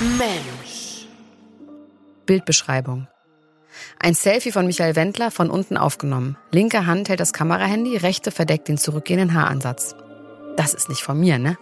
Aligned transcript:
Mensch. 0.00 1.06
Bildbeschreibung. 2.26 3.06
Ein 4.00 4.14
Selfie 4.14 4.50
von 4.50 4.66
Michael 4.66 4.96
Wendler 4.96 5.30
von 5.30 5.50
unten 5.50 5.76
aufgenommen. 5.76 6.36
Linke 6.50 6.86
Hand 6.86 7.08
hält 7.08 7.20
das 7.20 7.32
Kamerahandy, 7.32 7.96
rechte 7.98 8.32
verdeckt 8.32 8.66
den 8.66 8.76
zurückgehenden 8.76 9.34
Haaransatz. 9.34 9.94
Das 10.56 10.74
ist 10.74 10.88
nicht 10.88 11.02
von 11.02 11.18
mir, 11.18 11.38
ne? 11.38 11.56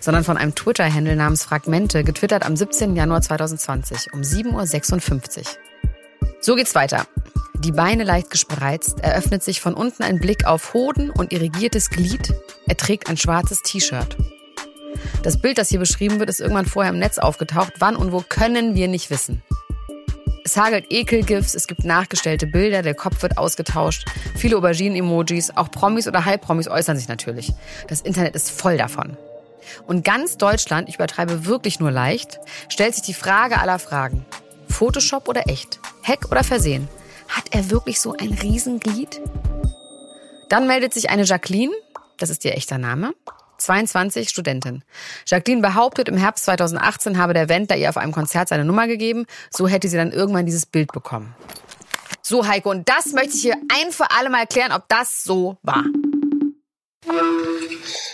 Sondern 0.00 0.24
von 0.24 0.36
einem 0.36 0.56
Twitter-Handle 0.56 1.14
namens 1.14 1.44
Fragmente, 1.44 2.02
getwittert 2.02 2.44
am 2.44 2.56
17. 2.56 2.96
Januar 2.96 3.22
2020 3.22 4.12
um 4.12 4.20
7.56 4.20 5.38
Uhr. 5.38 5.44
So 6.40 6.56
geht's 6.56 6.74
weiter. 6.74 7.06
Die 7.54 7.72
Beine 7.72 8.02
leicht 8.02 8.30
gespreizt, 8.30 8.98
eröffnet 9.00 9.44
sich 9.44 9.60
von 9.60 9.74
unten 9.74 10.02
ein 10.02 10.18
Blick 10.18 10.44
auf 10.44 10.74
Hoden 10.74 11.10
und 11.10 11.32
irrigiertes 11.32 11.90
Glied. 11.90 12.34
Er 12.66 12.76
trägt 12.76 13.08
ein 13.08 13.16
schwarzes 13.16 13.62
T-Shirt. 13.62 14.16
Das 15.22 15.40
Bild, 15.40 15.58
das 15.58 15.68
hier 15.68 15.78
beschrieben 15.78 16.18
wird, 16.18 16.30
ist 16.30 16.40
irgendwann 16.40 16.66
vorher 16.66 16.92
im 16.92 16.98
Netz 16.98 17.18
aufgetaucht. 17.18 17.74
Wann 17.78 17.96
und 17.96 18.12
wo 18.12 18.20
können 18.20 18.74
wir 18.74 18.88
nicht 18.88 19.10
wissen. 19.10 19.42
Es 20.44 20.56
hagelt 20.56 20.86
Ekelgifs, 20.90 21.56
es 21.56 21.66
gibt 21.66 21.84
nachgestellte 21.84 22.46
Bilder, 22.46 22.82
der 22.82 22.94
Kopf 22.94 23.20
wird 23.22 23.36
ausgetauscht, 23.36 24.06
viele 24.36 24.56
Auberginen-Emojis, 24.56 25.56
auch 25.56 25.72
Promis 25.72 26.06
oder 26.06 26.24
Halbpromis 26.24 26.68
äußern 26.68 26.96
sich 26.96 27.08
natürlich. 27.08 27.52
Das 27.88 28.00
Internet 28.00 28.36
ist 28.36 28.52
voll 28.52 28.76
davon. 28.76 29.16
Und 29.88 30.04
ganz 30.04 30.36
Deutschland, 30.36 30.88
ich 30.88 30.94
übertreibe 30.94 31.46
wirklich 31.46 31.80
nur 31.80 31.90
leicht, 31.90 32.38
stellt 32.68 32.94
sich 32.94 33.02
die 33.02 33.12
Frage 33.12 33.58
aller 33.58 33.80
Fragen. 33.80 34.24
Photoshop 34.68 35.28
oder 35.28 35.48
echt? 35.48 35.80
Hack 36.04 36.30
oder 36.30 36.44
Versehen? 36.44 36.88
Hat 37.28 37.46
er 37.50 37.70
wirklich 37.70 38.00
so 38.00 38.14
ein 38.16 38.32
Riesenglied? 38.32 39.20
Dann 40.48 40.68
meldet 40.68 40.94
sich 40.94 41.10
eine 41.10 41.24
Jacqueline, 41.24 41.72
das 42.18 42.30
ist 42.30 42.44
ihr 42.44 42.54
echter 42.54 42.78
Name, 42.78 43.14
22, 43.58 44.28
Studentin. 44.28 44.82
Jacqueline 45.26 45.62
behauptet, 45.62 46.08
im 46.08 46.16
Herbst 46.16 46.44
2018 46.44 47.18
habe 47.18 47.34
der 47.34 47.48
Wendler 47.48 47.76
ihr 47.76 47.88
auf 47.88 47.96
einem 47.96 48.12
Konzert 48.12 48.48
seine 48.48 48.64
Nummer 48.64 48.86
gegeben. 48.86 49.26
So 49.50 49.68
hätte 49.68 49.88
sie 49.88 49.96
dann 49.96 50.12
irgendwann 50.12 50.46
dieses 50.46 50.66
Bild 50.66 50.92
bekommen. 50.92 51.34
So, 52.22 52.46
Heiko, 52.46 52.70
und 52.70 52.88
das 52.88 53.12
möchte 53.12 53.36
ich 53.36 53.42
hier 53.42 53.56
ein 53.72 53.92
für 53.92 54.10
alle 54.10 54.30
Mal 54.30 54.40
erklären, 54.40 54.72
ob 54.72 54.88
das 54.88 55.22
so 55.22 55.56
war. 55.62 55.84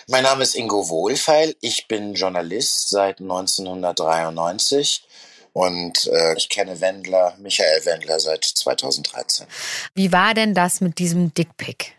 Mein 0.09 0.25
Name 0.25 0.43
ist 0.43 0.55
Ingo 0.55 0.89
Wohlfeil. 0.91 1.57
Ich 1.61 1.89
bin 1.89 2.13
Journalist 2.13 2.91
seit 2.91 3.21
1993 3.21 5.07
und 5.53 6.07
äh, 6.07 6.35
ich 6.37 6.49
kenne 6.49 6.81
Wendler, 6.81 7.37
Michael 7.39 7.85
Wendler 7.85 8.21
seit 8.21 8.45
2013. 8.45 9.47
Wie 9.95 10.13
war 10.13 10.35
denn 10.35 10.55
das 10.55 10.81
mit 10.81 10.99
diesem 10.99 11.35
Dickpick? 11.35 11.93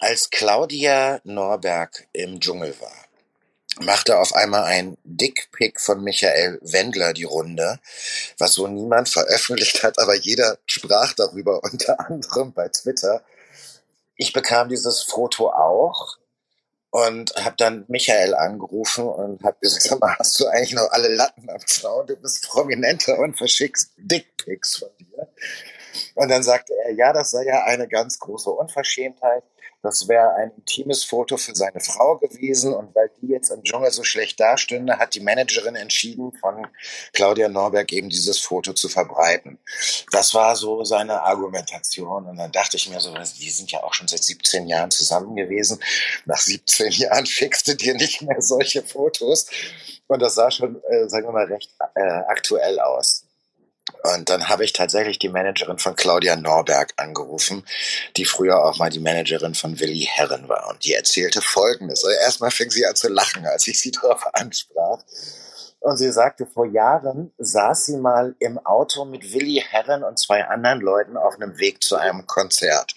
Als 0.00 0.30
Claudia 0.30 1.20
Norberg 1.24 2.06
im 2.12 2.40
Dschungel 2.40 2.74
war, 2.80 3.08
machte 3.80 4.18
auf 4.18 4.34
einmal 4.34 4.64
ein 4.64 4.96
Dickpick 5.04 5.80
von 5.80 6.02
Michael 6.02 6.58
Wendler 6.62 7.12
die 7.12 7.24
Runde, 7.24 7.78
was 8.38 8.54
so 8.54 8.66
niemand 8.66 9.08
veröffentlicht 9.08 9.82
hat, 9.82 9.98
aber 9.98 10.14
jeder 10.16 10.58
sprach 10.66 11.12
darüber, 11.12 11.62
unter 11.62 12.00
anderem 12.08 12.52
bei 12.52 12.68
Twitter. 12.68 13.22
Ich 14.16 14.32
bekam 14.32 14.68
dieses 14.68 15.02
Foto 15.02 15.50
auch 15.50 16.16
und 16.90 17.34
habe 17.36 17.54
dann 17.58 17.84
Michael 17.88 18.34
angerufen 18.34 19.04
und 19.04 19.42
habe 19.44 19.58
gesagt, 19.60 19.82
sag 19.82 20.00
mal, 20.00 20.16
hast 20.18 20.40
du 20.40 20.46
eigentlich 20.46 20.74
noch 20.74 20.90
alle 20.90 21.08
Latten 21.08 21.48
am 21.50 21.66
Zaun? 21.66 22.06
Du 22.06 22.16
bist 22.16 22.48
prominenter 22.48 23.18
und 23.18 23.36
verschickst 23.36 23.92
Dickpics 23.96 24.78
von 24.78 24.88
dir. 24.98 25.28
Und 26.14 26.30
dann 26.30 26.42
sagte 26.42 26.72
er, 26.84 26.92
ja, 26.94 27.12
das 27.12 27.30
sei 27.30 27.44
ja 27.44 27.64
eine 27.64 27.88
ganz 27.88 28.18
große 28.18 28.50
Unverschämtheit. 28.50 29.42
Das 29.82 30.08
wäre 30.08 30.34
ein 30.34 30.50
intimes 30.56 31.04
Foto 31.04 31.36
für 31.36 31.54
seine 31.54 31.80
Frau 31.80 32.16
gewesen. 32.18 32.74
Und 32.74 32.94
weil 32.94 33.10
die 33.20 33.28
jetzt 33.28 33.50
im 33.50 33.62
Dschungel 33.62 33.90
so 33.92 34.02
schlecht 34.02 34.40
dastünde, 34.40 34.98
hat 34.98 35.14
die 35.14 35.20
Managerin 35.20 35.76
entschieden, 35.76 36.32
von 36.32 36.66
Claudia 37.12 37.48
Norberg 37.48 37.92
eben 37.92 38.08
dieses 38.08 38.38
Foto 38.38 38.72
zu 38.72 38.88
verbreiten. 38.88 39.58
Das 40.10 40.34
war 40.34 40.56
so 40.56 40.82
seine 40.84 41.22
Argumentation. 41.22 42.26
Und 42.26 42.36
dann 42.36 42.50
dachte 42.50 42.76
ich 42.76 42.88
mir 42.88 43.00
so, 43.00 43.14
die 43.14 43.50
sind 43.50 43.70
ja 43.70 43.82
auch 43.82 43.94
schon 43.94 44.08
seit 44.08 44.24
17 44.24 44.66
Jahren 44.66 44.90
zusammen 44.90 45.36
gewesen. 45.36 45.78
Nach 46.24 46.38
17 46.38 46.90
Jahren 46.92 47.26
du 47.68 47.76
dir 47.76 47.94
nicht 47.94 48.22
mehr 48.22 48.42
solche 48.42 48.82
Fotos. 48.82 49.46
Und 50.08 50.20
das 50.22 50.34
sah 50.34 50.50
schon, 50.50 50.82
äh, 50.88 51.08
sagen 51.08 51.26
wir 51.26 51.32
mal, 51.32 51.46
recht 51.46 51.70
äh, 51.94 52.00
aktuell 52.00 52.80
aus. 52.80 53.27
Und 54.02 54.28
dann 54.28 54.48
habe 54.48 54.64
ich 54.64 54.72
tatsächlich 54.72 55.18
die 55.18 55.28
Managerin 55.28 55.78
von 55.78 55.96
Claudia 55.96 56.36
Norberg 56.36 56.94
angerufen, 56.96 57.64
die 58.16 58.24
früher 58.24 58.64
auch 58.64 58.78
mal 58.78 58.90
die 58.90 59.00
Managerin 59.00 59.54
von 59.54 59.78
Willi 59.80 60.08
Herren 60.10 60.48
war. 60.48 60.68
Und 60.68 60.84
die 60.84 60.94
erzählte 60.94 61.42
Folgendes. 61.42 62.04
Also 62.04 62.16
erstmal 62.18 62.50
fing 62.50 62.70
sie 62.70 62.86
an 62.86 62.96
zu 62.96 63.08
lachen, 63.08 63.46
als 63.46 63.66
ich 63.66 63.80
sie 63.80 63.90
darauf 64.02 64.34
ansprach. 64.34 65.02
Und 65.80 65.96
sie 65.96 66.10
sagte, 66.10 66.44
vor 66.44 66.66
Jahren 66.66 67.32
saß 67.38 67.86
sie 67.86 67.96
mal 67.98 68.34
im 68.40 68.58
Auto 68.58 69.04
mit 69.04 69.32
Willi 69.32 69.62
Herren 69.66 70.02
und 70.02 70.18
zwei 70.18 70.44
anderen 70.44 70.80
Leuten 70.80 71.16
auf 71.16 71.36
einem 71.36 71.58
Weg 71.58 71.82
zu 71.82 71.96
einem 71.96 72.26
Konzert. 72.26 72.94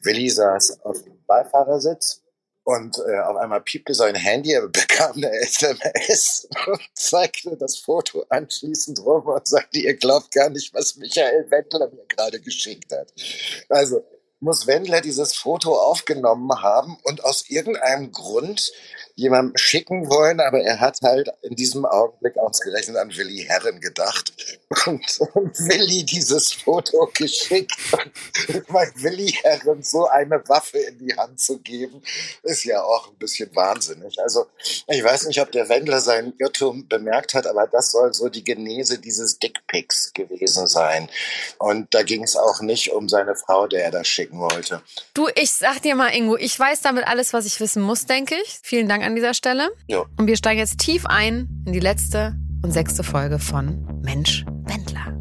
Willi 0.00 0.28
saß 0.28 0.80
auf 0.84 1.02
dem 1.02 1.24
Beifahrersitz 1.26 2.22
und 2.64 2.98
äh, 2.98 3.18
auf 3.20 3.36
einmal 3.36 3.60
piepte 3.62 3.94
sein 3.94 4.14
Handy, 4.14 4.52
er 4.52 4.68
bekam 4.68 5.16
eine 5.16 5.30
SMS 5.30 6.48
und 6.66 6.80
zeigte 6.94 7.56
das 7.56 7.78
Foto 7.78 8.24
anschließend 8.28 9.00
rum 9.00 9.26
und 9.26 9.46
sagte, 9.46 9.78
ihr 9.78 9.94
glaubt 9.94 10.32
gar 10.32 10.50
nicht, 10.50 10.74
was 10.74 10.96
Michael 10.96 11.50
Wendler 11.50 11.90
mir 11.90 12.06
gerade 12.06 12.40
geschickt 12.40 12.92
hat. 12.92 13.12
Also 13.68 14.04
muss 14.40 14.66
Wendler 14.66 15.00
dieses 15.02 15.34
Foto 15.34 15.74
aufgenommen 15.74 16.50
haben 16.62 16.96
und 17.02 17.24
aus 17.24 17.48
irgendeinem 17.48 18.10
Grund 18.10 18.72
jemandem 19.20 19.56
schicken 19.56 20.08
wollen, 20.08 20.40
aber 20.40 20.60
er 20.60 20.80
hat 20.80 21.00
halt 21.02 21.30
in 21.42 21.54
diesem 21.54 21.84
Augenblick 21.84 22.38
ausgerechnet 22.38 22.96
an 22.96 23.14
Willi 23.14 23.44
Herren 23.46 23.80
gedacht 23.80 24.32
und, 24.86 25.20
und 25.34 25.58
Willi 25.58 26.04
dieses 26.04 26.52
Foto 26.52 27.10
geschickt. 27.14 27.72
Und 28.50 29.02
Willi 29.02 29.32
Herren 29.42 29.82
so 29.82 30.06
eine 30.06 30.42
Waffe 30.48 30.78
in 30.78 30.98
die 30.98 31.16
Hand 31.16 31.40
zu 31.40 31.58
geben, 31.58 32.02
ist 32.42 32.64
ja 32.64 32.82
auch 32.82 33.08
ein 33.08 33.16
bisschen 33.16 33.54
wahnsinnig. 33.54 34.18
Also 34.20 34.46
ich 34.86 35.02
weiß 35.02 35.26
nicht, 35.26 35.40
ob 35.40 35.50
der 35.52 35.68
Wendler 35.68 36.00
seinen 36.00 36.32
Irrtum 36.38 36.88
bemerkt 36.88 37.34
hat, 37.34 37.46
aber 37.46 37.66
das 37.66 37.90
soll 37.90 38.14
so 38.14 38.28
die 38.28 38.44
Genese 38.44 38.98
dieses 38.98 39.38
Dickpics 39.38 40.12
gewesen 40.14 40.66
sein. 40.66 41.08
Und 41.58 41.92
da 41.94 42.02
ging 42.02 42.22
es 42.22 42.36
auch 42.36 42.60
nicht 42.60 42.92
um 42.92 43.08
seine 43.08 43.34
Frau, 43.34 43.66
der 43.66 43.84
er 43.84 43.90
das 43.90 44.06
schicken 44.06 44.38
wollte. 44.38 44.82
Du, 45.14 45.28
ich 45.34 45.52
sag 45.52 45.82
dir 45.82 45.94
mal, 45.94 46.14
Ingo, 46.14 46.36
ich 46.36 46.58
weiß 46.58 46.80
damit 46.80 47.06
alles, 47.06 47.32
was 47.32 47.46
ich 47.46 47.60
wissen 47.60 47.82
muss, 47.82 48.06
denke 48.06 48.36
ich. 48.44 48.60
Vielen 48.62 48.88
Dank 48.88 49.02
an 49.04 49.09
dieser 49.14 49.34
Stelle. 49.34 49.68
Ja. 49.86 50.04
Und 50.16 50.26
wir 50.26 50.36
steigen 50.36 50.58
jetzt 50.58 50.78
tief 50.78 51.06
ein 51.06 51.48
in 51.66 51.72
die 51.72 51.80
letzte 51.80 52.36
und 52.62 52.72
sechste 52.72 53.02
Folge 53.02 53.38
von 53.38 54.00
Mensch 54.02 54.44
Wendler. 54.64 55.19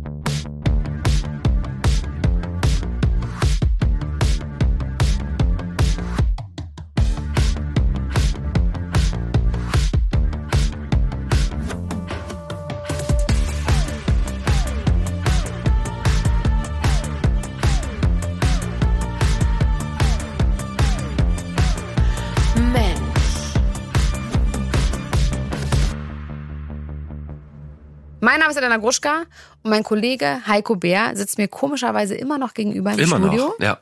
Mein 28.22 28.40
Name 28.40 28.52
ist 28.52 28.58
Elena 28.58 28.78
Gruschka 28.78 29.22
und 29.64 29.70
mein 29.72 29.84
Kollege 29.84 30.42
Heiko 30.46 30.76
Bär 30.76 31.16
sitzt 31.16 31.38
mir 31.38 31.48
komischerweise 31.48 32.16
immer 32.16 32.38
noch 32.38 32.54
gegenüber 32.54 32.92
im 32.92 33.00
Immer 33.00 33.18
Studio. 33.18 33.48
noch, 33.48 33.60
ja. 33.60 33.80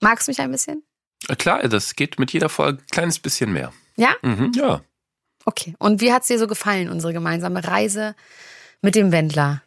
Magst 0.00 0.26
du 0.26 0.30
mich 0.30 0.40
ein 0.40 0.50
bisschen? 0.50 0.82
Äh, 1.28 1.36
Klar, 1.36 1.66
das 1.68 1.94
geht 1.94 2.18
mit 2.18 2.32
jeder 2.32 2.48
Folge 2.48 2.80
ein 2.82 2.86
kleines 2.90 3.18
bisschen 3.18 3.52
mehr. 3.52 3.72
Ja? 3.96 4.10
Mhm, 4.22 4.52
ja. 4.54 4.80
Okay. 5.44 5.74
Und 5.78 6.00
wie 6.00 6.12
hat's 6.12 6.28
dir 6.28 6.38
so 6.38 6.46
gefallen, 6.46 6.88
unsere 6.88 7.12
gemeinsame 7.12 7.62
Reise 7.64 8.14
mit 8.80 8.94
dem 8.94 9.12
Wendler? 9.12 9.62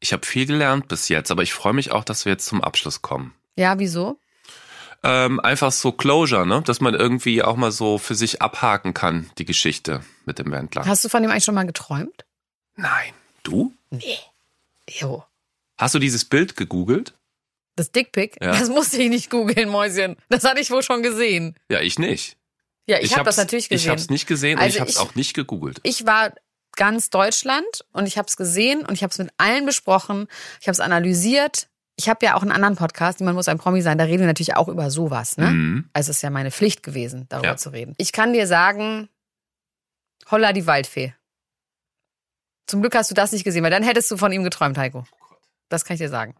Ich 0.00 0.12
habe 0.12 0.24
viel 0.26 0.46
gelernt 0.46 0.88
bis 0.88 1.08
jetzt, 1.08 1.30
aber 1.30 1.42
ich 1.42 1.52
freue 1.52 1.72
mich 1.72 1.92
auch, 1.92 2.04
dass 2.04 2.24
wir 2.24 2.32
jetzt 2.32 2.46
zum 2.46 2.62
Abschluss 2.62 3.02
kommen. 3.02 3.34
Ja, 3.56 3.78
wieso? 3.78 4.18
Ähm, 5.02 5.38
einfach 5.40 5.72
so 5.72 5.92
Closure, 5.92 6.46
ne? 6.46 6.62
Dass 6.62 6.80
man 6.80 6.94
irgendwie 6.94 7.42
auch 7.42 7.56
mal 7.56 7.72
so 7.72 7.98
für 7.98 8.14
sich 8.14 8.40
abhaken 8.40 8.94
kann, 8.94 9.30
die 9.38 9.44
Geschichte 9.44 10.00
mit 10.24 10.38
dem 10.38 10.50
Wendler. 10.50 10.86
Hast 10.86 11.04
du 11.04 11.08
von 11.10 11.22
dem 11.22 11.30
eigentlich 11.30 11.44
schon 11.44 11.54
mal 11.54 11.66
geträumt? 11.66 12.24
Nein. 12.76 13.12
Du? 13.44 13.72
Nee. 13.90 14.18
Jo. 14.90 15.24
Hast 15.78 15.94
du 15.94 15.98
dieses 16.00 16.24
Bild 16.24 16.56
gegoogelt? 16.56 17.14
Das 17.76 17.92
Dickpick? 17.92 18.36
Ja. 18.40 18.50
Das 18.52 18.68
musste 18.68 18.96
ich 19.02 19.08
nicht 19.08 19.30
googeln, 19.30 19.68
Mäuschen. 19.68 20.16
Das 20.28 20.44
hatte 20.44 20.60
ich 20.60 20.70
wohl 20.70 20.82
schon 20.82 21.02
gesehen. 21.02 21.54
Ja, 21.68 21.80
ich 21.80 21.98
nicht. 21.98 22.36
Ja, 22.86 22.98
ich, 23.00 23.14
habe 23.14 23.24
das 23.24 23.36
natürlich 23.36 23.68
gesehen. 23.68 23.84
Ich 23.84 23.88
habe 23.88 24.00
es 24.00 24.10
nicht 24.10 24.26
gesehen 24.26 24.58
und 24.58 24.62
Also 24.64 24.74
ich 24.74 24.80
habe 24.80 24.90
es 24.90 24.96
ich- 24.96 25.02
auch 25.02 25.14
nicht 25.14 25.34
gegoogelt. 25.34 25.80
ich 25.84 26.04
war 26.06 26.34
ganz 26.76 27.08
Deutschland 27.10 27.84
und 27.92 28.06
ich 28.06 28.18
habe 28.18 28.26
es 28.28 28.36
gesehen 28.36 28.84
und 28.84 28.94
ich 28.94 29.02
habe 29.02 29.10
es 29.12 29.18
mit 29.18 29.30
allen 29.38 29.64
besprochen. 29.64 30.26
Ich 30.60 30.66
habe 30.68 30.72
es 30.74 30.80
analysiert. 30.80 31.68
Ich 31.96 32.08
habe 32.08 32.26
ja 32.26 32.34
auch 32.36 32.42
einen 32.42 32.50
anderen 32.52 32.74
Podcast, 32.76 33.20
Niemand 33.20 33.36
muss 33.36 33.46
ein 33.48 33.58
Promi 33.58 33.80
sein. 33.80 33.96
Da 33.98 34.04
reden 34.04 34.20
wir 34.20 34.26
natürlich 34.26 34.56
auch 34.56 34.68
über 34.68 34.90
sowas. 34.90 35.36
Ne? 35.36 35.50
Mhm. 35.50 35.88
Also 35.92 36.10
es 36.10 36.16
ist 36.18 36.22
ja 36.22 36.30
meine 36.30 36.50
Pflicht 36.50 36.82
gewesen, 36.82 37.26
darüber 37.28 37.48
Ja. 37.48 37.56
zu 37.56 37.70
reden. 37.70 37.94
Ich 37.98 38.12
kann 38.12 38.32
dir 38.32 38.46
sagen, 38.46 39.08
holla 40.30 40.52
die 40.52 40.66
Waldfee. 40.66 41.14
Zum 42.66 42.80
Glück 42.80 42.94
hast 42.94 43.10
du 43.10 43.14
das 43.14 43.32
nicht 43.32 43.44
gesehen, 43.44 43.62
weil 43.62 43.70
dann 43.70 43.82
hättest 43.82 44.10
du 44.10 44.16
von 44.16 44.32
ihm 44.32 44.44
geträumt, 44.44 44.78
Heiko. 44.78 45.04
Das 45.68 45.84
kann 45.84 45.94
ich 45.94 46.00
dir 46.00 46.08
sagen. 46.08 46.34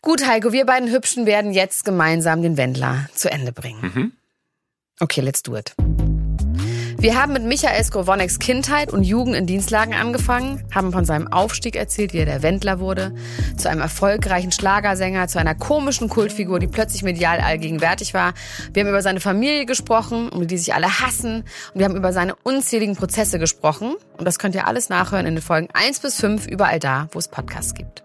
Gut, 0.00 0.26
Heiko, 0.26 0.52
wir 0.52 0.66
beiden 0.66 0.90
Hübschen 0.90 1.26
werden 1.26 1.52
jetzt 1.52 1.84
gemeinsam 1.84 2.42
den 2.42 2.56
Wendler 2.56 3.08
zu 3.14 3.30
Ende 3.30 3.52
bringen. 3.52 3.80
Mhm. 3.80 4.12
Okay, 4.98 5.20
let's 5.20 5.42
do 5.42 5.56
it. 5.56 5.74
Wir 7.02 7.20
haben 7.20 7.32
mit 7.32 7.42
Michael 7.42 7.82
Skowroneks 7.82 8.38
Kindheit 8.38 8.92
und 8.92 9.02
Jugend 9.02 9.34
in 9.34 9.44
Dienstlagen 9.44 9.92
angefangen, 9.92 10.62
haben 10.72 10.92
von 10.92 11.04
seinem 11.04 11.26
Aufstieg 11.32 11.74
erzählt, 11.74 12.12
wie 12.12 12.18
er 12.18 12.26
der 12.26 12.44
Wendler 12.44 12.78
wurde, 12.78 13.12
zu 13.56 13.68
einem 13.68 13.80
erfolgreichen 13.80 14.52
Schlagersänger, 14.52 15.26
zu 15.26 15.40
einer 15.40 15.56
komischen 15.56 16.08
Kultfigur, 16.08 16.60
die 16.60 16.68
plötzlich 16.68 17.02
medial 17.02 17.40
allgegenwärtig 17.40 18.14
war. 18.14 18.34
Wir 18.72 18.84
haben 18.84 18.88
über 18.88 19.02
seine 19.02 19.18
Familie 19.18 19.66
gesprochen, 19.66 20.28
um 20.28 20.46
die 20.46 20.56
sich 20.56 20.74
alle 20.74 21.00
hassen. 21.00 21.38
Und 21.74 21.80
wir 21.80 21.86
haben 21.86 21.96
über 21.96 22.12
seine 22.12 22.36
unzähligen 22.36 22.94
Prozesse 22.94 23.40
gesprochen. 23.40 23.96
Und 24.16 24.24
das 24.24 24.38
könnt 24.38 24.54
ihr 24.54 24.68
alles 24.68 24.88
nachhören 24.88 25.26
in 25.26 25.34
den 25.34 25.42
Folgen 25.42 25.70
1 25.72 25.98
bis 25.98 26.20
5, 26.20 26.46
überall 26.46 26.78
da, 26.78 27.08
wo 27.10 27.18
es 27.18 27.26
Podcasts 27.26 27.74
gibt. 27.74 28.04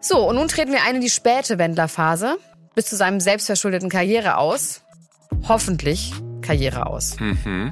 So, 0.00 0.26
und 0.26 0.36
nun 0.36 0.48
treten 0.48 0.72
wir 0.72 0.82
ein 0.88 0.94
in 0.94 1.02
die 1.02 1.10
späte 1.10 1.58
Wendler-Phase, 1.58 2.38
bis 2.74 2.86
zu 2.86 2.96
seinem 2.96 3.20
selbstverschuldeten 3.20 3.90
Karriere 3.90 4.38
aus. 4.38 4.80
Hoffentlich 5.46 6.14
Karriere 6.46 6.86
aus. 6.86 7.16
Mhm. 7.18 7.70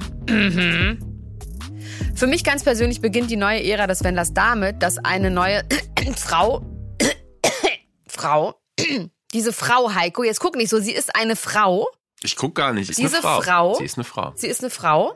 Für 2.15 2.27
mich 2.27 2.43
ganz 2.43 2.63
persönlich 2.63 3.01
beginnt 3.01 3.29
die 3.31 3.35
neue 3.37 3.63
Ära 3.63 3.87
des 3.87 4.03
Wendlers 4.03 4.33
damit, 4.33 4.81
dass 4.81 4.97
eine 4.97 5.31
neue 5.31 5.63
Frau, 6.17 6.61
Frau, 8.07 8.55
diese 9.33 9.53
Frau 9.53 9.93
Heiko, 9.93 10.23
jetzt 10.23 10.39
guck 10.39 10.55
nicht 10.55 10.69
so, 10.69 10.79
sie 10.79 10.91
ist 10.93 11.15
eine 11.15 11.35
Frau, 11.35 11.87
Ich 12.23 12.35
guck 12.35 12.55
gar 12.55 12.73
nicht. 12.73 12.89
Ist 12.89 12.99
Diese 12.99 13.15
eine 13.17 13.21
Frau. 13.21 13.41
Frau- 13.41 13.75
Sie 13.75 13.85
ist 13.85 13.97
eine 13.97 14.03
Frau. 14.03 14.33
sie 14.35 14.47
ist 14.47 14.61
eine 14.61 14.69
Frau, 14.69 15.13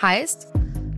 heißt 0.00 0.48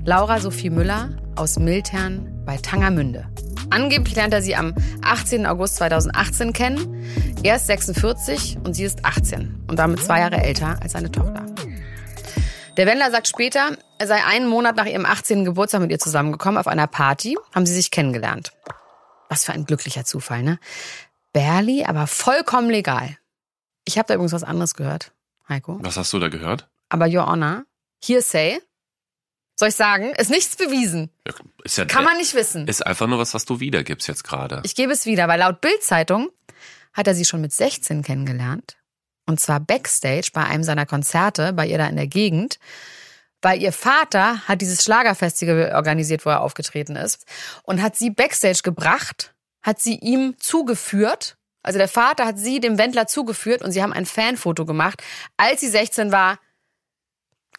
Laura 0.05 0.41
Sophie 0.41 0.71
Müller 0.71 1.11
aus 1.37 1.59
Miltern 1.59 2.43
bei 2.45 2.57
Tangermünde. 2.57 3.29
Angeblich 3.73 4.15
lernt 4.15 4.35
er 4.35 4.43
sie 4.43 4.55
am 4.55 4.75
18. 5.03 5.47
August 5.47 5.77
2018 5.77 6.53
kennen. 6.53 7.07
Er 7.43 7.57
ist 7.57 7.69
46 7.69 8.59
und 8.63 8.75
sie 8.75 8.85
ist 8.85 9.03
18 9.03 9.65
und 9.67 9.79
damit 9.79 10.01
zwei 10.05 10.21
Jahre 10.21 10.43
älter 10.43 10.79
als 10.83 10.93
seine 10.93 11.11
Tochter. 11.11 11.47
Der 12.77 12.87
Wendler 12.87 13.11
sagt 13.11 13.29
später, 13.29 13.71
er 13.99 14.07
sei 14.07 14.23
einen 14.27 14.47
Monat 14.47 14.77
nach 14.77 14.85
ihrem 14.85 15.07
18. 15.07 15.47
Geburtstag 15.47 15.81
mit 15.81 15.91
ihr 15.91 15.99
zusammengekommen. 15.99 16.59
Auf 16.59 16.67
einer 16.67 16.87
Party 16.87 17.39
haben 17.55 17.65
sie 17.65 17.73
sich 17.75 17.91
kennengelernt. 17.91 18.53
Was 19.31 19.45
für 19.45 19.53
ein 19.53 19.65
glücklicher 19.65 20.05
Zufall, 20.05 20.43
ne? 20.43 20.59
Berli, 21.33 21.85
aber 21.85 22.07
vollkommen 22.07 22.69
legal. 22.69 23.17
Ich 23.87 23.97
habe 23.97 24.07
da 24.07 24.15
übrigens 24.15 24.35
was 24.35 24.45
anderes 24.45 24.75
gehört, 24.75 25.13
Heiko. 25.49 25.79
Was 25.81 25.97
hast 25.97 26.13
du 26.13 26.19
da 26.19 26.29
gehört? 26.29 26.69
Aber 26.91 27.07
Your 27.07 27.27
Honor, 27.27 27.65
Hearsay, 28.05 28.61
soll 29.62 29.69
ich 29.69 29.76
sagen, 29.76 30.12
ist 30.19 30.29
nichts 30.29 30.56
bewiesen. 30.56 31.09
Ist, 31.62 31.79
ja 31.79 31.85
Kann 31.85 32.03
man 32.03 32.17
nicht 32.17 32.35
wissen. 32.35 32.67
ist 32.67 32.85
einfach 32.85 33.06
nur 33.06 33.20
was, 33.20 33.32
was 33.32 33.44
du 33.44 33.61
wiedergibst 33.61 34.09
jetzt 34.09 34.25
gerade. 34.25 34.61
Ich 34.64 34.75
gebe 34.75 34.93
es 34.93 35.06
wieder, 35.06 35.29
weil 35.29 35.38
laut 35.38 35.61
Bild-Zeitung 35.61 36.31
hat 36.93 37.06
er 37.06 37.14
sie 37.14 37.25
schon 37.25 37.41
mit 37.41 37.53
16 37.53 38.03
kennengelernt. 38.03 38.76
Und 39.25 39.38
zwar 39.38 39.61
backstage 39.61 40.31
bei 40.32 40.43
einem 40.43 40.64
seiner 40.64 40.85
Konzerte, 40.85 41.53
bei 41.53 41.64
ihr 41.69 41.79
da 41.79 41.87
in 41.87 41.94
der 41.94 42.09
Gegend. 42.09 42.59
Weil 43.41 43.62
ihr 43.62 43.73
Vater 43.73 44.41
hat 44.49 44.61
dieses 44.62 44.82
Schlagerfestival 44.82 45.76
organisiert, 45.76 46.26
wo 46.26 46.31
er 46.31 46.41
aufgetreten 46.41 46.97
ist. 46.97 47.25
Und 47.62 47.82
hat 47.82 47.94
sie 47.94 48.11
backstage 48.11 48.62
gebracht, 48.65 49.32
hat 49.62 49.81
sie 49.81 49.94
ihm 49.94 50.35
zugeführt. 50.41 51.37
Also 51.62 51.79
der 51.79 51.88
Vater 51.88 52.26
hat 52.26 52.37
sie 52.37 52.58
dem 52.58 52.79
Wendler 52.79 53.06
zugeführt 53.06 53.62
und 53.62 53.70
sie 53.70 53.81
haben 53.81 53.93
ein 53.93 54.06
Fanfoto 54.06 54.67
gemacht. 54.67 55.05
Als 55.37 55.61
sie 55.61 55.69
16 55.69 56.11
war, 56.11 56.41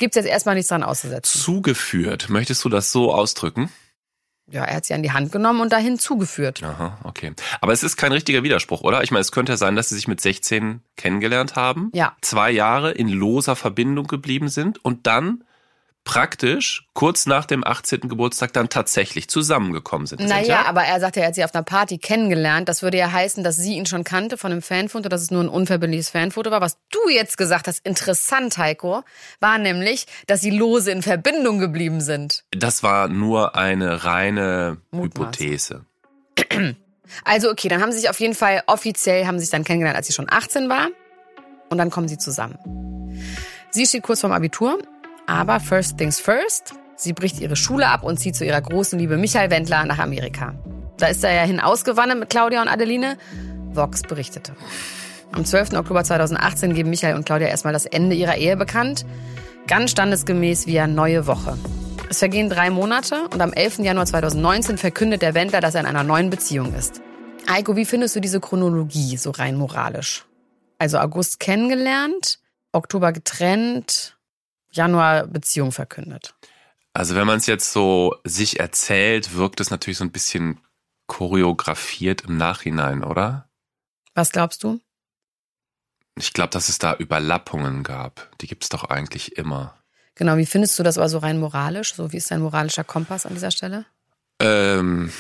gibt's 0.04 0.18
jetzt 0.18 0.28
erstmal 0.28 0.56
nichts 0.56 0.68
dran 0.70 0.84
auszusetzen. 0.84 1.40
Zugeführt. 1.40 2.30
Möchtest 2.30 2.64
du 2.66 2.70
das 2.70 2.92
so 2.92 3.14
ausdrücken? 3.14 3.70
Ja, 4.52 4.66
er 4.66 4.76
hat 4.76 4.86
sie 4.86 4.94
an 4.94 5.02
die 5.02 5.14
Hand 5.14 5.32
genommen 5.32 5.62
und 5.62 5.72
dahin 5.72 5.98
zugeführt. 5.98 6.62
Aha, 6.62 7.00
okay. 7.06 7.32
Aber 7.62 7.72
es 7.72 7.82
ist 7.82 7.96
kein 7.96 8.12
richtiger 8.12 8.44
Widerspruch, 8.44 8.82
oder? 8.82 9.02
Ich 9.02 9.10
meine, 9.10 9.22
es 9.22 9.32
könnte 9.32 9.54
ja 9.54 9.58
sein, 9.58 9.78
dass 9.78 9.88
sie 9.90 9.96
sich 9.96 10.10
mit 10.10 10.20
16 10.20 10.82
kennengelernt 10.98 11.56
haben, 11.56 11.90
Ja. 11.94 12.18
zwei 12.22 12.52
Jahre 12.52 12.92
in 12.92 13.08
loser 13.08 13.56
Verbindung 13.56 14.06
geblieben 14.08 14.50
sind 14.50 14.84
und 14.84 15.08
dann 15.08 15.46
praktisch 16.04 16.88
kurz 16.94 17.26
nach 17.26 17.46
dem 17.46 17.66
18. 17.66 18.02
Geburtstag 18.02 18.54
dann 18.54 18.70
tatsächlich 18.70 19.30
zusammengekommen 19.30 20.06
sind. 20.08 20.22
Naja, 20.22 20.36
Cynthia? 20.36 20.66
aber 20.66 20.84
er 20.84 21.00
sagte, 21.00 21.22
er 21.22 21.28
hat 21.28 21.36
sie 21.36 21.44
auf 21.44 21.54
einer 21.56 21.64
Party 21.64 21.98
kennengelernt. 21.98 22.68
Das 22.68 22.82
würde 22.82 22.98
ja 22.98 23.12
heißen, 23.12 23.44
dass 23.44 23.56
sie 23.56 23.76
ihn 23.76 23.86
schon 23.86 24.04
kannte 24.04 24.38
von 24.38 24.52
einem 24.52 24.62
Fanfoto, 24.62 25.10
dass 25.10 25.22
es 25.22 25.32
nur 25.32 25.42
ein 25.42 25.50
unverbindliches 25.50 26.10
Fanfoto 26.10 26.52
war. 26.52 26.62
Was 26.62 26.78
du 26.92 27.10
jetzt 27.10 27.38
gesagt 27.38 27.68
hast, 27.68 27.86
interessant, 27.86 28.58
Heiko, 28.58 29.04
war 29.40 29.58
nämlich, 29.58 30.06
dass 30.28 30.42
sie 30.42 30.52
lose 30.52 30.92
in 30.92 31.02
Verbindung 31.02 31.60
geblieben 31.60 32.02
sind. 32.02 32.44
Das 32.52 32.84
war 32.84 33.08
nur 33.08 33.56
eine 33.56 34.04
reine 34.04 34.78
Mutmaß. 34.92 35.28
Hypothese. 35.28 35.86
Also 37.26 37.52
okay, 37.52 37.68
dann 37.68 37.82
haben 37.82 37.92
sie 37.92 38.00
sich 38.00 38.10
auf 38.10 38.20
jeden 38.20 38.34
Fall 38.34 38.64
offiziell, 38.66 39.28
haben 39.28 39.38
sie 39.38 39.46
sich 39.46 39.52
dann 39.52 39.64
kennengelernt, 39.64 39.98
als 39.98 40.08
sie 40.08 40.14
schon 40.14 40.28
18 40.30 40.70
war. 40.70 40.88
Und 41.70 41.78
dann 41.78 41.90
kommen 41.90 42.08
sie 42.08 42.18
zusammen. 42.18 42.58
Sie 43.72 43.86
steht 43.86 44.04
kurz 44.04 44.22
vorm 44.22 44.34
Abitur, 44.34 44.78
aber 45.28 45.60
first 45.60 45.98
things 45.98 46.20
first. 46.20 46.74
Sie 46.96 47.14
bricht 47.14 47.40
ihre 47.40 47.56
Schule 47.56 47.88
ab 47.88 48.04
und 48.04 48.20
zieht 48.20 48.36
zu 48.36 48.46
ihrer 48.46 48.62
großen 48.62 48.98
Liebe 48.98 49.18
Michael 49.18 49.50
Wendler 49.50 49.86
nach 49.86 50.00
Amerika. 50.00 50.54
Da 50.98 51.08
ist 51.08 51.24
er 51.24 51.34
ja 51.34 51.42
hin 51.44 51.60
ausgewandert 51.60 52.20
mit 52.20 52.30
Claudia 52.30 52.62
und 52.62 52.68
Adeline. 52.68 53.18
Vox 53.74 54.04
berichtete. 54.04 54.54
Am 55.32 55.44
12. 55.46 55.74
Oktober 55.74 56.04
2018 56.04 56.76
geben 56.76 56.92
Michael 56.92 57.16
und 57.16 57.26
Claudia 57.26 57.48
erstmal 57.48 57.74
das 57.74 57.86
Ende 57.86 58.16
ihrer 58.16 58.38
Ehe 58.38 58.56
bekannt. 58.56 59.06
Ganz 59.68 59.92
standesgemäß 59.92 60.68
via 60.68 60.88
Neue 60.88 61.26
Woche. 61.26 61.58
Es 62.10 62.20
vergehen 62.20 62.50
drei 62.50 62.70
Monate 62.70 63.28
und 63.34 63.42
am 63.42 63.54
11. 63.54 63.80
Januar 63.80 64.06
2019 64.06 64.78
verkündet 64.78 65.24
der 65.24 65.34
Wendler, 65.34 65.62
dass 65.62 65.74
er 65.74 65.82
in 65.82 65.88
einer 65.88 66.04
neuen 66.04 66.30
Beziehung 66.30 66.76
ist. 66.76 67.02
Eiko, 67.48 67.76
wie 67.76 67.86
findest 67.86 68.16
du 68.16 68.20
diese 68.20 68.40
Chronologie 68.40 69.18
so 69.18 69.32
rein 69.32 69.56
moralisch? 69.56 70.26
Also 70.78 71.00
August 71.00 71.40
kennengelernt, 71.40 72.40
Oktober 72.72 73.12
getrennt, 73.12 74.18
Januar 74.74 75.28
Beziehung 75.28 75.72
verkündet. 75.72 76.36
Also 76.94 77.16
wenn 77.16 77.26
man 77.26 77.38
es 77.38 77.48
jetzt 77.48 77.72
so 77.72 78.16
sich 78.24 78.60
erzählt, 78.60 79.36
wirkt 79.36 79.60
es 79.60 79.72
natürlich 79.72 79.98
so 79.98 80.04
ein 80.04 80.12
bisschen 80.12 80.60
choreografiert 81.08 82.22
im 82.22 82.38
Nachhinein, 82.38 83.04
oder? 83.04 83.50
Was 84.14 84.32
glaubst 84.32 84.64
du? 84.64 84.80
Ich 86.16 86.34
glaube, 86.34 86.52
dass 86.52 86.70
es 86.70 86.78
da 86.78 86.96
Überlappungen 86.96 87.84
gab. 87.84 88.30
Die 88.42 88.48
gibt 88.48 88.64
es 88.64 88.70
doch 88.70 88.84
eigentlich 88.84 89.38
immer. 89.38 89.76
Genau, 90.16 90.38
wie 90.38 90.46
findest 90.46 90.78
du 90.78 90.84
das 90.84 91.00
aber 91.00 91.10
so 91.10 91.18
rein 91.18 91.40
moralisch? 91.40 91.96
So 91.96 92.12
wie 92.12 92.18
ist 92.18 92.30
dein 92.30 92.42
moralischer 92.42 92.84
Kompass 92.84 93.26
an 93.26 93.34
dieser 93.34 93.50
Stelle? 93.50 93.86
Ähm, 94.40 95.12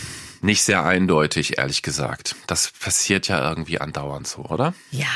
nicht 0.41 0.63
sehr 0.63 0.83
eindeutig, 0.83 1.57
ehrlich 1.57 1.81
gesagt. 1.81 2.35
Das 2.45 2.71
passiert 2.71 3.27
ja 3.27 3.49
irgendwie 3.49 3.81
andauernd 3.81 4.27
so, 4.27 4.43
oder? 4.43 4.75
Ja. 4.91 5.07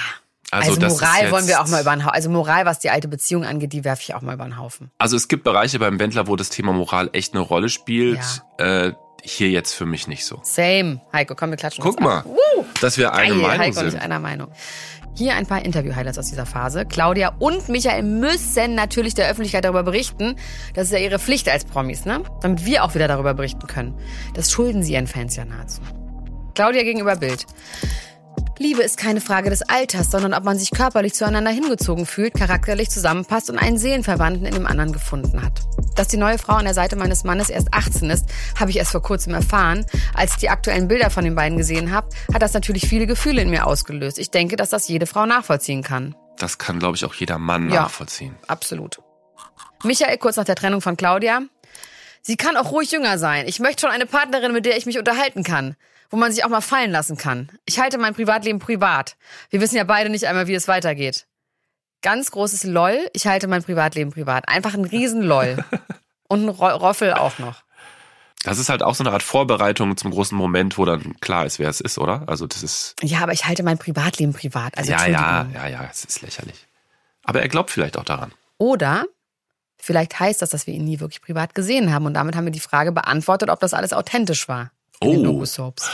Also, 0.52 0.72
ist 0.72 0.82
Moral 0.82 1.32
wollen 1.32 1.48
wir 1.48 1.62
auch 1.62 1.68
mal 1.68 1.82
über 1.82 1.92
den 1.92 2.04
Haufen. 2.06 2.14
Also 2.16 2.30
Moral, 2.30 2.66
was 2.66 2.80
die 2.80 2.90
alte 2.90 3.08
Beziehung 3.08 3.44
angeht, 3.44 3.74
die 3.74 3.84
werfe 3.84 4.02
ich 4.04 4.14
auch 4.16 4.22
mal 4.22 4.34
über 4.34 4.46
den 4.46 4.58
Haufen. 4.58 4.92
Also 4.98 5.18
es 5.18 5.28
gibt 5.28 5.44
Bereiche 5.44 5.78
beim 5.80 6.00
Wendler, 6.00 6.28
wo 6.28 6.36
das 6.36 6.50
Thema 6.50 6.72
Moral 6.72 7.10
echt 7.14 7.34
eine 7.34 7.42
Rolle 7.42 7.68
spielt. 7.70 8.20
Äh, 8.58 8.94
hier 9.24 9.50
jetzt 9.50 9.74
für 9.74 9.86
mich 9.86 10.08
nicht 10.08 10.26
so. 10.26 10.40
Same. 10.44 11.02
Heiko, 11.12 11.36
komm, 11.36 11.50
wir 11.50 11.58
klatschen 11.58 11.84
Guck 11.84 12.00
mal, 12.00 12.24
dass 12.80 12.98
wir 12.98 13.14
eine 13.14 13.34
Geil, 13.34 13.42
Meinung 13.42 13.60
Heiko 13.60 13.90
sind. 13.90 14.02
einer 14.02 14.20
Meinung. 14.20 14.48
Hier 15.16 15.34
ein 15.34 15.48
paar 15.48 15.66
Interview-Highlights 15.66 16.20
aus 16.20 16.28
dieser 16.28 16.46
Phase. 16.46 16.86
Claudia 16.86 17.34
und 17.40 17.68
Michael 17.70 18.04
müssen 18.04 18.76
natürlich 18.76 19.16
der 19.16 19.28
Öffentlichkeit 19.30 19.66
darüber 19.66 19.84
berichten. 19.84 20.36
Das 20.76 20.86
ist 20.86 20.94
ja 20.94 21.00
ihre 21.00 21.18
Pflicht 21.18 21.50
als 21.50 21.66
Promis, 21.66 22.06
ne? 22.06 22.22
Damit 22.42 22.66
wir 22.66 22.84
auch 22.84 22.94
wieder 22.94 23.08
darüber 23.08 23.34
berichten 23.34 23.66
können. 23.68 24.00
Das 24.36 24.52
schulden 24.52 24.84
sie 24.84 24.94
ihren 24.94 25.08
Fans 25.08 25.36
ja 25.36 25.44
nahezu. 25.44 25.82
Claudia 26.54 26.84
gegenüber 26.84 27.16
Bild. 27.16 27.48
Liebe 28.60 28.82
ist 28.82 28.98
keine 28.98 29.22
Frage 29.22 29.50
des 29.50 29.62
Alters, 29.64 30.10
sondern 30.10 30.34
ob 30.34 30.44
man 30.44 30.58
sich 30.58 30.72
körperlich 30.72 31.14
zueinander 31.14 31.52
hingezogen 31.52 32.06
fühlt, 32.06 32.34
charakterlich 32.34 32.90
zusammenpasst 32.90 33.50
und 33.50 33.58
einen 33.60 33.78
Seelenverwandten 33.78 34.46
in 34.46 34.54
dem 34.54 34.66
anderen 34.66 34.92
gefunden 34.94 35.44
hat. 35.44 35.62
Dass 35.96 36.08
die 36.08 36.18
neue 36.18 36.38
Frau 36.40 36.54
an 36.54 36.66
der 36.66 36.74
Seite 36.74 36.96
meines 36.96 37.24
Mannes 37.24 37.50
erst 37.50 37.74
18 37.74 38.10
ist, 38.10 38.26
habe 38.60 38.72
ich 38.72 38.78
erst 38.78 38.92
vor 38.92 39.02
kurzem 39.04 39.34
erfahren. 39.36 39.86
Als 40.14 40.34
ich 40.34 40.38
die 40.40 40.50
aktuellen 40.50 40.88
Bilder 40.88 41.10
von 41.12 41.24
den 41.24 41.36
beiden 41.36 41.58
gesehen 41.58 41.92
habe, 41.92 42.10
hat 42.34 42.42
das 42.42 42.54
natürlich 42.54 42.88
viele 42.88 43.06
Gefühle 43.06 43.42
in 43.44 43.50
mir 43.50 43.68
ausgelöst. 43.68 44.18
Ich 44.18 44.32
denke, 44.32 44.56
dass 44.56 44.70
das 44.70 44.88
jede 44.88 45.06
Frau 45.06 45.26
nachvollziehen 45.28 45.84
kann. 45.84 46.16
Das 46.40 46.58
kann, 46.58 46.80
glaube 46.80 46.96
ich, 46.98 47.06
auch 47.06 47.14
jeder 47.14 47.38
Mann 47.38 47.70
Ja. 47.70 47.84
nachvollziehen. 47.84 48.36
Absolut. 48.48 49.00
Michael 49.84 50.18
kurz 50.18 50.36
nach 50.38 50.46
der 50.46 50.56
Trennung 50.56 50.82
von 50.82 50.98
Claudia. 50.98 51.42
Sie 52.24 52.36
kann 52.38 52.58
auch 52.58 52.72
ruhig 52.72 52.92
jünger 52.92 53.18
sein. 53.20 53.46
Ich 53.48 53.60
möchte 53.60 53.82
schon 53.82 53.92
eine 53.92 54.06
Partnerin, 54.08 54.52
mit 54.52 54.66
der 54.66 54.78
ich 54.78 54.86
mich 54.86 54.98
unterhalten 54.98 55.44
kann. 55.44 55.76
Wo 56.10 56.18
man 56.18 56.32
sich 56.32 56.46
auch 56.46 56.50
mal 56.50 56.62
fallen 56.62 56.92
lassen 56.92 57.18
kann. 57.18 57.50
Ich 57.66 57.80
halte 57.80 57.98
mein 57.98 58.14
Privatleben 58.14 58.60
privat. 58.60 59.18
Wir 59.50 59.60
wissen 59.60 59.76
ja 59.76 59.84
beide 59.84 60.10
nicht 60.10 60.26
einmal, 60.26 60.48
wie 60.48 60.56
es 60.56 60.68
weitergeht. 60.68 61.28
Ganz 62.02 62.32
großes 62.32 62.64
LOL. 62.64 63.10
Ich 63.14 63.28
halte 63.28 63.48
mein 63.48 63.64
Privatleben 63.64 64.12
privat. 64.12 64.48
Einfach 64.48 64.74
ein 64.74 64.86
riesen 64.86 65.22
LOL. 65.22 65.64
Und 66.30 66.46
ein 66.46 66.50
Ro 66.50 66.68
Roffel 66.68 67.14
auch 67.14 67.40
noch. 67.40 67.64
Das 68.44 68.60
ist 68.60 68.70
halt 68.70 68.84
auch 68.84 68.96
so 68.96 69.04
eine 69.04 69.12
Art 69.12 69.24
Vorbereitung 69.24 69.98
zum 69.98 70.12
großen 70.12 70.38
Moment, 70.38 70.78
wo 70.78 70.86
dann 70.86 71.20
klar 71.20 71.46
ist, 71.46 71.60
wer 71.60 71.70
es 71.70 71.82
ist, 71.82 71.98
oder? 71.98 72.24
Also 72.28 72.48
das 72.48 72.64
ist. 72.64 72.96
Ja, 73.02 73.20
aber 73.20 73.34
ich 73.34 73.46
halte 73.46 73.64
mein 73.64 73.78
Privatleben 73.78 74.34
privat. 74.34 74.78
Also 74.78 74.92
ja, 74.92 75.06
ja, 75.08 75.48
ja, 75.54 75.68
ja, 75.68 75.90
es 75.92 76.06
ist 76.06 76.22
lächerlich. 76.22 76.68
Aber 77.24 77.42
er 77.42 77.50
glaubt 77.50 77.72
vielleicht 77.72 77.98
auch 77.98 78.06
daran. 78.06 78.32
Oder 78.58 79.06
vielleicht 79.78 80.20
heißt 80.20 80.42
das, 80.42 80.52
dass 80.52 80.68
wir 80.68 80.74
ihn 80.74 80.86
nie 80.86 81.00
wirklich 81.00 81.22
privat 81.22 81.56
gesehen 81.56 81.94
haben. 81.94 82.06
Und 82.06 82.14
damit 82.14 82.36
haben 82.36 82.46
wir 82.46 82.52
die 82.52 82.60
Frage 82.60 82.92
beantwortet, 82.92 83.50
ob 83.50 83.60
das 83.60 83.74
alles 83.74 83.92
authentisch 83.92 84.48
war. 84.48 84.72
In 85.02 85.12
den 85.12 85.20
Oh. 85.28 85.32
Doku-Soaps. 85.34 85.90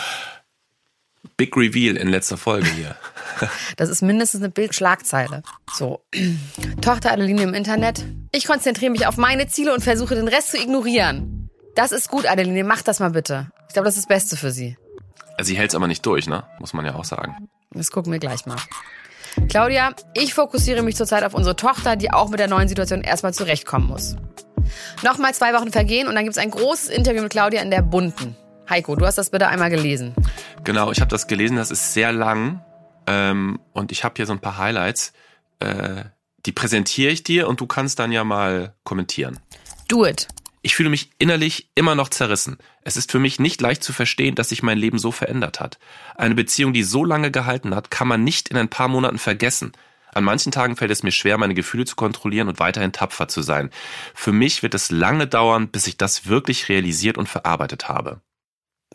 Big 1.37 1.55
Reveal 1.57 1.97
in 1.97 2.09
letzter 2.09 2.37
Folge 2.37 2.67
hier. 2.69 2.95
Das 3.77 3.89
ist 3.89 4.01
mindestens 4.03 4.41
eine 4.41 4.51
Bildschlagzeile. 4.51 5.41
So. 5.73 6.01
Tochter 6.81 7.11
Adeline 7.11 7.41
im 7.41 7.53
Internet. 7.55 8.05
Ich 8.31 8.45
konzentriere 8.45 8.91
mich 8.91 9.07
auf 9.07 9.17
meine 9.17 9.47
Ziele 9.47 9.73
und 9.73 9.83
versuche 9.83 10.13
den 10.15 10.27
Rest 10.27 10.51
zu 10.51 10.57
ignorieren. 10.57 11.49
Das 11.75 11.91
ist 11.91 12.09
gut, 12.09 12.27
Adeline. 12.27 12.63
Mach 12.63 12.83
das 12.83 12.99
mal 12.99 13.09
bitte. 13.09 13.49
Ich 13.67 13.73
glaube, 13.73 13.85
das 13.87 13.95
ist 13.97 14.03
das 14.03 14.07
Beste 14.07 14.37
für 14.37 14.51
sie. 14.51 14.77
Sie 15.41 15.57
hält 15.57 15.71
es 15.71 15.75
aber 15.75 15.87
nicht 15.87 16.05
durch, 16.05 16.27
ne? 16.27 16.43
Muss 16.59 16.73
man 16.73 16.85
ja 16.85 16.93
auch 16.93 17.03
sagen. 17.05 17.49
Das 17.71 17.89
gucken 17.89 18.11
wir 18.13 18.19
gleich 18.19 18.45
mal. 18.45 18.57
Claudia, 19.49 19.93
ich 20.13 20.33
fokussiere 20.35 20.83
mich 20.83 20.95
zurzeit 20.95 21.23
auf 21.23 21.33
unsere 21.33 21.55
Tochter, 21.55 21.95
die 21.95 22.13
auch 22.13 22.29
mit 22.29 22.39
der 22.39 22.47
neuen 22.47 22.67
Situation 22.69 23.01
erstmal 23.01 23.33
zurechtkommen 23.33 23.87
muss. 23.87 24.15
Nochmal 25.03 25.33
zwei 25.33 25.53
Wochen 25.55 25.71
vergehen 25.71 26.07
und 26.07 26.13
dann 26.15 26.23
gibt 26.23 26.37
es 26.37 26.41
ein 26.41 26.51
großes 26.51 26.89
Interview 26.89 27.23
mit 27.23 27.31
Claudia 27.31 27.61
in 27.63 27.71
der 27.71 27.81
Bunten. 27.81 28.35
Heiko, 28.69 28.95
du 28.95 29.05
hast 29.05 29.17
das 29.17 29.29
bitte 29.29 29.47
einmal 29.47 29.69
gelesen. 29.69 30.13
Genau, 30.63 30.91
ich 30.91 31.01
habe 31.01 31.09
das 31.09 31.27
gelesen, 31.27 31.57
das 31.57 31.71
ist 31.71 31.93
sehr 31.93 32.11
lang. 32.11 32.63
Ähm, 33.07 33.59
und 33.73 33.91
ich 33.91 34.03
habe 34.03 34.13
hier 34.17 34.25
so 34.25 34.33
ein 34.33 34.39
paar 34.39 34.57
Highlights. 34.57 35.13
Äh, 35.59 36.05
die 36.45 36.51
präsentiere 36.51 37.11
ich 37.11 37.23
dir 37.23 37.47
und 37.47 37.59
du 37.59 37.67
kannst 37.67 37.99
dann 37.99 38.11
ja 38.11 38.23
mal 38.23 38.73
kommentieren. 38.83 39.39
Do 39.87 40.05
it. 40.05 40.27
Ich 40.61 40.75
fühle 40.75 40.89
mich 40.89 41.11
innerlich 41.19 41.69
immer 41.75 41.93
noch 41.93 42.07
zerrissen. 42.07 42.57
Es 42.81 42.95
ist 42.95 43.11
für 43.11 43.19
mich 43.19 43.37
nicht 43.37 43.59
leicht 43.59 43.83
zu 43.83 43.91
verstehen, 43.91 44.35
dass 44.35 44.49
sich 44.49 44.63
mein 44.63 44.77
Leben 44.77 44.97
so 44.97 45.11
verändert 45.11 45.59
hat. 45.59 45.77
Eine 46.15 46.35
Beziehung, 46.35 46.71
die 46.71 46.83
so 46.83 47.03
lange 47.03 47.31
gehalten 47.31 47.75
hat, 47.75 47.91
kann 47.91 48.07
man 48.07 48.23
nicht 48.23 48.47
in 48.47 48.57
ein 48.57 48.69
paar 48.69 48.87
Monaten 48.87 49.17
vergessen. 49.17 49.73
An 50.13 50.23
manchen 50.23 50.51
Tagen 50.53 50.77
fällt 50.77 50.91
es 50.91 51.03
mir 51.03 51.11
schwer, 51.11 51.37
meine 51.37 51.53
Gefühle 51.53 51.85
zu 51.85 51.95
kontrollieren 51.95 52.47
und 52.47 52.59
weiterhin 52.59 52.93
tapfer 52.93 53.27
zu 53.27 53.41
sein. 53.41 53.71
Für 54.13 54.31
mich 54.31 54.63
wird 54.63 54.73
es 54.73 54.91
lange 54.91 55.27
dauern, 55.27 55.67
bis 55.67 55.87
ich 55.87 55.97
das 55.97 56.27
wirklich 56.27 56.69
realisiert 56.69 57.17
und 57.17 57.27
verarbeitet 57.27 57.89
habe. 57.89 58.21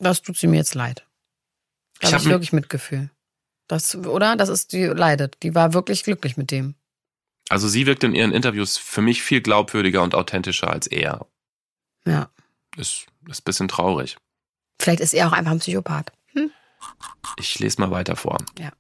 Das 0.01 0.23
tut 0.23 0.37
sie 0.37 0.47
mir 0.47 0.57
jetzt 0.57 0.75
leid. 0.75 1.05
Da 2.01 2.09
Ich 2.09 2.15
habe 2.15 2.17
hab 2.17 2.27
ich 2.27 2.31
wirklich 2.31 2.53
Mitgefühl. 2.53 3.11
Das, 3.67 3.95
oder? 3.95 4.37
Das 4.37 4.49
ist, 4.49 4.73
die 4.73 4.85
leidet. 4.85 5.37
Die 5.43 5.55
war 5.55 5.75
wirklich 5.75 6.05
glücklich 6.05 6.37
mit 6.37 6.51
dem. 6.51 6.75
Also 7.49 7.69
sie 7.69 7.87
wirkt 7.87 8.05
in 8.05 8.15
ihren 8.15 8.33
Interviews 8.33 8.77
für 8.77 9.03
mich 9.03 9.23
viel 9.23 9.41
glaubwürdiger 9.41 10.03
und 10.03 10.15
authentischer 10.15 10.71
als 10.71 10.87
er. 10.87 11.27
Ja. 12.07 12.31
Ist, 12.77 13.07
ist 13.29 13.41
ein 13.41 13.45
bisschen 13.45 13.69
traurig. 13.69 14.17
Vielleicht 14.81 15.01
ist 15.01 15.15
er 15.15 15.29
auch 15.29 15.33
einfach 15.33 15.53
ein 15.53 15.59
Psychopath. 15.59 16.13
Hm? 16.33 16.51
Ich 17.39 17.59
lese 17.59 17.81
mal 17.81 17.91
weiter 17.91 18.17
vor. 18.17 18.39
Ja. 18.59 18.71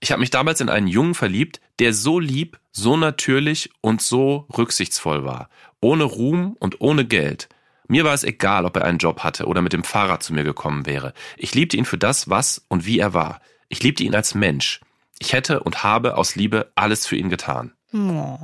Ich 0.00 0.10
habe 0.10 0.20
mich 0.20 0.30
damals 0.30 0.60
in 0.60 0.68
einen 0.68 0.88
Jungen 0.88 1.14
verliebt, 1.14 1.60
der 1.78 1.94
so 1.94 2.18
lieb, 2.18 2.58
so 2.72 2.96
natürlich 2.96 3.70
und 3.80 4.02
so 4.02 4.48
rücksichtsvoll 4.56 5.24
war. 5.24 5.48
Ohne 5.80 6.04
Ruhm 6.04 6.56
und 6.58 6.80
ohne 6.80 7.04
Geld. 7.04 7.48
Mir 7.92 8.04
war 8.04 8.14
es 8.14 8.24
egal, 8.24 8.64
ob 8.64 8.74
er 8.76 8.86
einen 8.86 8.96
Job 8.96 9.20
hatte 9.20 9.44
oder 9.44 9.60
mit 9.60 9.74
dem 9.74 9.84
Fahrrad 9.84 10.22
zu 10.22 10.32
mir 10.32 10.44
gekommen 10.44 10.86
wäre. 10.86 11.12
Ich 11.36 11.54
liebte 11.54 11.76
ihn 11.76 11.84
für 11.84 11.98
das, 11.98 12.30
was 12.30 12.64
und 12.68 12.86
wie 12.86 12.98
er 12.98 13.12
war. 13.12 13.42
Ich 13.68 13.82
liebte 13.82 14.02
ihn 14.02 14.14
als 14.14 14.34
Mensch. 14.34 14.80
Ich 15.18 15.34
hätte 15.34 15.60
und 15.60 15.82
habe 15.82 16.16
aus 16.16 16.34
Liebe 16.34 16.72
alles 16.74 17.06
für 17.06 17.16
ihn 17.16 17.28
getan. 17.28 17.74
Oh. 17.92 18.38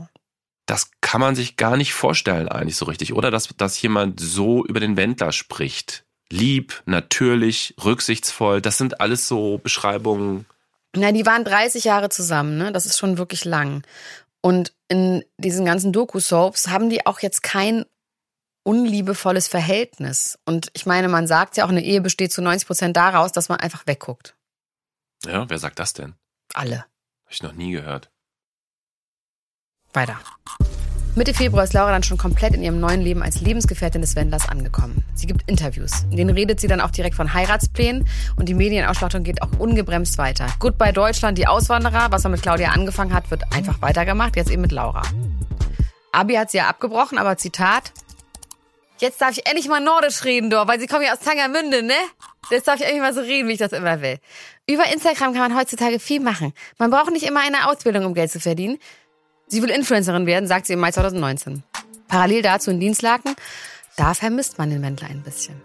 Das 0.66 0.90
kann 1.00 1.22
man 1.22 1.34
sich 1.34 1.56
gar 1.56 1.78
nicht 1.78 1.94
vorstellen 1.94 2.48
eigentlich 2.48 2.76
so 2.76 2.84
richtig, 2.84 3.14
oder? 3.14 3.30
Dass, 3.30 3.48
dass 3.56 3.80
jemand 3.80 4.20
so 4.20 4.66
über 4.66 4.80
den 4.80 4.98
Wendler 4.98 5.32
spricht. 5.32 6.04
Lieb, 6.28 6.82
natürlich, 6.84 7.74
rücksichtsvoll. 7.82 8.60
Das 8.60 8.76
sind 8.76 9.00
alles 9.00 9.28
so 9.28 9.56
Beschreibungen. 9.56 10.44
Na, 10.94 11.10
die 11.10 11.24
waren 11.24 11.44
30 11.44 11.84
Jahre 11.84 12.10
zusammen, 12.10 12.58
ne? 12.58 12.70
Das 12.70 12.84
ist 12.84 12.98
schon 12.98 13.16
wirklich 13.16 13.46
lang. 13.46 13.82
Und 14.42 14.74
in 14.88 15.24
diesen 15.38 15.64
ganzen 15.64 15.94
Doku-Soaps 15.94 16.68
haben 16.68 16.90
die 16.90 17.06
auch 17.06 17.20
jetzt 17.20 17.42
kein 17.42 17.86
unliebevolles 18.68 19.48
Verhältnis. 19.48 20.38
Und 20.44 20.68
ich 20.74 20.84
meine, 20.84 21.08
man 21.08 21.26
sagt 21.26 21.56
ja 21.56 21.64
auch, 21.64 21.70
eine 21.70 21.82
Ehe 21.82 22.02
besteht 22.02 22.34
zu 22.34 22.42
90 22.42 22.66
Prozent 22.66 22.96
daraus, 22.98 23.32
dass 23.32 23.48
man 23.48 23.58
einfach 23.60 23.86
wegguckt. 23.86 24.36
Ja, 25.24 25.48
wer 25.48 25.58
sagt 25.58 25.78
das 25.78 25.94
denn? 25.94 26.16
Alle. 26.52 26.80
Habe 26.80 27.30
ich 27.30 27.42
noch 27.42 27.54
nie 27.54 27.72
gehört. 27.72 28.10
Weiter. 29.94 30.20
Mitte 31.14 31.32
Februar 31.32 31.64
ist 31.64 31.72
Laura 31.72 31.92
dann 31.92 32.02
schon 32.02 32.18
komplett 32.18 32.52
in 32.52 32.62
ihrem 32.62 32.78
neuen 32.78 33.00
Leben 33.00 33.22
als 33.22 33.40
Lebensgefährtin 33.40 34.02
des 34.02 34.14
Wendlers 34.16 34.46
angekommen. 34.46 35.02
Sie 35.14 35.26
gibt 35.26 35.48
Interviews. 35.48 36.04
In 36.10 36.18
denen 36.18 36.30
redet 36.30 36.60
sie 36.60 36.68
dann 36.68 36.82
auch 36.82 36.90
direkt 36.90 37.16
von 37.16 37.32
Heiratsplänen 37.32 38.06
und 38.36 38.50
die 38.50 38.54
Medienausstattung 38.54 39.24
geht 39.24 39.40
auch 39.40 39.58
ungebremst 39.58 40.18
weiter. 40.18 40.46
Goodbye 40.58 40.92
Deutschland, 40.92 41.38
die 41.38 41.46
Auswanderer, 41.46 42.12
was 42.12 42.24
er 42.24 42.30
mit 42.30 42.42
Claudia 42.42 42.72
angefangen 42.72 43.14
hat, 43.14 43.30
wird 43.30 43.50
einfach 43.54 43.80
weitergemacht, 43.80 44.36
jetzt 44.36 44.50
eben 44.50 44.60
mit 44.60 44.72
Laura. 44.72 45.02
Abi 46.12 46.34
hat 46.34 46.50
sie 46.50 46.58
ja 46.58 46.68
abgebrochen, 46.68 47.16
aber 47.16 47.38
Zitat. 47.38 47.92
Jetzt 49.00 49.20
darf 49.20 49.36
ich 49.36 49.46
endlich 49.46 49.68
mal 49.68 49.80
Nordisch 49.80 50.24
reden, 50.24 50.50
doch, 50.50 50.66
weil 50.66 50.80
sie 50.80 50.86
kommen 50.86 51.04
ja 51.04 51.12
aus 51.12 51.20
Tangermünde, 51.20 51.82
ne? 51.82 51.94
Jetzt 52.50 52.66
darf 52.66 52.76
ich 52.76 52.82
endlich 52.82 53.00
mal 53.00 53.14
so 53.14 53.20
reden, 53.20 53.48
wie 53.48 53.52
ich 53.52 53.58
das 53.58 53.72
immer 53.72 54.00
will. 54.02 54.18
Über 54.68 54.92
Instagram 54.92 55.32
kann 55.34 55.50
man 55.50 55.56
heutzutage 55.56 55.98
viel 56.00 56.20
machen. 56.20 56.52
Man 56.78 56.90
braucht 56.90 57.10
nicht 57.12 57.24
immer 57.26 57.40
eine 57.40 57.68
Ausbildung, 57.68 58.04
um 58.06 58.14
Geld 58.14 58.30
zu 58.30 58.40
verdienen. 58.40 58.78
Sie 59.46 59.62
will 59.62 59.70
Influencerin 59.70 60.26
werden, 60.26 60.46
sagt 60.46 60.66
sie 60.66 60.72
im 60.72 60.80
Mai 60.80 60.90
2019. 60.90 61.62
Parallel 62.08 62.42
dazu 62.42 62.70
in 62.70 62.80
Dienstlaken, 62.80 63.34
da 63.96 64.14
vermisst 64.14 64.58
man 64.58 64.70
den 64.70 64.82
Wendler 64.82 65.08
ein 65.08 65.22
bisschen. 65.22 65.60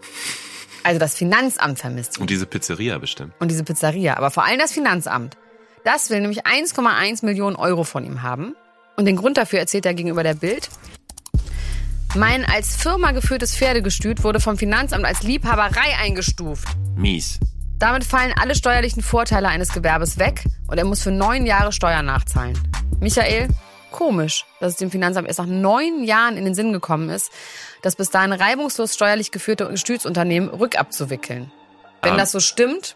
Also 0.82 0.98
das 0.98 1.14
Finanzamt 1.14 1.78
vermisst 1.78 2.18
ihn 2.18 2.22
Und 2.22 2.30
diese 2.30 2.46
Pizzeria 2.46 2.98
bestimmt. 2.98 3.32
und 3.40 3.50
diese 3.50 3.64
Pizzeria, 3.64 4.16
aber 4.16 4.30
vor 4.30 4.44
allem 4.44 4.58
das 4.58 4.72
Finanzamt. 4.72 5.36
Das 5.84 6.08
will 6.10 6.20
nämlich 6.20 6.46
1,1 6.46 7.24
Millionen 7.24 7.56
Euro 7.56 7.84
von 7.84 8.04
ihm 8.04 8.22
haben. 8.22 8.54
Und 8.96 9.06
den 9.06 9.16
Grund 9.16 9.36
dafür 9.36 9.58
erzählt 9.58 9.86
er 9.86 9.94
gegenüber 9.94 10.22
der 10.22 10.34
Bild. 10.34 10.68
Mein 12.16 12.44
als 12.44 12.76
Firma 12.76 13.10
geführtes 13.10 13.56
Pferdegestüt 13.56 14.22
wurde 14.22 14.38
vom 14.38 14.56
Finanzamt 14.56 15.04
als 15.04 15.24
Liebhaberei 15.24 15.96
eingestuft. 16.00 16.68
Mies. 16.94 17.40
Damit 17.80 18.04
fallen 18.04 18.32
alle 18.40 18.54
steuerlichen 18.54 19.02
Vorteile 19.02 19.48
eines 19.48 19.72
Gewerbes 19.72 20.16
weg 20.16 20.44
und 20.68 20.78
er 20.78 20.84
muss 20.84 21.02
für 21.02 21.10
neun 21.10 21.44
Jahre 21.44 21.72
Steuern 21.72 22.06
nachzahlen. 22.06 22.56
Michael, 23.00 23.48
komisch, 23.90 24.44
dass 24.60 24.74
es 24.74 24.78
dem 24.78 24.92
Finanzamt 24.92 25.26
erst 25.26 25.40
nach 25.40 25.46
neun 25.46 26.04
Jahren 26.04 26.36
in 26.36 26.44
den 26.44 26.54
Sinn 26.54 26.72
gekommen 26.72 27.10
ist, 27.10 27.32
das 27.82 27.96
bis 27.96 28.10
dahin 28.10 28.32
reibungslos 28.32 28.94
steuerlich 28.94 29.32
geführte 29.32 29.68
Gestütsunternehmen 29.68 30.50
rückabzuwickeln. 30.50 31.50
Wenn 32.00 32.12
Ähm. 32.12 32.18
das 32.18 32.30
so 32.30 32.38
stimmt, 32.38 32.94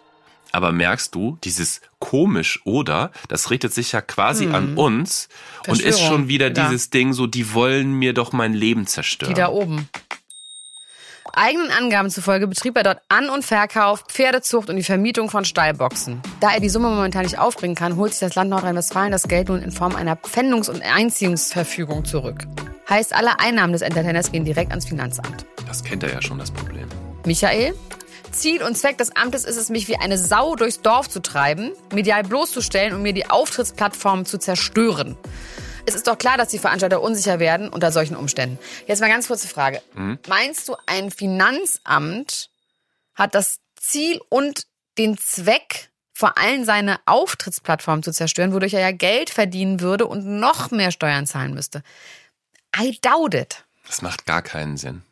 Aber 0.53 0.73
merkst 0.73 1.15
du, 1.15 1.39
dieses 1.45 1.81
komisch 1.99 2.61
oder, 2.65 3.11
das 3.29 3.51
richtet 3.51 3.75
sich 3.75 3.93
ja 3.93 4.01
quasi 4.01 4.47
an 4.49 4.77
uns 4.77 5.29
und 5.67 5.81
ist 5.81 6.01
Hm. 6.01 6.07
Schon 6.09 6.29
wieder 6.29 6.47
ja. 6.47 6.69
dieses 6.69 6.91
Ding 6.91 7.13
so, 7.13 7.27
die 7.27 7.53
wollen 7.53 7.93
mir 7.93 8.15
doch 8.15 8.33
mein 8.33 8.55
Leben 8.55 8.87
zerstören. 8.87 9.35
die 9.35 9.41
da 9.41 9.49
oben. 9.49 9.89
Eigenen 11.35 11.71
Angaben 11.71 12.11
zufolge 12.11 12.47
betrieb 12.47 12.77
er 12.77 12.83
dort 12.83 13.01
An- 13.09 13.29
und 13.29 13.45
Verkauf, 13.45 14.05
Pferdezucht 14.09 14.71
und 14.71 14.77
die 14.77 14.83
Vermietung 14.83 15.29
von 15.31 15.45
Stallboxen. 15.45 16.21
Da 16.41 16.53
er 16.55 16.61
die 16.61 16.71
Summe 16.71 16.89
momentan 16.89 17.23
nicht 17.25 17.39
aufbringen 17.39 17.75
kann, 17.75 17.97
holt 17.97 18.13
sich 18.13 18.21
das 18.21 18.35
Land 18.35 18.51
Nordrhein-Westfalen 18.51 19.13
das 19.13 19.29
Geld 19.29 19.49
nun 19.49 19.61
in 19.63 19.71
Form 19.71 19.95
einer 19.95 20.17
Pfändungs- 20.17 20.71
und 20.71 20.83
Einziehungsverfügung 20.83 22.05
zurück. 22.07 22.47
Heißt, 22.89 23.15
alle 23.15 23.39
Einnahmen 23.39 23.75
des 23.75 23.83
Entertainers 23.83 24.33
gehen 24.33 24.47
direkt 24.47 24.71
ans 24.71 24.87
Finanzamt. 24.87 25.45
Das 25.67 25.85
kennt 25.85 26.03
er 26.03 26.13
ja 26.13 26.23
schon, 26.23 26.39
das 26.39 26.51
Problem. 26.51 26.87
Michael? 27.27 27.75
Ziel 28.33 28.63
und 28.63 28.77
Zweck 28.77 28.99
des 28.99 29.15
Amtes 29.17 29.45
ist 29.45 29.57
es, 29.57 29.69
mich 29.69 29.89
wie 29.89 29.97
eine 29.97 30.19
Sau 30.19 30.57
durchs 30.57 30.81
Dorf 30.81 31.09
zu 31.09 31.21
treiben, 31.21 31.73
medial 31.93 32.23
bloßzustellen 32.23 32.95
und 32.95 33.03
mir 33.03 33.13
die 33.13 33.29
Auftrittsplattform 33.29 34.25
zu 34.25 34.39
zerstören. 34.39 35.17
Es 35.87 35.95
ist 35.95 36.07
doch 36.07 36.19
klar, 36.19 36.37
dass 36.37 36.49
die 36.49 36.59
Veranstalter 36.59 37.01
unsicher 37.01 37.39
werden 37.39 37.69
unter 37.69 37.93
solchen 37.93 38.15
Umständen. 38.15 38.59
Jetzt 38.87 39.01
mal 39.01 39.09
ganz 39.09 39.27
kurze 39.29 39.49
Frage. 39.49 39.81
Meinst 40.29 40.69
du, 40.69 40.77
ein 40.87 41.11
Finanzamt 41.11 42.51
hat 43.15 43.35
das 43.35 43.59
Ziel 43.75 44.21
und 44.29 44.67
den 44.99 45.17
Zweck, 45.17 45.91
vor 46.13 46.37
allem 46.37 46.65
seine 46.65 46.99
Auftrittsplattform 47.07 48.03
zu 48.03 48.13
zerstören, 48.13 48.53
wodurch 48.53 48.75
er 48.75 48.81
ja 48.81 48.91
Geld 48.91 49.31
verdienen 49.31 49.81
würde 49.81 50.07
und 50.07 50.27
noch 50.27 50.71
mehr 50.71 50.91
Steuern 50.91 51.27
zahlen 51.27 51.55
müsste? 51.55 51.83
I 52.79 52.99
doubt 53.01 53.35
it. 53.35 53.65
Das 53.87 54.03
macht 54.03 54.27
gar 54.27 54.43
keinen 54.43 54.77
Sinn. 54.77 55.03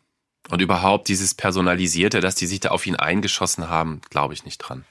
Und 0.51 0.61
überhaupt 0.63 1.09
dieses 1.09 1.35
Personalisierte, 1.35 2.21
dass 2.21 2.35
die 2.37 2.47
sich 2.47 2.61
da 2.61 2.71
auf 2.71 2.87
ihn 2.87 2.97
eingeschossen 2.97 3.69
haben, 3.69 4.01
glaube 4.11 4.35
ich 4.35 4.45
nicht 4.45 4.59
dran. 4.59 4.85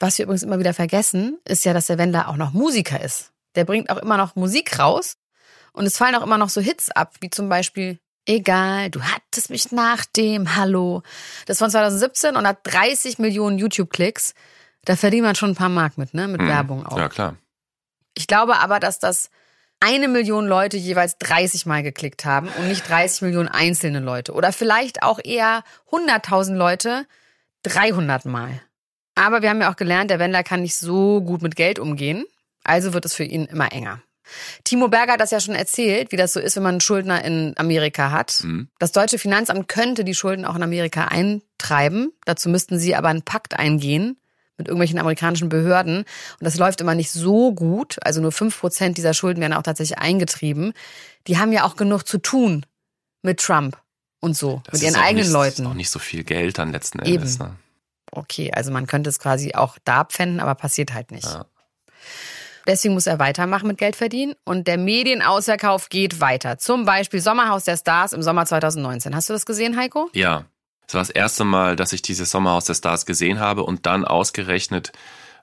Was 0.00 0.18
wir 0.18 0.24
übrigens 0.24 0.42
immer 0.42 0.58
wieder 0.58 0.74
vergessen, 0.74 1.38
ist 1.44 1.64
ja, 1.64 1.72
dass 1.72 1.86
der 1.86 1.98
Wendler 1.98 2.28
auch 2.28 2.36
noch 2.36 2.52
Musiker 2.52 3.00
ist. 3.00 3.30
Der 3.54 3.64
bringt 3.64 3.90
auch 3.90 3.96
immer 3.98 4.16
noch 4.16 4.34
Musik 4.34 4.78
raus 4.78 5.16
und 5.72 5.86
es 5.86 5.96
fallen 5.96 6.14
auch 6.14 6.22
immer 6.22 6.38
noch 6.38 6.48
so 6.48 6.60
Hits 6.60 6.90
ab, 6.90 7.14
wie 7.20 7.30
zum 7.30 7.48
Beispiel 7.48 7.98
Egal, 8.24 8.88
du 8.88 9.02
hattest 9.02 9.50
mich 9.50 9.72
nach 9.72 10.04
dem 10.04 10.54
Hallo. 10.54 11.02
Das 11.46 11.54
ist 11.54 11.58
von 11.58 11.70
2017 11.72 12.36
und 12.36 12.46
hat 12.46 12.58
30 12.62 13.18
Millionen 13.18 13.58
YouTube-Klicks. 13.58 14.34
Da 14.84 14.94
verdient 14.94 15.24
man 15.24 15.34
schon 15.34 15.50
ein 15.50 15.54
paar 15.56 15.68
Mark 15.68 15.98
mit, 15.98 16.14
ne? 16.14 16.28
Mit 16.28 16.40
Hm. 16.40 16.46
Werbung 16.48 16.86
auch. 16.86 16.96
Ja, 16.96 17.08
klar. 17.08 17.36
Ich 18.14 18.28
glaube 18.28 18.60
aber, 18.60 18.78
dass 18.78 19.00
das 19.00 19.28
eine 19.82 20.06
Million 20.06 20.46
Leute 20.46 20.76
jeweils 20.76 21.18
30 21.18 21.66
Mal 21.66 21.82
geklickt 21.82 22.24
haben 22.24 22.48
und 22.56 22.68
nicht 22.68 22.88
30 22.88 23.22
Millionen 23.22 23.48
einzelne 23.48 23.98
Leute. 23.98 24.32
Oder 24.32 24.52
vielleicht 24.52 25.02
auch 25.02 25.18
eher 25.22 25.64
100.000 25.90 26.54
Leute 26.54 27.06
300 27.64 28.24
Mal. 28.26 28.60
Aber 29.16 29.42
wir 29.42 29.50
haben 29.50 29.60
ja 29.60 29.70
auch 29.70 29.76
gelernt, 29.76 30.10
der 30.10 30.20
Wendler 30.20 30.44
kann 30.44 30.62
nicht 30.62 30.76
so 30.76 31.20
gut 31.20 31.42
mit 31.42 31.56
Geld 31.56 31.78
umgehen. 31.80 32.24
Also 32.62 32.94
wird 32.94 33.04
es 33.04 33.14
für 33.14 33.24
ihn 33.24 33.46
immer 33.46 33.72
enger. 33.72 34.00
Timo 34.62 34.86
Berger 34.86 35.14
hat 35.14 35.20
das 35.20 35.32
ja 35.32 35.40
schon 35.40 35.56
erzählt, 35.56 36.12
wie 36.12 36.16
das 36.16 36.32
so 36.32 36.38
ist, 36.38 36.54
wenn 36.54 36.62
man 36.62 36.74
einen 36.74 36.80
Schuldner 36.80 37.24
in 37.24 37.54
Amerika 37.56 38.12
hat. 38.12 38.40
Mhm. 38.44 38.68
Das 38.78 38.92
deutsche 38.92 39.18
Finanzamt 39.18 39.66
könnte 39.66 40.04
die 40.04 40.14
Schulden 40.14 40.44
auch 40.44 40.54
in 40.54 40.62
Amerika 40.62 41.06
eintreiben. 41.06 42.12
Dazu 42.24 42.48
müssten 42.48 42.78
sie 42.78 42.94
aber 42.94 43.08
einen 43.08 43.22
Pakt 43.22 43.58
eingehen 43.58 44.16
mit 44.58 44.68
irgendwelchen 44.68 44.98
amerikanischen 44.98 45.48
Behörden. 45.48 45.98
Und 45.98 46.06
das 46.40 46.56
läuft 46.56 46.80
immer 46.80 46.94
nicht 46.94 47.10
so 47.10 47.52
gut. 47.52 47.96
Also 48.02 48.20
nur 48.20 48.32
fünf 48.32 48.58
Prozent 48.60 48.98
dieser 48.98 49.14
Schulden 49.14 49.40
werden 49.40 49.54
auch 49.54 49.62
tatsächlich 49.62 49.98
eingetrieben. 49.98 50.72
Die 51.26 51.38
haben 51.38 51.52
ja 51.52 51.64
auch 51.64 51.76
genug 51.76 52.06
zu 52.06 52.18
tun 52.18 52.66
mit 53.22 53.40
Trump 53.40 53.78
und 54.20 54.36
so, 54.36 54.60
Das 54.64 54.74
mit 54.74 54.82
ist 54.82 54.88
ihren 54.88 55.02
eigenen 55.02 55.24
nicht, 55.24 55.32
Leuten. 55.32 55.66
Auch 55.66 55.74
nicht 55.74 55.90
so 55.90 55.98
viel 55.98 56.24
Geld 56.24 56.58
dann 56.58 56.72
letzten 56.72 57.00
Eben. 57.00 57.16
Endes. 57.16 57.38
Ne? 57.38 57.56
Okay, 58.10 58.52
also 58.52 58.70
man 58.70 58.86
könnte 58.86 59.10
es 59.10 59.18
quasi 59.18 59.54
auch 59.54 59.78
da 59.84 60.00
abpfänden, 60.00 60.40
aber 60.40 60.54
passiert 60.54 60.92
halt 60.92 61.10
nicht. 61.10 61.24
Ja. 61.24 61.46
Deswegen 62.66 62.94
muss 62.94 63.06
er 63.06 63.18
weitermachen 63.18 63.66
mit 63.66 63.78
Geld 63.78 63.96
verdienen. 63.96 64.34
Und 64.44 64.68
der 64.68 64.78
Medienausverkauf 64.78 65.88
geht 65.88 66.20
weiter. 66.20 66.58
Zum 66.58 66.84
Beispiel 66.84 67.20
Sommerhaus 67.20 67.64
der 67.64 67.76
Stars 67.76 68.12
im 68.12 68.22
Sommer 68.22 68.46
2019. 68.46 69.16
Hast 69.16 69.28
du 69.28 69.32
das 69.32 69.46
gesehen, 69.46 69.76
Heiko? 69.76 70.10
Ja, 70.12 70.44
es 70.86 70.94
war 70.94 71.00
das 71.00 71.10
erste 71.10 71.44
Mal, 71.44 71.76
dass 71.76 71.92
ich 71.92 72.02
dieses 72.02 72.30
Sommerhaus 72.30 72.64
der 72.64 72.74
Stars 72.74 73.06
gesehen 73.06 73.40
habe 73.40 73.64
und 73.64 73.86
dann 73.86 74.04
ausgerechnet, 74.04 74.92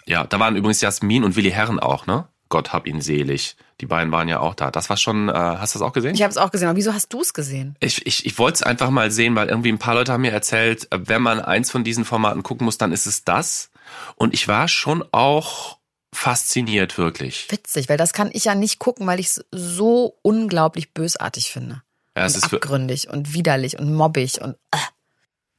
ja, 0.06 0.26
da 0.26 0.40
waren 0.40 0.56
übrigens 0.56 0.82
Jasmin 0.82 1.24
und 1.24 1.36
Willi 1.36 1.52
Herren 1.52 1.80
auch, 1.80 2.06
ne? 2.06 2.28
Gott 2.50 2.74
hab 2.74 2.88
ihn 2.88 3.00
selig. 3.00 3.56
Die 3.80 3.86
beiden 3.86 4.12
waren 4.12 4.28
ja 4.28 4.40
auch 4.40 4.56
da. 4.56 4.72
Das 4.72 4.90
war 4.90 4.98
schon, 4.98 5.30
äh, 5.30 5.34
hast 5.34 5.76
du 5.76 5.80
das 5.80 5.88
auch 5.88 5.94
gesehen? 5.94 6.16
Ich 6.16 6.24
habe 6.24 6.32
es 6.32 6.38
auch 6.38 6.50
gesehen. 6.50 6.68
Aber 6.68 6.78
wieso 6.78 6.94
hast 6.94 7.14
du 7.14 7.22
es 7.22 7.34
gesehen? 7.34 7.76
Ich, 7.80 8.06
ich, 8.08 8.26
ich 8.26 8.38
wollte 8.40 8.56
es 8.56 8.64
einfach 8.64 8.90
mal 8.90 9.12
sehen, 9.12 9.36
weil 9.36 9.50
irgendwie 9.50 9.72
ein 9.72 9.78
paar 9.78 9.94
Leute 9.94 10.12
haben 10.12 10.22
mir 10.22 10.32
erzählt, 10.32 10.92
äh, 10.92 11.00
wenn 11.00 11.22
man 11.22 11.40
eins 11.40 11.70
von 11.70 11.84
diesen 11.84 12.06
Formaten 12.06 12.42
gucken 12.42 12.66
muss, 12.66 12.80
dann 12.80 12.92
ist 12.92 13.06
es 13.06 13.24
das. 13.24 13.70
Und 14.16 14.34
ich 14.34 14.48
war 14.48 14.68
schon 14.68 15.06
auch 15.12 15.78
fasziniert, 16.12 16.98
wirklich. 16.98 17.46
Witzig, 17.50 17.88
weil 17.88 17.98
das 17.98 18.14
kann 18.14 18.32
ich 18.34 18.46
ja 18.46 18.56
nicht 18.56 18.80
gucken, 18.80 19.06
weil 19.06 19.20
ich 19.20 19.28
es 19.28 19.46
so 19.52 20.18
unglaublich 20.24 20.94
bösartig 20.94 21.52
finde. 21.52 21.84
Ja, 22.18 22.26
es 22.26 22.34
und 22.36 22.46
ist 22.46 22.54
abgründig 22.54 23.10
und 23.10 23.34
widerlich 23.34 23.78
und 23.78 23.94
mobbig 23.94 24.42
und 24.42 24.56
äh. 24.72 24.78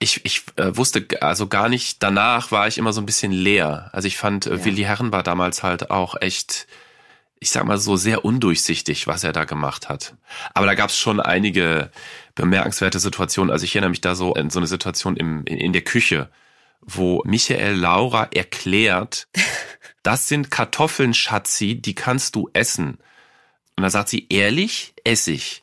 Ich, 0.00 0.24
ich 0.24 0.42
äh, 0.56 0.76
wusste 0.76 1.06
also 1.20 1.46
gar 1.46 1.68
nicht, 1.68 2.02
danach 2.02 2.50
war 2.50 2.66
ich 2.66 2.78
immer 2.78 2.92
so 2.92 3.00
ein 3.00 3.06
bisschen 3.06 3.32
leer. 3.32 3.90
Also 3.92 4.08
ich 4.08 4.16
fand, 4.16 4.46
äh, 4.46 4.56
Ja. 4.56 4.64
Willi 4.64 4.82
Herren 4.82 5.12
war 5.12 5.22
damals 5.22 5.62
halt 5.62 5.90
auch 5.90 6.14
echt, 6.20 6.66
ich 7.38 7.50
sag 7.50 7.64
mal 7.64 7.78
so, 7.78 7.96
sehr 7.96 8.24
undurchsichtig, 8.24 9.06
was 9.06 9.24
er 9.24 9.32
da 9.32 9.44
gemacht 9.44 9.88
hat. 9.90 10.14
Aber 10.54 10.66
da 10.66 10.74
gab 10.74 10.88
es 10.88 10.98
schon 10.98 11.20
einige 11.20 11.90
bemerkenswerte 12.34 12.98
Situationen. 12.98 13.52
Also 13.52 13.64
ich 13.64 13.74
erinnere 13.74 13.90
mich 13.90 14.00
da 14.00 14.14
so 14.14 14.32
an 14.34 14.48
so 14.48 14.58
eine 14.58 14.66
Situation 14.66 15.16
im, 15.16 15.44
in, 15.44 15.58
in 15.58 15.72
der 15.74 15.82
Küche, 15.82 16.30
wo 16.80 17.22
Michael 17.26 17.74
Laura 17.76 18.28
erklärt, 18.32 19.28
das 20.02 20.28
sind 20.28 20.50
Kartoffeln, 20.50 21.12
Schatzi, 21.12 21.74
die 21.80 21.94
kannst 21.94 22.34
du 22.36 22.48
essen. 22.54 22.98
Und 23.76 23.82
da 23.82 23.90
sagt 23.90 24.08
sie, 24.08 24.26
ehrlich, 24.30 24.94
Essig. 25.04 25.62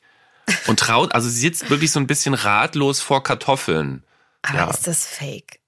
Und 0.67 0.79
traut, 0.79 1.13
also 1.13 1.27
sie 1.27 1.39
sitzt 1.39 1.71
wirklich 1.71 1.91
so 1.91 1.99
ein 1.99 2.07
bisschen 2.07 2.35
ratlos 2.35 3.01
vor 3.01 3.23
Kartoffeln. 3.23 4.03
Aber 4.47 4.57
Ja. 4.57 4.69
ist 4.69 4.87
das 4.87 5.05
fake? 5.05 5.59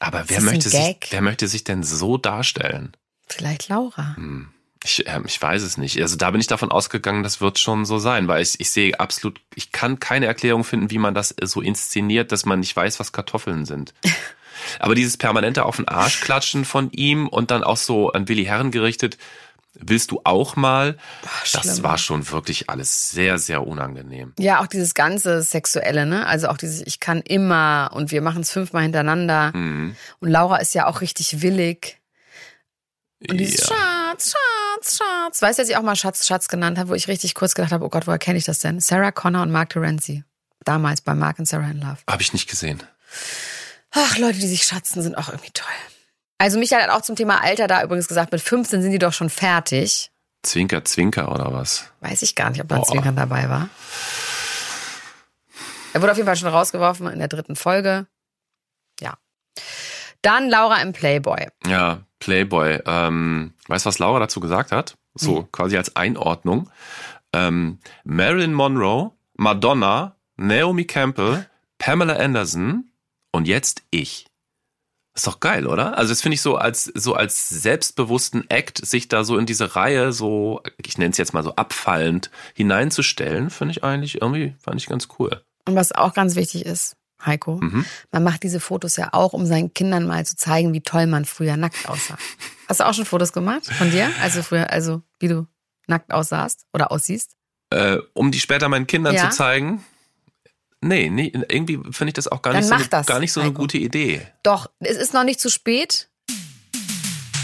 Aber 0.00 0.22
Ist 0.22 0.30
wer 0.30 0.40
möchte, 0.42 0.68
sich, 0.68 0.96
wer 1.10 1.22
möchte 1.22 1.48
sich 1.48 1.64
denn 1.64 1.82
so 1.82 2.18
darstellen? 2.18 2.96
Vielleicht 3.26 3.68
Laura. 3.68 4.16
Hm. 4.16 4.48
Ich, 4.84 5.04
ähm, 5.08 5.24
ich 5.26 5.42
weiß 5.42 5.62
es 5.62 5.76
nicht. 5.76 6.00
Also 6.00 6.16
da 6.16 6.30
bin 6.30 6.40
ich 6.40 6.46
davon 6.46 6.70
ausgegangen, 6.70 7.24
das 7.24 7.40
wird 7.40 7.58
schon 7.58 7.84
so 7.84 7.98
sein, 7.98 8.28
weil 8.28 8.42
ich, 8.42 8.60
ich 8.60 8.70
sehe 8.70 8.98
absolut, 9.00 9.40
ich 9.56 9.72
kann 9.72 9.98
keine 9.98 10.26
Erklärung 10.26 10.62
finden, 10.62 10.90
wie 10.92 10.98
man 10.98 11.14
das 11.14 11.34
so 11.42 11.60
inszeniert, 11.60 12.30
dass 12.30 12.46
man 12.46 12.60
nicht 12.60 12.76
weiß, 12.76 13.00
was 13.00 13.12
Kartoffeln 13.12 13.64
sind. 13.64 13.92
Aber 14.78 14.94
dieses 14.94 15.16
permanente 15.16 15.64
auf 15.64 15.76
den 15.76 15.88
Arsch 15.88 16.20
klatschen 16.20 16.64
von 16.64 16.90
ihm 16.92 17.26
und 17.28 17.50
dann 17.50 17.64
auch 17.64 17.76
so 17.76 18.12
an 18.12 18.28
Willi 18.28 18.44
Herren 18.44 18.70
gerichtet, 18.70 19.18
willst 19.74 20.10
du 20.10 20.20
auch 20.24 20.56
mal? 20.56 20.96
Das 21.52 21.62
schlimm. 21.62 21.82
war 21.82 21.98
schon 21.98 22.28
wirklich 22.30 22.68
alles 22.70 23.10
sehr, 23.10 23.38
sehr 23.38 23.66
unangenehm. 23.66 24.34
Ja, 24.38 24.60
auch 24.60 24.66
dieses 24.66 24.94
ganze 24.94 25.42
Sexuelle, 25.42 26.06
ne? 26.06 26.26
Also 26.26 26.48
auch 26.48 26.56
dieses 26.56 26.80
Ich 26.86 27.00
kann 27.00 27.20
immer 27.20 27.90
und 27.94 28.10
wir 28.10 28.22
machen 28.22 28.42
es 28.42 28.50
fünfmal 28.50 28.82
hintereinander. 28.82 29.52
Mhm. 29.54 29.96
Und 30.20 30.28
Laura 30.30 30.56
ist 30.56 30.74
ja 30.74 30.86
auch 30.86 31.00
richtig 31.00 31.42
willig. 31.42 32.00
Und 33.28 33.36
dieses 33.38 33.68
Ja. 33.68 33.76
Schatz, 33.76 34.32
Schatz, 34.32 34.98
Schatz. 34.98 35.42
Weißt 35.42 35.58
du, 35.58 35.62
dass 35.62 35.68
ich 35.70 35.76
auch 35.76 35.82
mal 35.82 35.96
Schatz, 35.96 36.26
Schatz 36.26 36.48
genannt 36.48 36.78
habe, 36.78 36.90
wo 36.90 36.94
ich 36.94 37.08
richtig 37.08 37.34
kurz 37.34 37.54
gedacht 37.54 37.72
habe, 37.72 37.84
oh 37.84 37.88
Gott, 37.88 38.06
woher 38.06 38.18
kenne 38.18 38.38
ich 38.38 38.44
das 38.44 38.60
denn? 38.60 38.80
Sarah 38.80 39.10
Connor 39.12 39.42
und 39.42 39.50
Mark 39.50 39.70
Terenzi. 39.70 40.24
Damals 40.64 41.00
bei 41.00 41.14
Mark 41.14 41.38
und 41.38 41.46
Sarah 41.46 41.70
in 41.70 41.80
Love. 41.80 41.98
Habe 42.08 42.22
ich 42.22 42.32
nicht 42.32 42.48
gesehen. 42.48 42.82
Ach, 43.90 44.18
Leute, 44.18 44.38
die 44.38 44.46
sich 44.46 44.64
schatzen, 44.64 45.02
sind 45.02 45.16
auch 45.16 45.28
irgendwie 45.28 45.50
toll. 45.52 45.66
Also 46.38 46.58
Michael 46.58 46.84
hat 46.84 46.90
auch 46.90 47.02
zum 47.02 47.16
Thema 47.16 47.42
Alter 47.42 47.66
da 47.66 47.82
übrigens 47.82 48.08
gesagt, 48.08 48.32
mit 48.32 48.40
15 48.40 48.80
sind 48.82 48.92
die 48.92 48.98
doch 48.98 49.12
schon 49.12 49.28
fertig. 49.28 50.10
Zwinker, 50.44 50.84
Zwinker 50.84 51.32
oder 51.32 51.52
was? 51.52 51.90
Weiß 52.00 52.22
ich 52.22 52.34
gar 52.34 52.50
nicht, 52.50 52.60
ob 52.60 52.68
da 52.68 52.76
ein. 52.76 52.84
Zwinkern 52.84 53.16
dabei 53.16 53.48
war. 53.48 53.68
Er 55.92 56.00
wurde 56.00 56.12
auf 56.12 56.16
jeden 56.16 56.26
Fall 56.26 56.36
schon 56.36 56.48
rausgeworfen 56.48 57.08
in 57.08 57.18
der 57.18 57.28
dritten 57.28 57.56
Folge. 57.56 58.06
Ja. 59.00 59.18
Dann 60.22 60.48
Laura 60.48 60.80
im 60.80 60.92
Playboy. 60.92 61.48
Ja, 61.66 62.02
Playboy. 62.20 62.82
Ähm, 62.86 63.52
weißt 63.66 63.84
du, 63.84 63.88
was 63.88 63.98
Laura 63.98 64.20
dazu 64.20 64.38
gesagt 64.38 64.70
hat? 64.70 64.96
So 65.14 65.48
quasi 65.50 65.76
als 65.76 65.96
Einordnung. 65.96 66.70
Ähm, 67.32 67.80
Marilyn 68.04 68.54
Monroe, 68.54 69.10
Madonna, 69.36 70.14
Naomi 70.36 70.84
Campbell, 70.84 71.46
Pamela 71.78 72.14
Anderson 72.14 72.90
und 73.32 73.48
jetzt 73.48 73.82
ich. 73.90 74.27
Ist 75.18 75.26
doch 75.26 75.40
geil, 75.40 75.66
oder? 75.66 75.98
Also 75.98 76.12
das 76.12 76.22
finde 76.22 76.34
ich 76.36 76.42
so 76.42 76.54
als 76.56 76.84
so 76.94 77.14
als 77.14 77.48
selbstbewussten 77.48 78.48
Act, 78.50 78.86
sich 78.86 79.08
da 79.08 79.24
so 79.24 79.36
in 79.36 79.46
diese 79.46 79.74
Reihe 79.74 80.12
so, 80.12 80.62
ich 80.86 80.96
nenne 80.96 81.10
es 81.10 81.16
jetzt 81.18 81.34
mal 81.34 81.42
so 81.42 81.56
abfallend 81.56 82.30
hineinzustellen, 82.54 83.50
finde 83.50 83.72
ich 83.72 83.82
eigentlich 83.82 84.22
irgendwie, 84.22 84.54
fand 84.62 84.80
ich 84.80 84.86
ganz 84.86 85.08
cool. 85.18 85.42
Und 85.66 85.74
was 85.74 85.90
auch 85.90 86.14
ganz 86.14 86.36
wichtig 86.36 86.64
ist, 86.64 86.94
Heiko, 87.26 87.56
Mhm. 87.60 87.84
man 88.12 88.22
macht 88.22 88.44
diese 88.44 88.60
Fotos 88.60 88.94
ja 88.96 89.08
auch, 89.12 89.32
um 89.32 89.44
seinen 89.44 89.74
Kindern 89.74 90.06
mal 90.06 90.24
zu 90.24 90.36
zeigen, 90.36 90.72
wie 90.72 90.82
toll 90.82 91.06
man 91.08 91.24
früher 91.24 91.56
nackt 91.56 91.88
aussah. 91.88 92.16
Hast 92.68 92.78
du 92.78 92.86
auch 92.86 92.94
schon 92.94 93.04
Fotos 93.04 93.32
gemacht 93.32 93.66
von 93.66 93.90
dir? 93.90 94.08
Also 94.22 94.42
früher, 94.44 94.70
also 94.70 95.02
wie 95.18 95.26
du 95.26 95.48
nackt 95.88 96.12
aussahst 96.12 96.64
oder 96.72 96.92
aussiehst? 96.92 97.32
Äh, 97.70 97.98
um 98.14 98.30
die 98.30 98.38
später 98.38 98.68
meinen 98.68 98.86
Kindern 98.86 99.16
Ja. 99.16 99.30
zu 99.30 99.36
zeigen. 99.36 99.84
Nee, 100.80 101.10
nee 101.10 101.32
irgendwie 101.48 101.80
finde 101.90 102.10
ich 102.10 102.14
das 102.14 102.28
auch 102.28 102.42
gar 102.42 102.52
Dann 102.52 102.60
nicht 102.60 102.68
so, 102.68 102.74
eine, 102.74 102.86
das, 102.86 103.06
gar 103.06 103.20
nicht 103.20 103.32
so 103.32 103.40
eine 103.40 103.52
gute 103.52 103.78
Idee. 103.78 104.22
Doch, 104.42 104.70
es 104.80 104.96
ist 104.96 105.14
noch 105.14 105.24
nicht 105.24 105.40
zu 105.40 105.50
spät. 105.50 106.08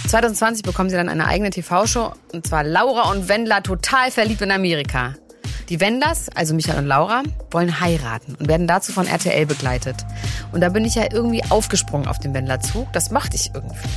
2020 0.08 0.62
bekommen 0.62 0.90
sie 0.90 0.96
dann 0.96 1.08
eine 1.08 1.26
eigene 1.26 1.50
TV-Show 1.50 2.12
und 2.32 2.46
zwar 2.46 2.62
Laura 2.62 3.10
und 3.10 3.28
Wendler 3.28 3.62
total 3.62 4.10
verliebt 4.10 4.42
in 4.42 4.50
Amerika. 4.50 5.14
Die 5.70 5.80
Wendlers, 5.80 6.28
also 6.28 6.54
Michael 6.54 6.78
und 6.78 6.86
Laura, 6.86 7.22
wollen 7.50 7.80
heiraten 7.80 8.34
und 8.34 8.48
werden 8.48 8.66
dazu 8.66 8.92
von 8.92 9.06
RTL 9.06 9.46
begleitet. 9.46 9.96
Und 10.52 10.60
da 10.60 10.68
bin 10.68 10.84
ich 10.84 10.94
ja 10.94 11.04
irgendwie 11.10 11.42
aufgesprungen 11.48 12.06
auf 12.06 12.18
den 12.18 12.34
Wendlerzug. 12.34 12.92
Das 12.92 13.10
mochte 13.10 13.36
ich 13.36 13.50
irgendwie. 13.54 13.88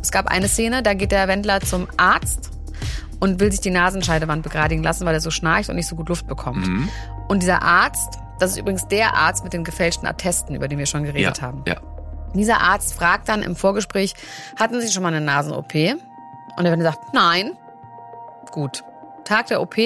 Es 0.00 0.12
gab 0.12 0.28
eine 0.28 0.48
Szene, 0.48 0.82
da 0.82 0.94
geht 0.94 1.10
der 1.12 1.26
Wendler 1.26 1.60
zum 1.60 1.88
Arzt 1.96 2.50
und 3.18 3.40
will 3.40 3.50
sich 3.50 3.60
die 3.60 3.70
Nasenscheidewand 3.70 4.42
begradigen 4.42 4.82
lassen, 4.82 5.04
weil 5.04 5.14
er 5.14 5.20
so 5.20 5.30
schnarcht 5.30 5.68
und 5.68 5.76
nicht 5.76 5.88
so 5.88 5.96
gut 5.96 6.08
Luft 6.08 6.26
bekommt. 6.26 6.66
Mhm. 6.66 6.88
Und 7.28 7.42
dieser 7.42 7.62
Arzt, 7.62 8.18
das 8.42 8.52
ist 8.52 8.56
übrigens 8.58 8.88
der 8.88 9.14
Arzt 9.14 9.44
mit 9.44 9.52
den 9.52 9.62
gefälschten 9.62 10.04
Attesten, 10.08 10.56
über 10.56 10.66
den 10.66 10.76
wir 10.76 10.86
schon 10.86 11.04
geredet 11.04 11.38
ja, 11.38 11.42
haben. 11.42 11.62
Ja. 11.64 11.80
Dieser 12.34 12.60
Arzt 12.60 12.92
fragt 12.92 13.28
dann 13.28 13.40
im 13.40 13.54
Vorgespräch, 13.54 14.14
hatten 14.58 14.80
Sie 14.80 14.90
schon 14.90 15.04
mal 15.04 15.14
eine 15.14 15.24
Nasen-OP? 15.24 15.72
Und 15.74 16.64
der 16.64 16.72
Wendler 16.72 16.90
sagt, 16.90 17.14
nein. 17.14 17.56
Gut. 18.50 18.82
Tag 19.24 19.46
der 19.46 19.60
OP, 19.60 19.76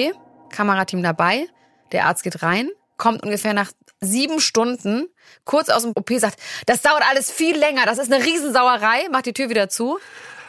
Kamerateam 0.49 1.03
dabei, 1.03 1.45
der 1.91 2.05
Arzt 2.05 2.23
geht 2.23 2.41
rein, 2.41 2.69
kommt 2.97 3.21
ungefähr 3.21 3.53
nach 3.53 3.71
sieben 4.01 4.39
Stunden, 4.39 5.05
kurz 5.45 5.69
aus 5.69 5.83
dem 5.83 5.91
OP, 5.95 6.09
sagt, 6.13 6.39
das 6.65 6.81
dauert 6.81 7.03
alles 7.07 7.31
viel 7.31 7.55
länger, 7.55 7.85
das 7.85 7.99
ist 7.99 8.11
eine 8.11 8.25
Riesensauerei, 8.25 9.07
macht 9.11 9.27
die 9.27 9.33
Tür 9.33 9.49
wieder 9.49 9.69
zu. 9.69 9.99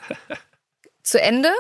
zu 1.03 1.21
Ende, 1.21 1.51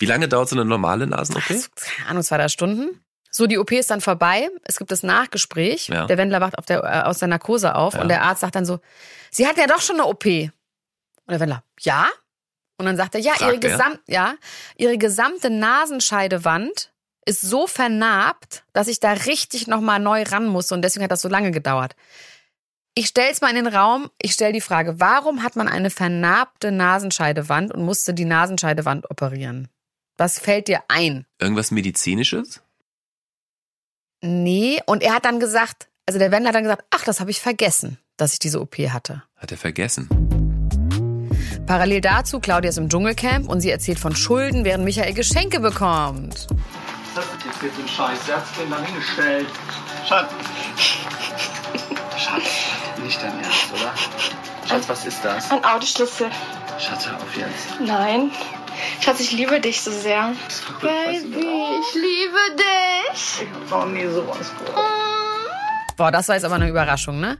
Wie 0.00 0.06
lange 0.06 0.26
dauert 0.26 0.48
so 0.48 0.56
eine 0.56 0.64
normale 0.64 1.06
Nasen-OP? 1.06 1.44
keine 1.46 2.08
Ahnung, 2.08 2.24
zwei, 2.24 2.38
drei 2.38 2.48
Stunden. 2.48 3.00
So, 3.34 3.46
die 3.46 3.58
OP 3.58 3.72
ist 3.72 3.90
dann 3.90 4.02
vorbei. 4.02 4.50
Es 4.64 4.76
gibt 4.78 4.90
das 4.92 5.02
Nachgespräch. 5.02 5.88
Ja. 5.88 6.06
Der 6.06 6.18
Wendler 6.18 6.40
wacht 6.42 6.58
auf 6.58 6.66
der, 6.66 6.84
äh, 6.84 7.02
aus 7.08 7.18
der 7.18 7.28
Narkose 7.28 7.74
auf 7.74 7.94
Ja. 7.94 8.02
und 8.02 8.08
der 8.08 8.22
Arzt 8.22 8.42
sagt 8.42 8.54
dann 8.54 8.66
so, 8.66 8.78
Sie 9.30 9.46
hatten 9.46 9.58
ja 9.58 9.66
doch 9.66 9.80
schon 9.80 9.96
eine 9.96 10.06
OP. 10.06 10.26
Und 10.26 10.50
der 11.30 11.40
Wendler, 11.40 11.64
ja? 11.80 12.06
Und 12.76 12.84
dann 12.86 12.96
sagt 12.98 13.14
er, 13.14 13.20
ja, 13.22 13.32
Fragt 13.34 13.64
ihre? 13.64 13.72
Gesam 13.72 13.98
ja, 14.06 14.34
ihre 14.76 14.98
gesamte 14.98 15.48
Nasenscheidewand 15.50 16.92
ist 17.24 17.40
so 17.40 17.66
vernarbt, 17.66 18.64
dass 18.72 18.88
ich 18.88 19.00
da 19.00 19.12
richtig 19.12 19.66
nochmal 19.66 20.00
neu 20.00 20.24
ran 20.24 20.46
muss 20.46 20.72
und 20.72 20.82
deswegen 20.82 21.04
hat 21.04 21.12
das 21.12 21.22
so 21.22 21.28
lange 21.28 21.52
gedauert. 21.52 21.94
Ich 22.94 23.06
stell's 23.06 23.40
mal 23.40 23.48
in 23.56 23.64
den 23.64 23.68
Raum, 23.74 24.10
ich 24.20 24.32
stell 24.32 24.52
die 24.52 24.60
Frage, 24.60 25.00
warum 25.00 25.42
hat 25.42 25.56
man 25.56 25.68
eine 25.68 25.88
vernarbte 25.88 26.72
Nasenscheidewand 26.72 27.72
und 27.72 27.82
musste 27.84 28.12
die 28.12 28.26
Nasenscheidewand 28.26 29.10
operieren? 29.10 29.68
Was 30.18 30.38
fällt 30.38 30.68
dir 30.68 30.82
ein? 30.88 31.24
Irgendwas 31.38 31.70
Medizinisches? 31.70 32.60
Nee, 34.24 34.80
und 34.86 35.02
er 35.02 35.14
hat 35.14 35.24
dann 35.24 35.40
gesagt, 35.40 35.88
also 36.06 36.20
der 36.20 36.30
Wendler 36.30 36.50
hat 36.50 36.54
dann 36.54 36.62
gesagt, 36.62 36.84
ach, 36.90 37.02
das 37.04 37.18
habe 37.18 37.32
ich 37.32 37.40
vergessen, 37.40 37.98
dass 38.16 38.32
ich 38.32 38.38
diese 38.38 38.60
OP 38.60 38.78
hatte. 38.78 39.24
Hat 39.36 39.50
er 39.50 39.58
vergessen? 39.58 40.08
Parallel 41.66 42.00
dazu, 42.00 42.38
Claudia 42.38 42.68
ist 42.70 42.78
im 42.78 42.88
Dschungelcamp 42.88 43.48
und 43.48 43.60
sie 43.60 43.70
erzählt 43.70 43.98
von 43.98 44.14
Schulden, 44.14 44.64
während 44.64 44.84
Michael 44.84 45.12
Geschenke 45.12 45.58
bekommt. 45.58 46.46
Was 47.14 47.24
ist 47.24 47.44
jetzt 47.44 47.60
hier 47.60 47.70
für 47.72 47.82
ein 47.82 47.88
Scheiß? 47.88 48.18
Wer 48.26 48.36
hat's 48.36 48.48
denn 48.58 48.70
da 48.70 48.80
hingestellt? 48.80 49.46
Schatz. 50.08 50.30
Schatz, 52.16 52.42
nicht 53.02 53.20
dein 53.20 53.40
Ernst, 53.40 53.72
oder? 53.72 53.92
Schatz, 54.68 54.88
was 54.88 55.04
ist 55.04 55.24
das? 55.24 55.50
Ein 55.50 55.64
Autoschlüssel. 55.64 56.30
Schatz, 56.78 57.08
hör 57.08 57.16
auf 57.16 57.36
jetzt. 57.36 57.80
Nein. 57.80 58.30
Schatz, 59.00 59.20
ich 59.20 59.32
liebe 59.32 59.60
dich 59.60 59.80
so 59.80 59.90
sehr. 59.90 60.32
Baby, 60.80 61.46
ich 61.80 61.94
liebe 61.94 62.56
dich. 62.56 63.42
Ich 63.42 63.70
hab 63.70 63.86
noch 63.86 63.92
nie 63.92 64.06
sowas 64.06 64.50
vor. 64.64 64.74
Boah, 65.96 66.10
das 66.10 66.28
war 66.28 66.34
jetzt 66.34 66.44
aber 66.44 66.56
eine 66.56 66.68
Überraschung, 66.68 67.20
ne? 67.20 67.38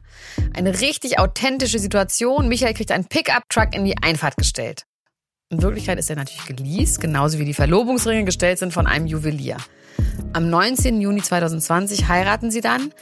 Eine 0.54 0.80
richtig 0.80 1.18
authentische 1.18 1.78
Situation. 1.78 2.48
Michael 2.48 2.74
kriegt 2.74 2.92
einen 2.92 3.06
Pickup-Truck 3.06 3.74
in 3.74 3.84
die 3.84 3.96
Einfahrt 4.02 4.36
gestellt. 4.36 4.84
In 5.50 5.62
Wirklichkeit 5.62 5.98
ist 5.98 6.08
er 6.10 6.16
natürlich 6.16 6.46
geleast, 6.46 7.00
genauso 7.00 7.38
wie 7.38 7.44
die 7.44 7.54
Verlobungsringe 7.54 8.24
gestellt 8.24 8.58
sind 8.58 8.72
von 8.72 8.86
einem 8.86 9.06
Juwelier. 9.06 9.56
Am 10.32 10.48
19. 10.48 11.00
Juni 11.00 11.22
2020 11.22 12.08
heiraten 12.08 12.50
sie 12.50 12.60
dann 12.60 12.92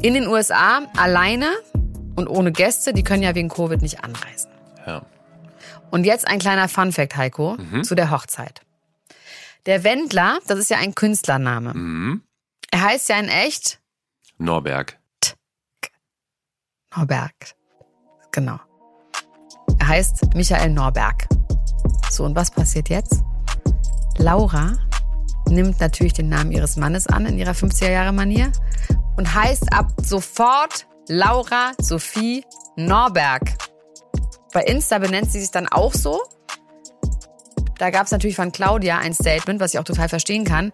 in 0.00 0.14
den 0.14 0.26
USA 0.26 0.82
alleine 0.96 1.50
und 2.16 2.28
ohne 2.28 2.52
Gäste. 2.52 2.92
Die 2.92 3.02
können 3.02 3.22
ja 3.22 3.34
wegen 3.34 3.48
Covid 3.48 3.82
nicht 3.82 4.02
anreisen. 4.04 4.50
Ja. 4.86 5.02
Und 5.90 6.04
jetzt 6.04 6.28
ein 6.28 6.38
kleiner 6.38 6.68
Funfact, 6.68 7.16
Heiko, 7.16 7.56
zu 7.82 7.94
der 7.94 8.10
Hochzeit. 8.10 8.60
Der 9.66 9.84
Wendler, 9.84 10.38
das 10.46 10.58
ist 10.58 10.70
ja 10.70 10.78
ein 10.78 10.94
Künstlername. 10.94 11.74
Mhm. 11.74 12.22
Er 12.70 12.82
heißt 12.82 13.08
ja 13.08 13.18
in 13.18 13.28
echt 13.28 13.80
Norberg. 14.38 14.98
Norberg. 16.94 17.32
Genau. 18.32 18.58
Er 19.78 19.88
heißt 19.88 20.34
Michael 20.34 20.70
Norberg. 20.70 21.26
So, 22.10 22.24
und 22.24 22.34
was 22.36 22.50
passiert 22.50 22.88
jetzt? 22.88 23.22
Laura 24.18 24.78
nimmt 25.48 25.80
natürlich 25.80 26.12
den 26.12 26.28
Namen 26.28 26.52
ihres 26.52 26.76
Mannes 26.76 27.06
an 27.06 27.26
in 27.26 27.38
ihrer 27.38 27.52
50er-Jahre-Manier 27.52 28.52
und 29.16 29.34
heißt 29.34 29.72
ab 29.72 29.92
sofort 30.02 30.86
Laura 31.08 31.72
Sophie 31.80 32.44
Norberg. 32.76 33.56
Bei 34.52 34.62
Insta 34.62 34.98
benennt 34.98 35.30
sie 35.30 35.40
sich 35.40 35.50
dann 35.50 35.68
auch 35.68 35.92
so. 35.92 36.22
Da 37.78 37.90
gab 37.90 38.06
es 38.06 38.12
natürlich 38.12 38.36
von 38.36 38.50
Claudia 38.50 38.98
ein 38.98 39.14
Statement, 39.14 39.60
was 39.60 39.72
ich 39.72 39.78
auch 39.78 39.84
total 39.84 40.08
verstehen 40.08 40.44
kann. 40.44 40.72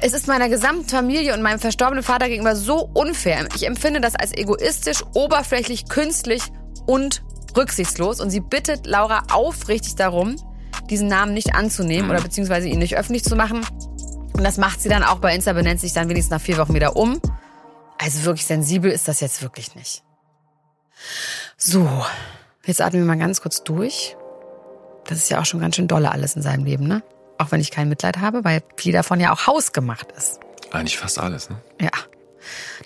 Es 0.00 0.12
ist 0.12 0.26
meiner 0.26 0.48
gesamten 0.48 0.88
Familie 0.88 1.32
und 1.32 1.42
meinem 1.42 1.60
verstorbenen 1.60 2.02
Vater 2.02 2.28
gegenüber 2.28 2.56
so 2.56 2.90
unfair. 2.92 3.46
Ich 3.54 3.66
empfinde 3.66 4.00
das 4.00 4.16
als 4.16 4.32
egoistisch, 4.32 5.02
oberflächlich, 5.14 5.88
künstlich 5.88 6.42
und 6.86 7.22
rücksichtslos. 7.56 8.20
Und 8.20 8.30
sie 8.30 8.40
bittet 8.40 8.86
Laura 8.86 9.22
aufrichtig 9.32 9.94
darum, 9.94 10.36
diesen 10.90 11.08
Namen 11.08 11.34
nicht 11.34 11.54
anzunehmen 11.54 12.10
oder 12.10 12.20
beziehungsweise 12.20 12.68
ihn 12.68 12.80
nicht 12.80 12.96
öffentlich 12.96 13.24
zu 13.24 13.36
machen. 13.36 13.64
Und 14.32 14.42
das 14.42 14.58
macht 14.58 14.80
sie 14.80 14.88
dann 14.88 15.04
auch 15.04 15.18
bei 15.18 15.34
Insta, 15.34 15.52
benennt 15.52 15.80
sich 15.80 15.92
dann 15.92 16.08
wenigstens 16.08 16.32
nach 16.32 16.40
vier 16.40 16.58
Wochen 16.58 16.74
wieder 16.74 16.96
um. 16.96 17.20
Also 17.98 18.24
wirklich 18.24 18.46
sensibel 18.46 18.90
ist 18.90 19.06
das 19.06 19.20
jetzt 19.20 19.42
wirklich 19.42 19.76
nicht. 19.76 20.02
So, 21.56 21.88
jetzt 22.66 22.80
atmen 22.80 23.02
wir 23.02 23.06
mal 23.06 23.18
ganz 23.18 23.40
kurz 23.40 23.64
durch. 23.64 24.16
Das 25.04 25.18
ist 25.18 25.30
ja 25.30 25.40
auch 25.40 25.44
schon 25.44 25.60
ganz 25.60 25.76
schön 25.76 25.88
dolle 25.88 26.12
alles 26.12 26.36
in 26.36 26.42
seinem 26.42 26.64
Leben, 26.64 26.86
ne? 26.86 27.02
Auch 27.38 27.50
wenn 27.50 27.60
ich 27.60 27.70
kein 27.70 27.88
Mitleid 27.88 28.18
habe, 28.18 28.44
weil 28.44 28.62
viel 28.76 28.92
davon 28.92 29.18
ja 29.18 29.32
auch 29.32 29.46
hausgemacht 29.46 30.12
ist. 30.12 30.38
Eigentlich 30.70 30.98
fast 30.98 31.18
alles, 31.18 31.50
ne? 31.50 31.56
Ja. 31.80 31.90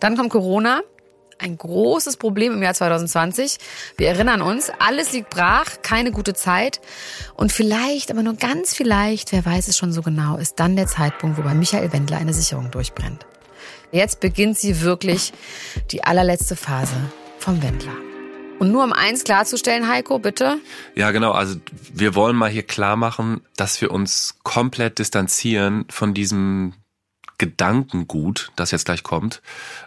Dann 0.01 0.17
kommt 0.17 0.31
Corona. 0.31 0.81
Ein 1.39 1.59
großes 1.59 2.17
Problem 2.17 2.55
im 2.55 2.62
Jahr 2.62 2.73
2020. 2.73 3.59
Wir 3.99 4.09
erinnern 4.09 4.41
uns, 4.41 4.73
alles 4.79 5.12
liegt 5.12 5.29
brach, 5.29 5.83
keine 5.83 6.11
gute 6.11 6.33
Zeit. 6.33 6.81
Und 7.35 7.53
vielleicht, 7.53 8.11
aber 8.11 8.23
nur 8.23 8.37
ganz 8.37 8.75
vielleicht, 8.75 9.33
wer 9.33 9.45
weiß 9.45 9.69
es 9.69 9.77
schon 9.77 9.93
so 9.93 10.01
genau, 10.01 10.39
ist 10.39 10.59
dann 10.61 10.77
der 10.77 10.87
Zeitpunkt, 10.87 11.37
wo 11.37 11.43
bei 11.43 11.53
Michael 11.53 11.93
Wendler 11.93 12.17
eine 12.17 12.33
Sicherung 12.33 12.71
durchbrennt. 12.71 13.27
Jetzt 13.93 14.21
beginnt 14.21 14.59
sie 14.59 14.81
wirklich 14.81 15.35
die 15.91 16.05
allerletzte 16.05 16.57
Phase 16.57 16.97
vom 17.39 17.62
Wendler. 17.62 18.15
Und 18.59 18.73
nur 18.73 18.85
um 18.85 18.92
eins 18.92 19.25
klarzustellen, 19.25 19.88
Heiko, 19.88 20.19
bitte. 20.19 20.59
Ja, 20.95 21.11
genau. 21.11 21.33
Also 21.33 21.57
wir 21.92 22.14
wollen 22.14 22.37
mal 22.37 22.51
hier 22.51 22.62
klar 22.62 22.97
machen, 22.97 23.42
dass 23.57 23.81
wir 23.81 23.90
uns 23.90 24.38
komplett 24.42 24.99
distanzieren 24.99 25.85
von 25.90 26.14
diesem 26.14 26.73
Gedankengut, 27.38 28.51
das 28.57 28.71
jetzt 28.71 28.87
gleich 28.87 29.03
kommt. 29.03 29.42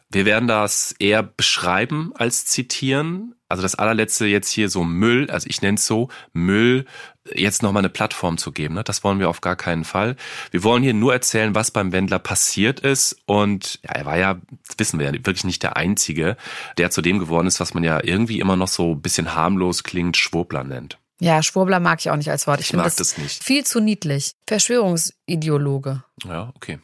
Wir 0.09 0.25
werden 0.25 0.47
das 0.47 0.93
eher 0.99 1.23
beschreiben 1.23 2.11
als 2.15 2.45
zitieren. 2.45 3.35
Also 3.49 3.63
das 3.63 3.73
allerletzte 3.75 4.27
jetzt 4.27 4.49
hier 4.49 4.69
so 4.69 4.83
Müll, 4.83 5.29
also 5.31 5.47
ich 5.49 5.61
nenne 5.63 5.75
es 5.75 5.85
so, 5.87 6.09
Müll, 6.33 6.85
jetzt 7.33 7.63
nochmal 7.63 7.81
eine 7.81 7.89
Plattform 7.89 8.37
zu 8.37 8.51
geben. 8.51 8.75
Ne? 8.75 8.83
Das 8.83 9.03
wollen 9.03 9.19
wir 9.19 9.27
auf 9.27 9.41
gar 9.41 9.55
keinen 9.55 9.83
Fall. 9.85 10.15
Wir 10.51 10.63
wollen 10.63 10.83
hier 10.83 10.93
nur 10.93 11.13
erzählen, 11.13 11.55
was 11.55 11.71
beim 11.71 11.91
Wendler 11.91 12.19
passiert 12.19 12.79
ist. 12.79 13.17
Und 13.25 13.79
ja, 13.83 13.91
er 13.91 14.05
war 14.05 14.17
ja, 14.17 14.35
das 14.67 14.77
wissen 14.77 14.99
wir 14.99 15.07
ja, 15.07 15.13
wirklich 15.13 15.43
nicht 15.45 15.63
der 15.63 15.77
Einzige, 15.77 16.37
der 16.77 16.91
zu 16.91 17.01
dem 17.01 17.17
geworden 17.17 17.47
ist, 17.47 17.59
was 17.59 17.73
man 17.73 17.83
ja 17.83 17.99
irgendwie 18.03 18.39
immer 18.39 18.55
noch 18.55 18.67
so 18.67 18.93
ein 18.93 19.01
bisschen 19.01 19.33
harmlos 19.33 19.83
klingt, 19.83 20.15
Schwurbler 20.15 20.63
nennt. 20.63 20.99
Ja, 21.19 21.41
Schwurbler 21.43 21.79
mag 21.79 21.99
ich 21.99 22.09
auch 22.11 22.15
nicht 22.15 22.29
als 22.29 22.45
Wort. 22.47 22.59
Ich, 22.61 22.69
Ich 22.69 22.75
mag 22.75 22.95
das 22.95 23.17
nicht. 23.17 23.43
viel 23.43 23.65
zu 23.65 23.79
niedlich. 23.81 24.35
Verschwörungsideologe. 24.47 26.03
Ja, 26.23 26.53
okay. 26.55 26.79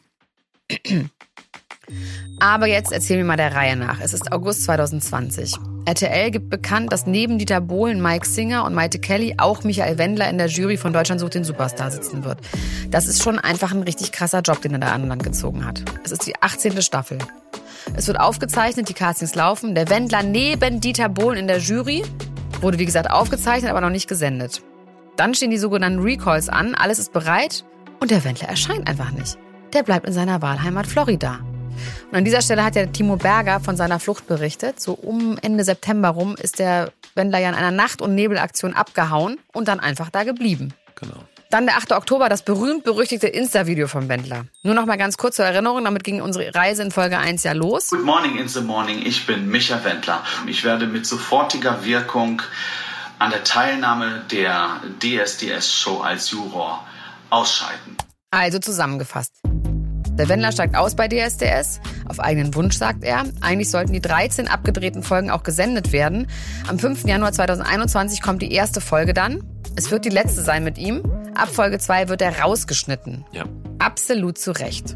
Aber 2.40 2.66
jetzt 2.66 2.92
erzählen 2.92 3.20
wir 3.20 3.26
mal 3.26 3.38
der 3.38 3.54
Reihe 3.54 3.76
nach. 3.76 4.00
Es 4.02 4.14
ist 4.14 4.32
August 4.32 4.64
2020. 4.64 5.54
RTL 5.86 6.32
gibt 6.32 6.50
bekannt, 6.50 6.92
dass 6.92 7.06
neben 7.06 7.38
Dieter 7.38 7.62
Bohlen, 7.62 8.02
Mike 8.02 8.28
Singer 8.28 8.66
und 8.66 8.74
Maite 8.74 8.98
Kelly 8.98 9.36
auch 9.38 9.64
Michael 9.64 10.00
Wendler 10.00 10.30
in 10.30 10.40
der 10.40 10.48
Jury 10.48 10.78
von 10.78 10.94
Deutschland 10.94 11.22
sucht 11.22 11.36
den 11.36 11.44
Superstar 11.44 11.92
sitzen 11.92 12.24
wird. 12.24 12.40
Das 12.90 13.06
ist 13.06 13.22
schon 13.22 13.38
einfach 13.38 13.72
ein 13.72 13.84
richtig 13.84 14.12
krasser 14.12 14.42
Job, 14.42 14.62
den 14.62 14.74
er 14.74 14.80
da 14.80 14.94
an 14.94 15.08
Land 15.08 15.24
gezogen 15.24 15.64
hat. 15.64 15.84
Es 16.04 16.12
ist 16.12 16.26
die 16.26 16.34
18. 16.42 16.82
Staffel. 16.82 17.20
Es 17.96 18.08
wird 18.08 18.20
aufgezeichnet, 18.20 18.90
die 18.90 18.96
Castings 18.96 19.36
laufen. 19.36 19.76
Der 19.76 19.88
Wendler 19.90 20.24
neben 20.24 20.82
Dieter 20.82 21.08
Bohlen 21.08 21.38
in 21.38 21.48
der 21.48 21.60
Jury 21.60 22.04
wurde 22.62 22.80
wie 22.80 22.86
gesagt 22.86 23.12
aufgezeichnet, 23.12 23.70
aber 23.70 23.82
noch 23.82 23.92
nicht 23.92 24.10
gesendet. 24.10 24.64
Dann 25.18 25.36
stehen 25.36 25.52
die 25.52 25.58
sogenannten 25.58 26.00
Recalls 26.00 26.50
an, 26.50 26.74
alles 26.74 26.98
ist 26.98 27.14
bereit 27.14 27.64
und 28.00 28.10
der 28.10 28.24
Wendler 28.24 28.50
erscheint 28.50 28.88
einfach 28.88 29.12
nicht. 29.12 29.38
Der 29.74 29.84
bleibt 29.84 30.08
in 30.08 30.14
seiner 30.14 30.42
Wahlheimat 30.42 30.88
Florida. 30.88 31.45
Und 32.12 32.18
an 32.18 32.26
dieser 32.26 32.42
Stelle 32.42 32.64
hat 32.64 32.76
ja 32.76 32.86
Timo 32.86 33.18
Berger 33.18 33.60
von 33.60 33.78
seiner 33.78 34.00
Flucht 34.00 34.28
berichtet. 34.28 34.80
So 34.80 34.94
um 34.94 35.38
Ende 35.42 35.64
September 35.64 36.10
rum 36.10 36.36
ist 36.36 36.60
der 36.60 36.92
Wendler 37.16 37.40
ja 37.40 37.50
in 37.50 37.56
einer 37.56 37.72
Nacht- 37.72 38.02
und 38.02 38.16
Nebelaktion 38.16 38.74
abgehauen 38.74 39.38
und 39.54 39.68
dann 39.68 39.80
einfach 39.80 40.10
da 40.10 40.24
geblieben. 40.24 40.74
Genau. 40.96 41.24
Dann 41.52 41.68
der 41.68 41.78
8. 41.78 41.94
Oktober, 41.94 42.28
das 42.28 42.44
berühmt-berüchtigte 42.44 43.28
Insta-Video 43.28 43.88
vom 43.88 44.10
Wendler. 44.10 44.46
Nur 44.64 44.74
noch 44.74 44.86
mal 44.86 44.98
ganz 44.98 45.16
kurz 45.16 45.36
zur 45.36 45.46
Erinnerung, 45.46 45.86
damit 45.86 46.04
ging 46.04 46.22
unsere 46.22 46.54
Reise 46.54 46.82
in 46.82 46.92
Folge 46.92 47.18
1 47.18 47.44
ja 47.44 47.54
los. 47.54 47.92
Good 47.92 48.04
morning 48.04 48.38
in 48.38 48.48
the 48.48 48.62
morning. 48.62 49.06
Ich 49.06 49.26
bin 49.26 49.48
Micha 49.48 49.84
Wendler. 49.84 50.24
Ich 50.48 50.64
werde 50.64 50.88
mit 50.88 51.06
sofortiger 51.06 51.86
Wirkung 51.86 52.42
an 53.20 53.32
der 53.32 53.44
Teilnahme 53.44 54.24
der 54.32 54.82
DSDS-Show 55.02 56.02
als 56.02 56.32
Juror 56.32 56.86
ausscheiden. 57.30 57.96
Also 58.32 58.60
zusammengefasst. 58.60 59.45
Der 60.18 60.30
Wendler 60.30 60.54
steigt 60.54 60.78
aus 60.78 60.96
bei 60.96 61.10
DSDS. 61.10 61.82
Auf 62.08 62.22
eigenen 62.22 62.56
Wunsch, 62.56 62.78
sagt 62.78 63.04
er. 63.04 63.26
Eigentlich 63.42 63.70
sollten 63.70 63.92
die 63.92 64.00
13 64.00 64.48
abgedrehten 64.48 65.04
Folgen 65.04 65.30
auch 65.30 65.44
gesendet 65.44 65.92
werden. 65.92 66.28
Am 66.70 66.80
5. 66.80 67.06
Januar 67.06 67.34
2021 67.34 68.22
kommt 68.22 68.42
die 68.42 68.54
erste 68.54 68.80
Folge 68.80 69.14
dann. 69.14 69.44
Es 69.76 69.92
wird 69.92 70.06
die 70.06 70.10
letzte 70.10 70.42
sein 70.42 70.64
mit 70.64 70.78
ihm. 70.78 71.04
Ab 71.36 71.50
Folge 71.50 71.80
2 71.80 72.08
wird 72.08 72.22
er 72.22 72.40
rausgeschnitten. 72.40 73.26
Ja. 73.34 73.44
Absolut 73.78 74.38
zu 74.38 74.52
Recht. 74.52 74.96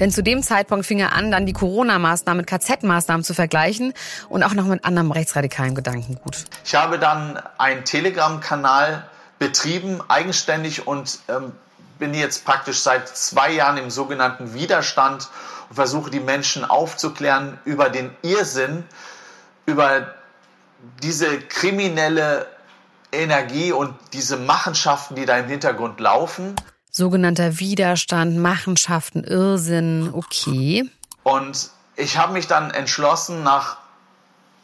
Denn 0.00 0.10
zu 0.10 0.20
dem 0.20 0.42
Zeitpunkt 0.42 0.84
fing 0.84 0.98
er 0.98 1.12
an, 1.12 1.30
dann 1.30 1.46
die 1.46 1.52
Corona-Maßnahmen 1.52 2.38
mit 2.38 2.48
KZ-Maßnahmen 2.48 3.22
zu 3.22 3.34
vergleichen 3.34 3.92
und 4.28 4.42
auch 4.42 4.54
noch 4.54 4.66
mit 4.66 4.84
anderem 4.84 5.12
rechtsradikalen 5.12 5.76
Gedankengut. 5.76 6.44
Ich 6.64 6.74
habe 6.74 6.98
dann 6.98 7.40
einen 7.56 7.84
Telegram-Kanal 7.84 9.04
betrieben, 9.38 10.00
eigenständig 10.08 10.88
und 10.88 11.20
ähm, 11.28 11.52
bin 11.98 12.14
jetzt 12.14 12.44
praktisch 12.44 12.80
seit 12.80 13.08
zwei 13.08 13.52
Jahren 13.52 13.76
im 13.76 13.90
sogenannten 13.90 14.54
Widerstand 14.54 15.28
und 15.68 15.76
versuche 15.76 16.10
die 16.10 16.20
Menschen 16.20 16.64
aufzuklären 16.64 17.58
über 17.64 17.88
den 17.88 18.10
Irrsinn, 18.22 18.84
über 19.66 20.14
diese 21.02 21.40
kriminelle 21.40 22.46
Energie 23.12 23.72
und 23.72 23.94
diese 24.12 24.36
Machenschaften, 24.36 25.16
die 25.16 25.26
da 25.26 25.38
im 25.38 25.46
Hintergrund 25.46 26.00
laufen. 26.00 26.54
Sogenannter 26.90 27.58
Widerstand, 27.58 28.38
Machenschaften, 28.38 29.24
Irrsinn, 29.24 30.10
okay. 30.12 30.90
Und 31.22 31.70
ich 31.96 32.18
habe 32.18 32.32
mich 32.32 32.46
dann 32.46 32.70
entschlossen, 32.70 33.42
nach 33.42 33.78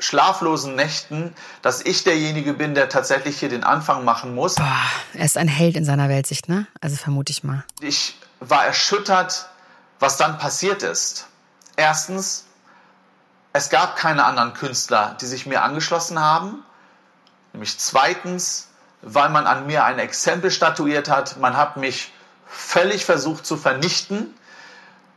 schlaflosen 0.03 0.75
Nächten, 0.75 1.35
dass 1.62 1.81
ich 1.81 2.03
derjenige 2.05 2.55
bin, 2.55 2.75
der 2.75 2.88
tatsächlich 2.88 3.38
hier 3.38 3.49
den 3.49 3.62
Anfang 3.62 4.05
machen 4.05 4.35
muss. 4.35 4.57
Boah, 4.57 4.81
er 5.15 5.25
ist 5.25 5.38
ein 5.38 5.49
Held 5.49 5.77
in 5.77 5.85
seiner 5.85 6.09
Weltsicht, 6.09 6.49
ne? 6.49 6.67
Also 6.81 6.97
vermute 6.97 7.31
ich 7.31 7.45
mal. 7.45 7.65
Ich 7.81 8.19
war 8.41 8.67
erschüttert, 8.67 9.49
was 10.01 10.17
dann 10.17 10.38
passiert 10.38 10.83
ist. 10.83 11.29
Erstens, 11.77 12.47
es 13.53 13.71
gab 13.71 13.97
keine 13.97 14.25
anderen 14.25 14.55
Künstler, 14.55 15.17
die 15.21 15.27
sich 15.27 15.47
mir 15.47 15.62
angeschlossen 15.62 16.19
haben. 16.19 16.65
Nämlich 17.53 17.79
zweitens, 17.79 18.69
weil 19.03 19.29
man 19.29 19.47
an 19.47 19.67
mir 19.67 19.85
ein 19.85 19.99
Exempel 19.99 20.51
statuiert 20.51 21.09
hat. 21.09 21.38
Man 21.38 21.57
hat 21.57 21.77
mich 21.77 22.12
völlig 22.47 23.05
versucht 23.05 23.47
zu 23.47 23.57
vernichten. 23.57 24.35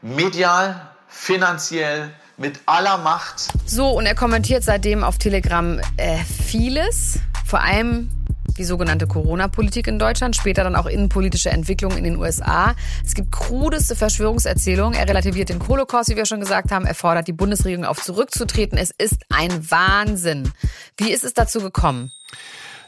Medial, 0.01 0.79
finanziell, 1.07 2.13
mit 2.37 2.59
aller 2.65 2.97
Macht. 2.97 3.49
So, 3.65 3.89
und 3.89 4.05
er 4.05 4.15
kommentiert 4.15 4.63
seitdem 4.63 5.03
auf 5.03 5.17
Telegram 5.17 5.79
äh, 5.97 6.17
vieles, 6.17 7.19
vor 7.45 7.61
allem 7.61 8.09
die 8.57 8.63
sogenannte 8.63 9.07
Corona-Politik 9.07 9.87
in 9.87 9.99
Deutschland, 9.99 10.35
später 10.35 10.63
dann 10.63 10.75
auch 10.75 10.85
innenpolitische 10.85 11.49
Entwicklungen 11.49 11.97
in 11.97 12.03
den 12.03 12.17
USA. 12.17 12.75
Es 13.05 13.13
gibt 13.13 13.31
krudeste 13.31 13.95
Verschwörungserzählungen. 13.95 14.97
Er 14.97 15.07
relativiert 15.07 15.49
den 15.49 15.65
Holocaust, 15.67 16.09
wie 16.09 16.15
wir 16.15 16.25
schon 16.25 16.39
gesagt 16.39 16.71
haben. 16.71 16.85
Er 16.85 16.95
fordert 16.95 17.27
die 17.27 17.33
Bundesregierung 17.33 17.85
auf, 17.85 18.01
zurückzutreten. 18.01 18.77
Es 18.77 18.91
ist 18.97 19.23
ein 19.29 19.69
Wahnsinn. 19.69 20.51
Wie 20.97 21.11
ist 21.11 21.23
es 21.23 21.33
dazu 21.33 21.59
gekommen? 21.59 22.11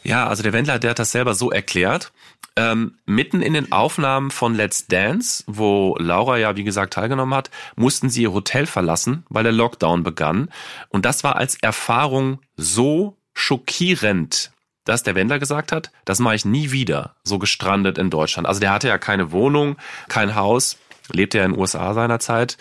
Ja, 0.03 0.27
also 0.27 0.41
der 0.43 0.53
Wendler, 0.53 0.79
der 0.79 0.91
hat 0.91 0.99
das 0.99 1.11
selber 1.11 1.33
so 1.33 1.51
erklärt. 1.51 2.11
Ähm, 2.57 2.97
mitten 3.05 3.41
in 3.41 3.53
den 3.53 3.71
Aufnahmen 3.71 4.31
von 4.31 4.55
Let's 4.55 4.87
Dance, 4.87 5.43
wo 5.47 5.95
Laura 5.99 6.37
ja, 6.37 6.55
wie 6.55 6.63
gesagt, 6.63 6.93
teilgenommen 6.93 7.35
hat, 7.35 7.51
mussten 7.75 8.09
sie 8.09 8.23
ihr 8.23 8.33
Hotel 8.33 8.65
verlassen, 8.65 9.25
weil 9.29 9.43
der 9.43 9.53
Lockdown 9.53 10.03
begann. 10.03 10.49
Und 10.89 11.05
das 11.05 11.23
war 11.23 11.35
als 11.35 11.55
Erfahrung 11.61 12.39
so 12.55 13.15
schockierend, 13.33 14.51
dass 14.83 15.03
der 15.03 15.15
Wendler 15.15 15.39
gesagt 15.39 15.71
hat, 15.71 15.91
das 16.05 16.19
mache 16.19 16.35
ich 16.35 16.45
nie 16.45 16.71
wieder, 16.71 17.15
so 17.23 17.39
gestrandet 17.39 17.97
in 17.97 18.09
Deutschland. 18.09 18.47
Also 18.47 18.59
der 18.59 18.71
hatte 18.71 18.87
ja 18.87 18.97
keine 18.97 19.31
Wohnung, 19.31 19.77
kein 20.07 20.35
Haus, 20.35 20.77
lebte 21.11 21.37
ja 21.37 21.45
in 21.45 21.51
den 21.51 21.59
USA 21.59 21.93
seinerzeit 21.93 22.57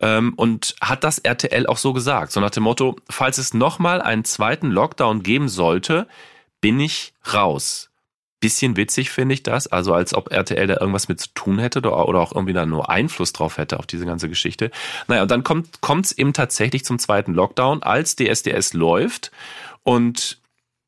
ähm, 0.00 0.34
und 0.36 0.76
hat 0.80 1.04
das 1.04 1.18
RTL 1.18 1.66
auch 1.66 1.78
so 1.78 1.92
gesagt, 1.92 2.32
so 2.32 2.40
nach 2.40 2.50
dem 2.50 2.64
Motto, 2.64 2.96
falls 3.08 3.38
es 3.38 3.54
nochmal 3.54 4.02
einen 4.02 4.24
zweiten 4.24 4.70
Lockdown 4.70 5.22
geben 5.22 5.48
sollte, 5.48 6.06
bin 6.60 6.80
ich 6.80 7.14
raus. 7.32 7.87
Bisschen 8.40 8.76
witzig 8.76 9.10
finde 9.10 9.34
ich 9.34 9.42
das, 9.42 9.66
also 9.66 9.94
als 9.94 10.14
ob 10.14 10.30
RTL 10.30 10.66
da 10.66 10.78
irgendwas 10.78 11.08
mit 11.08 11.20
zu 11.20 11.28
tun 11.34 11.58
hätte 11.58 11.80
oder 11.80 12.20
auch 12.20 12.32
irgendwie 12.32 12.52
da 12.52 12.66
nur 12.66 12.88
Einfluss 12.88 13.32
drauf 13.32 13.58
hätte 13.58 13.78
auf 13.78 13.86
diese 13.86 14.06
ganze 14.06 14.28
Geschichte. 14.28 14.70
Naja, 15.08 15.22
und 15.22 15.30
dann 15.30 15.42
kommt 15.42 16.06
es 16.06 16.12
eben 16.12 16.32
tatsächlich 16.32 16.84
zum 16.84 16.98
zweiten 16.98 17.34
Lockdown, 17.34 17.82
als 17.82 18.14
DSDS 18.14 18.74
läuft 18.74 19.32
und 19.82 20.40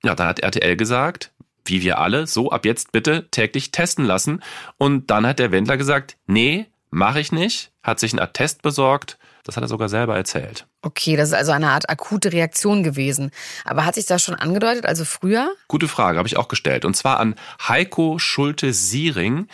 ja, 0.04 0.14
dann 0.14 0.28
hat 0.28 0.38
RTL 0.38 0.76
gesagt, 0.76 1.32
wie 1.64 1.82
wir 1.82 1.98
alle, 1.98 2.26
so 2.26 2.50
ab 2.50 2.64
jetzt 2.64 2.92
bitte 2.92 3.28
täglich 3.30 3.70
testen 3.70 4.04
lassen. 4.04 4.42
Und 4.78 5.10
dann 5.10 5.26
hat 5.26 5.38
der 5.38 5.52
Wendler 5.52 5.76
gesagt, 5.76 6.16
nee, 6.26 6.66
mache 6.90 7.20
ich 7.20 7.32
nicht, 7.32 7.70
hat 7.82 8.00
sich 8.00 8.12
einen 8.12 8.20
Attest 8.20 8.62
besorgt 8.62 9.18
das 9.44 9.56
hat 9.56 9.64
er 9.64 9.68
sogar 9.68 9.88
selber 9.88 10.16
erzählt. 10.16 10.66
Okay, 10.82 11.16
das 11.16 11.28
ist 11.28 11.34
also 11.34 11.52
eine 11.52 11.70
Art 11.70 11.90
akute 11.90 12.32
Reaktion 12.32 12.82
gewesen. 12.82 13.30
Aber 13.64 13.84
hat 13.84 13.96
sich 13.96 14.06
das 14.06 14.22
schon 14.22 14.34
angedeutet, 14.34 14.86
also 14.86 15.04
früher? 15.04 15.52
Gute 15.68 15.88
Frage, 15.88 16.16
habe 16.16 16.28
ich 16.28 16.38
auch 16.38 16.48
gestellt. 16.48 16.84
Und 16.84 16.96
zwar 16.96 17.20
an 17.20 17.34
Heiko 17.68 18.18
Schulte-Siering. 18.18 19.46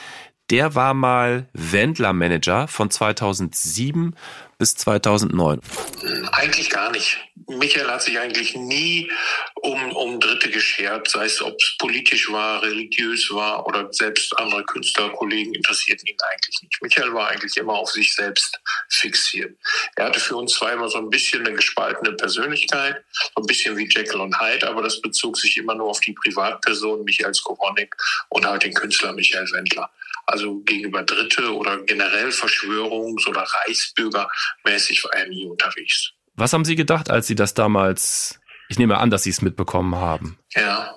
Der 0.51 0.77
war 0.77 0.95
mal 0.95 1.49
Wendler-Manager 1.55 2.69
von 2.69 2.89
2007 2.89 4.15
bis 4.59 4.75
2009? 4.75 5.61
Eigentlich 6.33 6.71
gar 6.71 6.91
nicht. 6.91 7.19
Michael 7.49 7.89
hat 7.89 8.03
sich 8.03 8.19
eigentlich 8.19 8.57
nie 8.57 9.11
um, 9.55 9.93
um 9.93 10.19
Dritte 10.19 10.51
geschert, 10.51 11.09
sei 11.09 11.27
es 11.27 11.41
ob 11.41 11.55
es 11.55 11.77
politisch 11.79 12.31
war, 12.33 12.63
religiös 12.63 13.31
war 13.31 13.67
oder 13.67 13.93
selbst 13.93 14.37
andere 14.39 14.65
Künstlerkollegen 14.65 15.55
interessierten 15.55 16.07
ihn 16.07 16.17
eigentlich 16.33 16.63
nicht. 16.63 16.83
Michael 16.83 17.13
war 17.15 17.29
eigentlich 17.29 17.57
immer 17.57 17.75
auf 17.75 17.91
sich 17.91 18.15
selbst 18.15 18.59
fixiert. 18.89 19.57
Er 19.95 20.07
hatte 20.07 20.19
für 20.19 20.37
uns 20.37 20.55
zwar 20.55 20.73
immer 20.73 20.89
so 20.89 20.99
ein 20.99 21.11
bisschen 21.11 21.47
eine 21.47 21.55
gespaltene 21.55 22.13
Persönlichkeit, 22.13 23.05
so 23.37 23.43
ein 23.43 23.47
bisschen 23.47 23.77
wie 23.77 23.89
Jekyll 23.89 24.21
und 24.21 24.41
Hyde, 24.41 24.69
aber 24.69 24.83
das 24.83 25.01
bezog 25.01 25.37
sich 25.37 25.57
immer 25.57 25.75
nur 25.75 25.91
auf 25.91 26.01
die 26.01 26.15
Privatperson 26.15 27.05
Michael 27.05 27.35
Skowronek 27.35 27.95
und 28.31 28.45
halt 28.45 28.65
den 28.65 28.75
Künstler 28.75 29.13
Michael 29.13 29.47
Wendler 29.53 29.91
also 30.27 30.59
gegenüber 30.61 31.05
Dritte 31.05 31.55
oder 31.55 31.79
generell 31.83 32.29
Verschwörungs- 32.29 33.27
oder 33.29 33.43
Reichsbürgermäßig 33.43 34.46
war 34.65 35.15
er 35.15 35.29
nie 35.29 35.47
unterwegs. 35.47 36.13
Was 36.35 36.53
haben 36.53 36.65
Sie 36.65 36.77
gedacht, 36.77 37.11
als 37.11 37.27
Sie 37.27 37.35
das 37.35 37.55
damals, 37.55 38.39
ich 38.69 38.79
nehme 38.79 38.99
an, 38.99 39.11
dass 39.11 39.23
Sie 39.23 39.31
es 39.31 39.43
mitbekommen 39.43 39.97
haben? 39.97 40.39
Ja. 40.55 40.95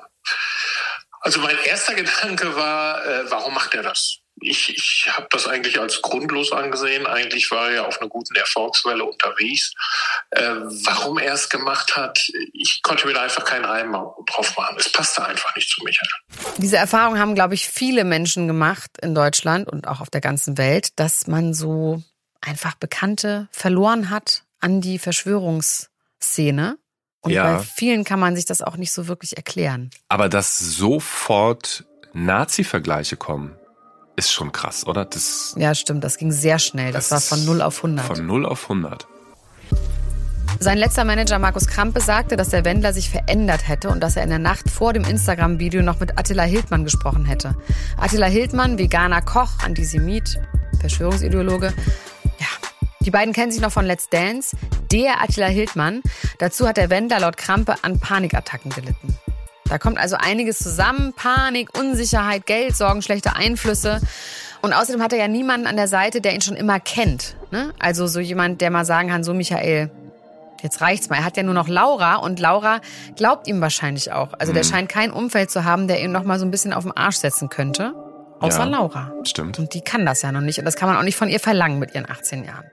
Also 1.21 1.39
mein 1.39 1.57
erster 1.65 1.93
Gedanke 1.95 2.55
war, 2.55 3.05
äh, 3.05 3.31
warum 3.31 3.53
macht 3.53 3.73
er 3.73 3.83
das? 3.83 4.19
ich, 4.41 4.69
ich 4.75 5.09
habe 5.11 5.27
das 5.31 5.47
eigentlich 5.47 5.79
als 5.79 6.01
grundlos 6.01 6.51
angesehen. 6.51 7.05
Eigentlich 7.05 7.51
war 7.51 7.69
er 7.69 7.75
ja 7.75 7.85
auf 7.85 7.99
einer 7.99 8.09
guten 8.09 8.35
Erfolgswelle 8.35 9.03
unterwegs. 9.03 9.73
Äh, 10.31 10.41
warum 10.85 11.17
er 11.17 11.33
es 11.33 11.49
gemacht 11.49 11.95
hat, 11.95 12.19
ich 12.53 12.81
konnte 12.83 13.07
mir 13.07 13.13
da 13.13 13.23
einfach 13.23 13.45
keinen 13.45 13.65
Reim 13.65 13.91
drauf 13.91 14.55
machen. 14.57 14.77
Es 14.79 14.91
passte 14.91 15.25
einfach 15.25 15.55
nicht 15.55 15.69
zu 15.69 15.83
Michael. 15.83 16.09
Diese 16.57 16.77
Erfahrung 16.77 17.19
haben, 17.19 17.35
glaube 17.35 17.53
ich, 17.53 17.67
viele 17.67 18.03
Menschen 18.03 18.47
gemacht 18.47 18.91
in 19.01 19.15
Deutschland 19.15 19.67
und 19.67 19.87
auch 19.87 20.01
auf 20.01 20.09
der 20.09 20.21
ganzen 20.21 20.57
Welt, 20.57 20.99
dass 20.99 21.27
man 21.27 21.53
so 21.53 22.01
einfach 22.41 22.75
Bekannte 22.75 23.47
verloren 23.51 24.09
hat 24.09 24.43
an 24.59 24.81
die 24.81 24.99
Verschwörungsszene. 24.99 26.77
Und 27.21 27.31
ja. 27.31 27.57
bei 27.57 27.63
vielen 27.63 28.03
kann 28.03 28.19
man 28.19 28.35
sich 28.35 28.45
das 28.45 28.61
auch 28.61 28.77
nicht 28.77 28.93
so 28.93 29.07
wirklich 29.07 29.37
erklären. 29.37 29.89
Aber 30.07 30.29
dass 30.29 30.57
sofort 30.59 31.85
Nazi-Vergleiche 32.13 33.17
kommen, 33.17 33.55
ist 34.15 34.31
schon 34.31 34.51
krass, 34.51 34.85
oder? 34.85 35.05
Das, 35.05 35.55
ja, 35.57 35.73
stimmt. 35.75 36.03
Das 36.03 36.17
ging 36.17 36.31
sehr 36.31 36.59
schnell. 36.59 36.91
Das, 36.91 37.09
das 37.09 37.31
war 37.31 37.37
von 37.37 37.45
0 37.45 37.61
auf 37.61 37.77
100. 37.77 38.05
Von 38.05 38.25
0 38.25 38.45
auf 38.45 38.63
100. 38.63 39.07
Sein 40.61 40.77
letzter 40.77 41.05
Manager 41.05 41.39
Markus 41.39 41.67
Krampe 41.67 42.01
sagte, 42.01 42.35
dass 42.35 42.49
der 42.49 42.65
Wendler 42.65 42.91
sich 42.91 43.09
verändert 43.09 43.65
hätte 43.67 43.89
und 43.89 44.01
dass 44.01 44.17
er 44.17 44.23
in 44.23 44.29
der 44.29 44.39
Nacht 44.39 44.69
vor 44.69 44.91
dem 44.91 45.05
Instagram-Video 45.05 45.81
noch 45.81 46.01
mit 46.01 46.19
Attila 46.19 46.43
Hildmann 46.43 46.83
gesprochen 46.83 47.23
hätte. 47.23 47.55
Attila 47.97 48.25
Hildmann, 48.25 48.77
veganer 48.77 49.21
Koch, 49.21 49.51
Antisemit, 49.63 50.37
Verschwörungsideologe. 50.81 51.73
Die 53.01 53.11
beiden 53.11 53.33
kennen 53.33 53.51
sich 53.51 53.61
noch 53.61 53.71
von 53.71 53.85
Let's 53.85 54.09
Dance. 54.09 54.57
Der 54.91 55.21
Attila 55.21 55.47
Hildmann. 55.47 56.01
Dazu 56.37 56.67
hat 56.67 56.77
der 56.77 56.89
Wendler 56.89 57.19
laut 57.19 57.37
Krampe 57.37 57.75
an 57.81 57.99
Panikattacken 57.99 58.71
gelitten. 58.71 59.17
Da 59.69 59.77
kommt 59.77 59.97
also 59.97 60.17
einiges 60.17 60.57
zusammen. 60.57 61.13
Panik, 61.13 61.77
Unsicherheit, 61.77 62.45
Geldsorgen, 62.45 63.01
schlechte 63.01 63.35
Einflüsse. 63.35 64.01
Und 64.61 64.73
außerdem 64.73 65.01
hat 65.01 65.13
er 65.13 65.19
ja 65.19 65.27
niemanden 65.27 65.67
an 65.67 65.77
der 65.77 65.87
Seite, 65.87 66.19
der 66.19 66.33
ihn 66.33 66.41
schon 66.41 66.57
immer 66.57 66.79
kennt. 66.79 67.37
Ne? 67.51 67.73
Also 67.79 68.07
so 68.07 68.19
jemand, 68.19 68.59
der 68.61 68.71
mal 68.71 68.83
sagen 68.83 69.09
kann, 69.09 69.23
so 69.23 69.33
Michael, 69.33 69.89
jetzt 70.61 70.81
reicht's 70.81 71.09
mal. 71.09 71.17
Er 71.17 71.23
hat 71.23 71.37
ja 71.37 71.43
nur 71.43 71.53
noch 71.53 71.69
Laura 71.69 72.15
und 72.15 72.39
Laura 72.39 72.81
glaubt 73.15 73.47
ihm 73.47 73.61
wahrscheinlich 73.61 74.11
auch. 74.11 74.33
Also 74.37 74.51
der 74.51 74.65
mhm. 74.65 74.69
scheint 74.69 74.89
kein 74.89 75.11
Umfeld 75.11 75.51
zu 75.51 75.63
haben, 75.63 75.87
der 75.87 76.01
ihn 76.03 76.11
noch 76.11 76.23
mal 76.23 76.39
so 76.39 76.45
ein 76.45 76.51
bisschen 76.51 76.73
auf 76.73 76.83
den 76.83 76.97
Arsch 76.97 77.17
setzen 77.17 77.47
könnte. 77.47 77.93
Außer 78.41 78.59
ja, 78.59 78.65
Laura. 78.65 79.13
Stimmt. 79.23 79.59
Und 79.59 79.73
die 79.73 79.81
kann 79.81 80.05
das 80.05 80.21
ja 80.21 80.31
noch 80.31 80.41
nicht. 80.41 80.59
Und 80.59 80.65
das 80.65 80.75
kann 80.75 80.89
man 80.89 80.97
auch 80.97 81.03
nicht 81.03 81.15
von 81.15 81.29
ihr 81.29 81.39
verlangen 81.39 81.79
mit 81.79 81.93
ihren 81.95 82.09
18 82.09 82.43
Jahren. 82.43 82.65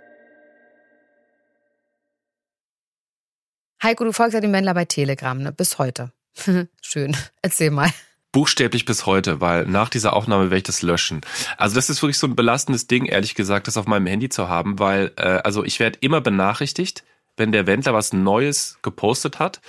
Heiko, 3.83 4.05
du 4.05 4.13
folgst 4.13 4.35
ja 4.35 4.41
dem 4.41 4.53
Wendler 4.53 4.75
bei 4.75 4.85
Telegram, 4.85 5.39
ne? 5.39 5.53
Bis 5.53 5.79
heute. 5.79 6.13
Schön. 6.83 7.17
Erzähl 7.43 7.71
mal. 7.71 7.91
Buchstäblich 8.33 8.85
bis 8.85 9.07
heute, 9.07 9.41
weil 9.41 9.67
nach 9.67 9.89
dieser 9.89 10.13
Aufnahme 10.13 10.45
werde 10.45 10.59
ich 10.59 10.63
das 10.65 10.83
löschen. 10.83 11.23
Also 11.57 11.75
das 11.75 11.89
ist 11.89 12.03
wirklich 12.03 12.19
so 12.19 12.27
ein 12.27 12.37
belastendes 12.37 12.87
Ding, 12.87 13.07
ehrlich 13.07 13.35
gesagt, 13.35 13.67
das 13.67 13.77
auf 13.77 13.87
meinem 13.87 14.07
Handy 14.07 14.29
zu 14.29 14.49
haben, 14.49 14.79
weil 14.79 15.13
äh, 15.17 15.41
also 15.45 15.65
ich 15.65 15.81
werde 15.81 15.99
immer 16.01 16.21
benachrichtigt, 16.21 17.05
wenn 17.37 17.53
der 17.53 17.67
Wendler 17.67 17.95
was 17.95 18.13
Neues 18.13 18.79
gepostet 18.83 19.39
hat. 19.39 19.61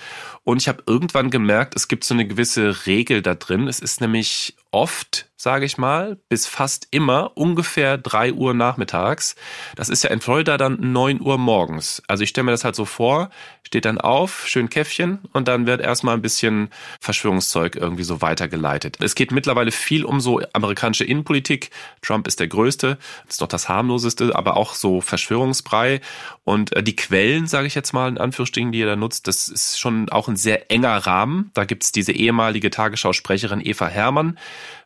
Und 0.48 0.62
ich 0.62 0.68
habe 0.68 0.82
irgendwann 0.86 1.28
gemerkt, 1.28 1.76
es 1.76 1.88
gibt 1.88 2.04
so 2.04 2.14
eine 2.14 2.26
gewisse 2.26 2.86
Regel 2.86 3.20
da 3.20 3.34
drin. 3.34 3.68
Es 3.68 3.80
ist 3.80 4.00
nämlich 4.00 4.56
oft, 4.70 5.28
sage 5.36 5.64
ich 5.64 5.78
mal, 5.78 6.18
bis 6.28 6.46
fast 6.46 6.88
immer 6.90 7.36
ungefähr 7.36 7.96
drei 7.96 8.32
Uhr 8.32 8.54
nachmittags. 8.54 9.34
Das 9.76 9.88
ist 9.88 10.04
ja 10.04 10.10
in 10.10 10.20
Florida 10.20 10.56
dann 10.56 10.92
neun 10.92 11.20
Uhr 11.20 11.38
morgens. 11.38 12.02
Also 12.06 12.22
ich 12.22 12.30
stelle 12.30 12.46
mir 12.46 12.50
das 12.50 12.64
halt 12.64 12.76
so 12.76 12.84
vor, 12.84 13.30
steht 13.62 13.84
dann 13.84 13.98
auf, 13.98 14.46
schön 14.46 14.68
Käffchen 14.68 15.20
und 15.32 15.48
dann 15.48 15.66
wird 15.66 15.80
erstmal 15.80 16.14
ein 16.14 16.22
bisschen 16.22 16.70
Verschwörungszeug 17.00 17.76
irgendwie 17.76 18.02
so 18.02 18.20
weitergeleitet. 18.20 18.98
Es 19.00 19.14
geht 19.14 19.30
mittlerweile 19.30 19.70
viel 19.70 20.04
um 20.04 20.20
so 20.20 20.40
amerikanische 20.52 21.04
Innenpolitik. 21.04 21.70
Trump 22.02 22.26
ist 22.26 22.40
der 22.40 22.48
Größte, 22.48 22.98
ist 23.28 23.40
doch 23.40 23.48
das 23.48 23.68
harmloseste, 23.68 24.34
aber 24.34 24.56
auch 24.56 24.74
so 24.74 25.00
Verschwörungsbrei. 25.00 26.00
Und 26.44 26.74
äh, 26.74 26.82
die 26.82 26.96
Quellen, 26.96 27.46
sage 27.46 27.66
ich 27.66 27.74
jetzt 27.74 27.92
mal 27.92 28.08
in 28.08 28.18
Anführungsstrichen, 28.18 28.72
die 28.72 28.82
er 28.82 28.86
da 28.86 28.96
nutzt, 28.96 29.28
das 29.28 29.48
ist 29.48 29.78
schon 29.78 30.08
auch 30.08 30.28
ein 30.28 30.36
sehr 30.38 30.70
enger 30.70 30.96
Rahmen. 30.96 31.50
Da 31.54 31.64
gibt's 31.64 31.92
diese 31.92 32.12
ehemalige 32.12 32.70
Tagesschau-Sprecherin 32.70 33.60
Eva 33.64 33.88
Herrmann, 33.88 34.38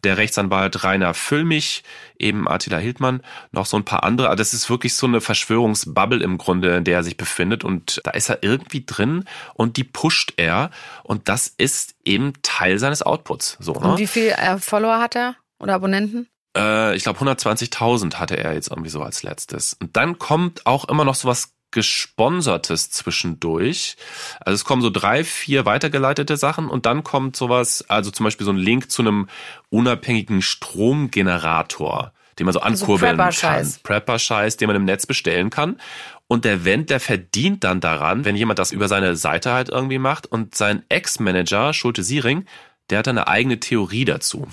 der 0.02 0.16
Rechtsanwalt 0.16 0.82
Rainer 0.82 1.14
Füllmich, 1.14 1.84
eben 2.18 2.48
Attila 2.48 2.78
Hildmann, 2.78 3.22
noch 3.52 3.66
so 3.66 3.76
ein 3.76 3.84
paar 3.84 4.02
andere. 4.02 4.28
Also 4.28 4.38
das 4.38 4.54
ist 4.54 4.68
wirklich 4.68 4.94
so 4.94 5.06
eine 5.06 5.20
Verschwörungsbubble 5.20 6.22
im 6.22 6.38
Grunde, 6.38 6.76
in 6.76 6.84
der 6.84 6.98
er 6.98 7.04
sich 7.04 7.16
befindet 7.16 7.62
und 7.62 8.00
da 8.04 8.12
ist 8.12 8.28
er 8.28 8.42
irgendwie 8.42 8.84
drin 8.84 9.24
und 9.54 9.76
die 9.76 9.84
pusht 9.84 10.34
er 10.36 10.70
und 11.04 11.28
das 11.28 11.52
ist 11.56 11.94
eben 12.04 12.32
Teil 12.42 12.78
seines 12.78 13.02
Outputs. 13.02 13.56
So, 13.60 13.72
ne? 13.74 13.92
Und 13.92 13.98
wie 13.98 14.06
viel 14.06 14.28
äh, 14.30 14.58
Follower 14.58 14.98
hat 14.98 15.14
er 15.14 15.36
oder 15.58 15.74
Abonnenten? 15.74 16.28
Äh, 16.56 16.96
ich 16.96 17.04
glaube 17.04 17.20
120.000 17.20 18.14
hatte 18.14 18.36
er 18.36 18.54
jetzt 18.54 18.70
irgendwie 18.70 18.90
so 18.90 19.02
als 19.02 19.22
letztes. 19.22 19.74
Und 19.74 19.96
dann 19.96 20.18
kommt 20.18 20.66
auch 20.66 20.88
immer 20.88 21.04
noch 21.04 21.14
sowas 21.14 21.52
gesponsertes 21.72 22.90
zwischendurch. 22.90 23.96
Also 24.40 24.54
es 24.54 24.64
kommen 24.64 24.82
so 24.82 24.90
drei, 24.90 25.24
vier 25.24 25.66
weitergeleitete 25.66 26.36
Sachen 26.36 26.68
und 26.68 26.86
dann 26.86 27.02
kommt 27.02 27.34
sowas, 27.34 27.84
also 27.88 28.10
zum 28.10 28.24
Beispiel 28.24 28.44
so 28.44 28.52
ein 28.52 28.58
Link 28.58 28.90
zu 28.90 29.02
einem 29.02 29.28
unabhängigen 29.70 30.42
Stromgenerator, 30.42 32.12
den 32.38 32.46
man 32.46 32.52
so 32.52 32.60
Also 32.60 32.84
ankurbeln 32.84 33.16
kann. 33.16 33.16
Prepper-Scheiß. 33.16 33.78
Prepper-Scheiß, 33.80 34.56
den 34.58 34.68
man 34.68 34.76
im 34.76 34.84
Netz 34.84 35.06
bestellen 35.06 35.50
kann. 35.50 35.80
Und 36.28 36.44
der 36.46 36.64
Wendler 36.64 37.00
verdient 37.00 37.64
dann 37.64 37.80
daran, 37.80 38.24
wenn 38.24 38.36
jemand 38.36 38.58
das 38.58 38.72
über 38.72 38.88
seine 38.88 39.16
Seite 39.16 39.52
halt 39.52 39.68
irgendwie 39.68 39.98
macht. 39.98 40.26
Und 40.26 40.54
sein 40.54 40.82
Ex-Manager, 40.88 41.74
Schulte 41.74 42.02
Siering, 42.02 42.46
der 42.92 42.98
hat 42.98 43.08
eine 43.08 43.26
eigene 43.26 43.58
Theorie 43.58 44.04
dazu. 44.04 44.46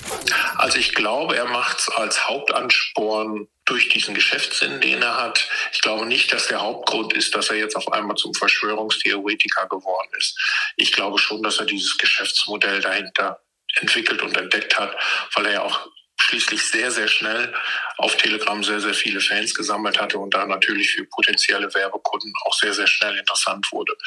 Also 0.56 0.78
ich 0.78 0.95
glaube, 0.95 1.36
er 1.36 1.47
macht 1.47 1.80
es 1.80 1.89
als 1.89 2.25
Hauptansporn 2.25 3.49
durch 3.65 3.89
diesen 3.89 4.15
Geschäftssinn, 4.15 4.80
den 4.80 5.02
er 5.02 5.17
hat. 5.17 5.49
Ich 5.73 5.82
glaube 5.82 6.06
nicht, 6.06 6.32
dass 6.32 6.47
der 6.47 6.62
Hauptgrund 6.62 7.12
ist, 7.12 7.36
dass 7.36 7.49
er 7.49 7.58
jetzt 7.58 7.75
auf 7.75 7.91
einmal 7.91 8.15
zum 8.15 8.34
Verschwörungstheoretiker 8.34 9.67
geworden 9.67 10.10
ist. 10.17 10.39
Ich 10.78 10.93
glaube 10.93 11.19
schon, 11.19 11.43
dass 11.43 11.60
er 11.60 11.65
dieses 11.65 11.97
Geschäftsmodell 11.97 12.80
dahinter 12.80 13.41
entwickelt 13.82 14.21
und 14.21 14.38
entdeckt 14.38 14.80
hat, 14.80 14.95
weil 15.36 15.47
er 15.47 15.52
ja 15.52 15.62
auch 15.63 15.89
schließlich 16.21 16.63
sehr, 16.63 16.91
sehr 16.91 17.10
schnell 17.10 17.54
auf 17.97 18.15
Telegram 18.15 18.63
sehr, 18.63 18.80
sehr 18.80 18.93
viele 18.93 19.19
Fans 19.19 19.54
gesammelt 19.54 19.99
hatte 19.99 20.17
und 20.17 20.34
da 20.34 20.45
natürlich 20.45 20.91
für 20.91 21.04
potenzielle 21.06 21.73
Werbekunden 21.73 22.34
auch 22.45 22.54
sehr, 22.54 22.73
sehr 22.73 22.88
schnell 22.88 23.17
interessant 23.17 23.69
wurde. 23.73 23.97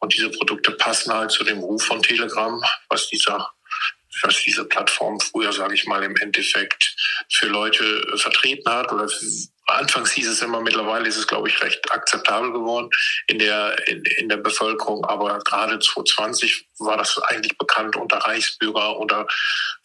Und 0.00 0.14
diese 0.14 0.30
Produkte 0.30 0.70
passen 0.70 1.12
halt 1.12 1.32
zu 1.32 1.44
dem 1.44 1.58
Ruf 1.58 1.84
von 1.84 2.02
Telegram, 2.02 2.62
was 2.88 3.08
dieser 3.08 3.50
was 4.22 4.42
diese 4.42 4.64
Plattform 4.64 5.20
früher, 5.20 5.52
sage 5.52 5.74
ich 5.74 5.86
mal, 5.86 6.02
im 6.02 6.16
Endeffekt 6.16 6.94
für 7.32 7.46
Leute 7.46 8.16
vertreten 8.16 8.70
hat. 8.70 8.92
Oder 8.92 9.08
anfangs 9.66 10.12
hieß 10.12 10.28
es 10.28 10.42
immer, 10.42 10.60
mittlerweile 10.60 11.08
ist 11.08 11.16
es, 11.16 11.26
glaube 11.26 11.48
ich, 11.48 11.62
recht 11.62 11.90
akzeptabel 11.92 12.52
geworden 12.52 12.90
in 13.26 13.38
der, 13.38 13.76
in, 13.88 14.02
in 14.16 14.28
der 14.28 14.36
Bevölkerung. 14.36 15.04
Aber 15.04 15.38
gerade 15.40 15.78
2020 15.78 16.68
war 16.78 16.96
das 16.96 17.18
eigentlich 17.18 17.56
bekannt 17.56 17.96
unter 17.96 18.18
Reichsbürger, 18.18 18.98
unter 18.98 19.26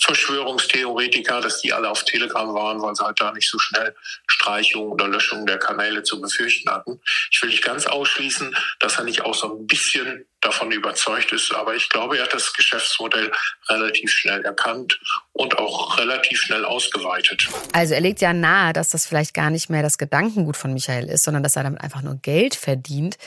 Verschwörungstheoretiker, 0.01 1.41
dass 1.41 1.61
die 1.61 1.73
alle 1.73 1.89
auf 1.89 2.03
Telegram 2.03 2.53
waren, 2.53 2.81
weil 2.81 2.95
sie 2.95 3.05
halt 3.05 3.19
da 3.21 3.31
nicht 3.31 3.49
so 3.49 3.59
schnell 3.59 3.95
Streichung 4.27 4.91
oder 4.91 5.07
Löschung 5.07 5.45
der 5.45 5.59
Kanäle 5.59 6.03
zu 6.03 6.19
befürchten 6.19 6.69
hatten. 6.69 6.99
Ich 7.31 7.41
will 7.41 7.49
nicht 7.49 7.63
ganz 7.63 7.85
ausschließen, 7.85 8.55
dass 8.79 8.97
er 8.97 9.03
nicht 9.03 9.21
auch 9.21 9.35
so 9.35 9.57
ein 9.57 9.67
bisschen 9.67 10.25
davon 10.41 10.71
überzeugt 10.71 11.31
ist, 11.31 11.53
aber 11.53 11.75
ich 11.75 11.89
glaube, 11.89 12.17
er 12.17 12.23
hat 12.23 12.33
das 12.33 12.53
Geschäftsmodell 12.53 13.31
relativ 13.67 14.11
schnell 14.11 14.43
erkannt 14.43 14.99
und 15.33 15.57
auch 15.57 15.97
relativ 15.97 16.39
schnell 16.39 16.65
ausgeweitet. 16.65 17.47
Also 17.73 17.93
er 17.93 18.01
legt 18.01 18.21
ja 18.21 18.33
nahe, 18.33 18.73
dass 18.73 18.89
das 18.89 19.05
vielleicht 19.05 19.33
gar 19.33 19.49
nicht 19.49 19.69
mehr 19.69 19.81
das 19.81 19.97
Gedankengut 19.97 20.57
von 20.57 20.73
Michael 20.73 21.09
ist, 21.09 21.23
sondern 21.23 21.43
dass 21.43 21.55
er 21.55 21.63
damit 21.63 21.81
einfach 21.81 22.01
nur 22.01 22.15
Geld 22.15 22.55
verdient. 22.55 23.17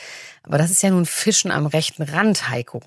Aber 0.43 0.57
das 0.57 0.71
ist 0.71 0.81
ja 0.81 0.89
nun 0.89 1.05
Fischen 1.05 1.51
am 1.51 1.67
rechten 1.67 2.03
Rand, 2.03 2.49
Heiko. 2.49 2.81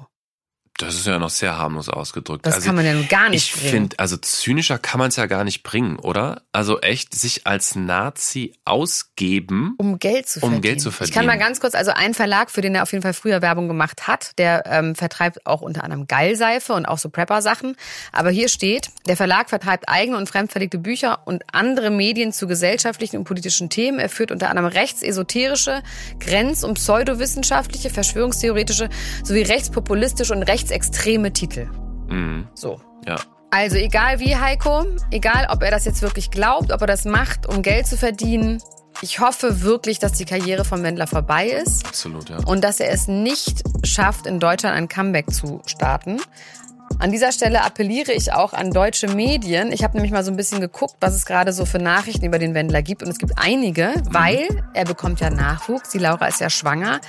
Das 0.79 0.95
ist 0.95 1.07
ja 1.07 1.19
noch 1.19 1.31
sehr 1.31 1.57
harmlos 1.57 1.89
ausgedrückt. 1.89 2.45
Das 2.45 2.63
kann 2.63 2.75
man 2.77 2.85
ja 2.85 2.93
nun 2.93 3.09
gar 3.09 3.31
nicht 3.31 3.47
Ich 3.55 3.61
bringen. 3.61 3.71
finde, 3.71 3.99
also 3.99 4.17
zynischer 4.19 4.79
kann 4.79 4.99
man 4.99 5.09
es 5.09 5.17
ja 5.17 5.25
gar 5.25 5.43
nicht 5.43 5.63
bringen, 5.63 5.99
oder? 5.99 6.43
Also 6.53 6.81
echt 6.81 7.15
sich 7.15 7.47
als 7.47 7.75
Nazi 7.77 8.53
ausgeben. 8.67 9.75
Um 9.79 9.99
Geld 9.99 10.29
zu 10.29 10.39
Um 10.41 10.51
verdienen. 10.51 10.61
Geld 10.63 10.81
zu 10.83 10.89
Ich 10.91 10.97
kann 10.99 11.07
verdienen. 11.09 11.27
mal 11.29 11.39
ganz 11.39 11.61
kurz, 11.61 11.75
also 11.75 11.93
ein 11.93 12.13
Verlag, 12.13 12.51
für 12.51 12.61
den 12.61 12.75
er 12.75 12.83
auf 12.83 12.93
jeden 12.93 13.03
Fall 13.03 13.15
früher 13.15 13.41
Werbung 13.41 13.69
gemacht 13.69 14.07
hat, 14.07 14.33
der 14.39 14.65
ähm, 14.67 14.95
vertreibt 14.95 15.47
auch 15.47 15.63
unter 15.63 15.83
anderem 15.85 16.07
Geilseife 16.07 16.75
und 16.75 16.85
auch 16.87 16.99
so 16.99 17.09
Prepper-Sachen. 17.09 17.77
Aber 18.13 18.31
hier 18.31 18.49
steht, 18.49 18.91
der 19.07 19.17
Verlag 19.17 19.49
vertreibt 19.49 19.89
eigene 19.89 20.19
und 20.19 20.29
fremdverlegte 20.29 20.79
Bücher 20.79 21.21
und 21.27 21.43
andere 21.53 21.91
Medien 21.91 22.33
zu 22.33 22.47
gesellschaftlichen 22.47 23.17
und 23.19 23.25
politischen 23.25 23.71
Themen. 23.71 23.99
Er 23.99 24.09
führt 24.11 24.31
unter 24.31 24.51
anderem 24.51 24.69
rechtsesoterische, 24.71 25.83
grenz- 26.21 26.65
und 26.65 26.75
pseudowissenschaftliche, 26.75 27.91
verschwörungstheoretische 27.91 28.89
sowie 29.25 29.43
rechtspopulistische 29.43 30.35
und 30.35 30.43
rechtsextreme 30.67 31.33
Titel. 31.33 31.69
Mhm. 32.09 32.49
So. 32.55 32.81
Ja. 33.07 33.17
Also 33.51 33.77
egal 33.77 34.19
wie, 34.19 34.37
Heiko, 34.37 34.85
egal 35.11 35.47
ob 35.51 35.63
er 35.63 35.71
das 35.71 35.85
jetzt 35.85 36.03
wirklich 36.03 36.31
glaubt, 36.31 36.73
ob 36.73 36.81
er 36.81 36.87
das 36.87 37.05
macht, 37.05 37.47
um 37.47 37.63
Geld 37.63 37.87
zu 37.87 37.97
verdienen, 37.97 38.61
ich 39.03 39.21
hoffe 39.21 39.63
wirklich, 39.63 39.99
dass 39.99 40.13
die 40.13 40.25
Karriere 40.25 40.65
von 40.65 40.83
Wendler 40.83 41.07
vorbei 41.07 41.49
ist 41.49 41.87
Absolut, 41.87 42.31
ja. 42.31 42.39
und 42.47 42.65
dass 42.65 42.81
er 42.81 42.91
es 42.91 43.09
nicht 43.09 43.63
schafft, 43.85 44.27
in 44.27 44.41
Deutschland 44.41 44.75
ein 44.75 44.89
Comeback 44.89 45.31
zu 45.31 45.61
starten. 45.67 46.19
An 46.99 47.11
dieser 47.11 47.31
Stelle 47.31 47.63
appelliere 47.63 48.13
ich 48.13 48.33
auch 48.33 48.55
an 48.55 48.71
deutsche 48.71 49.09
Medien. 49.09 49.71
Ich 49.71 49.85
habe 49.85 49.95
nämlich 49.95 50.13
mal 50.13 50.25
so 50.25 50.31
ein 50.31 50.37
bisschen 50.37 50.61
geguckt, 50.61 50.97
was 51.01 51.15
es 51.15 51.27
gerade 51.27 51.53
so 51.53 51.67
für 51.67 51.79
Nachrichten 51.79 52.25
über 52.25 52.39
den 52.39 52.55
Wendler 52.55 52.81
gibt. 52.81 53.03
Und 53.03 53.11
es 53.11 53.19
gibt 53.19 53.35
einige, 53.37 53.93
weil 54.09 54.49
er 54.73 54.85
bekommt 54.85 55.21
ja 55.21 55.29
Nachwuchs. 55.29 55.91
Die 55.91 55.99
Laura 55.99 56.27
ist 56.27 56.41
ja 56.41 56.49
schwanger. 56.49 57.01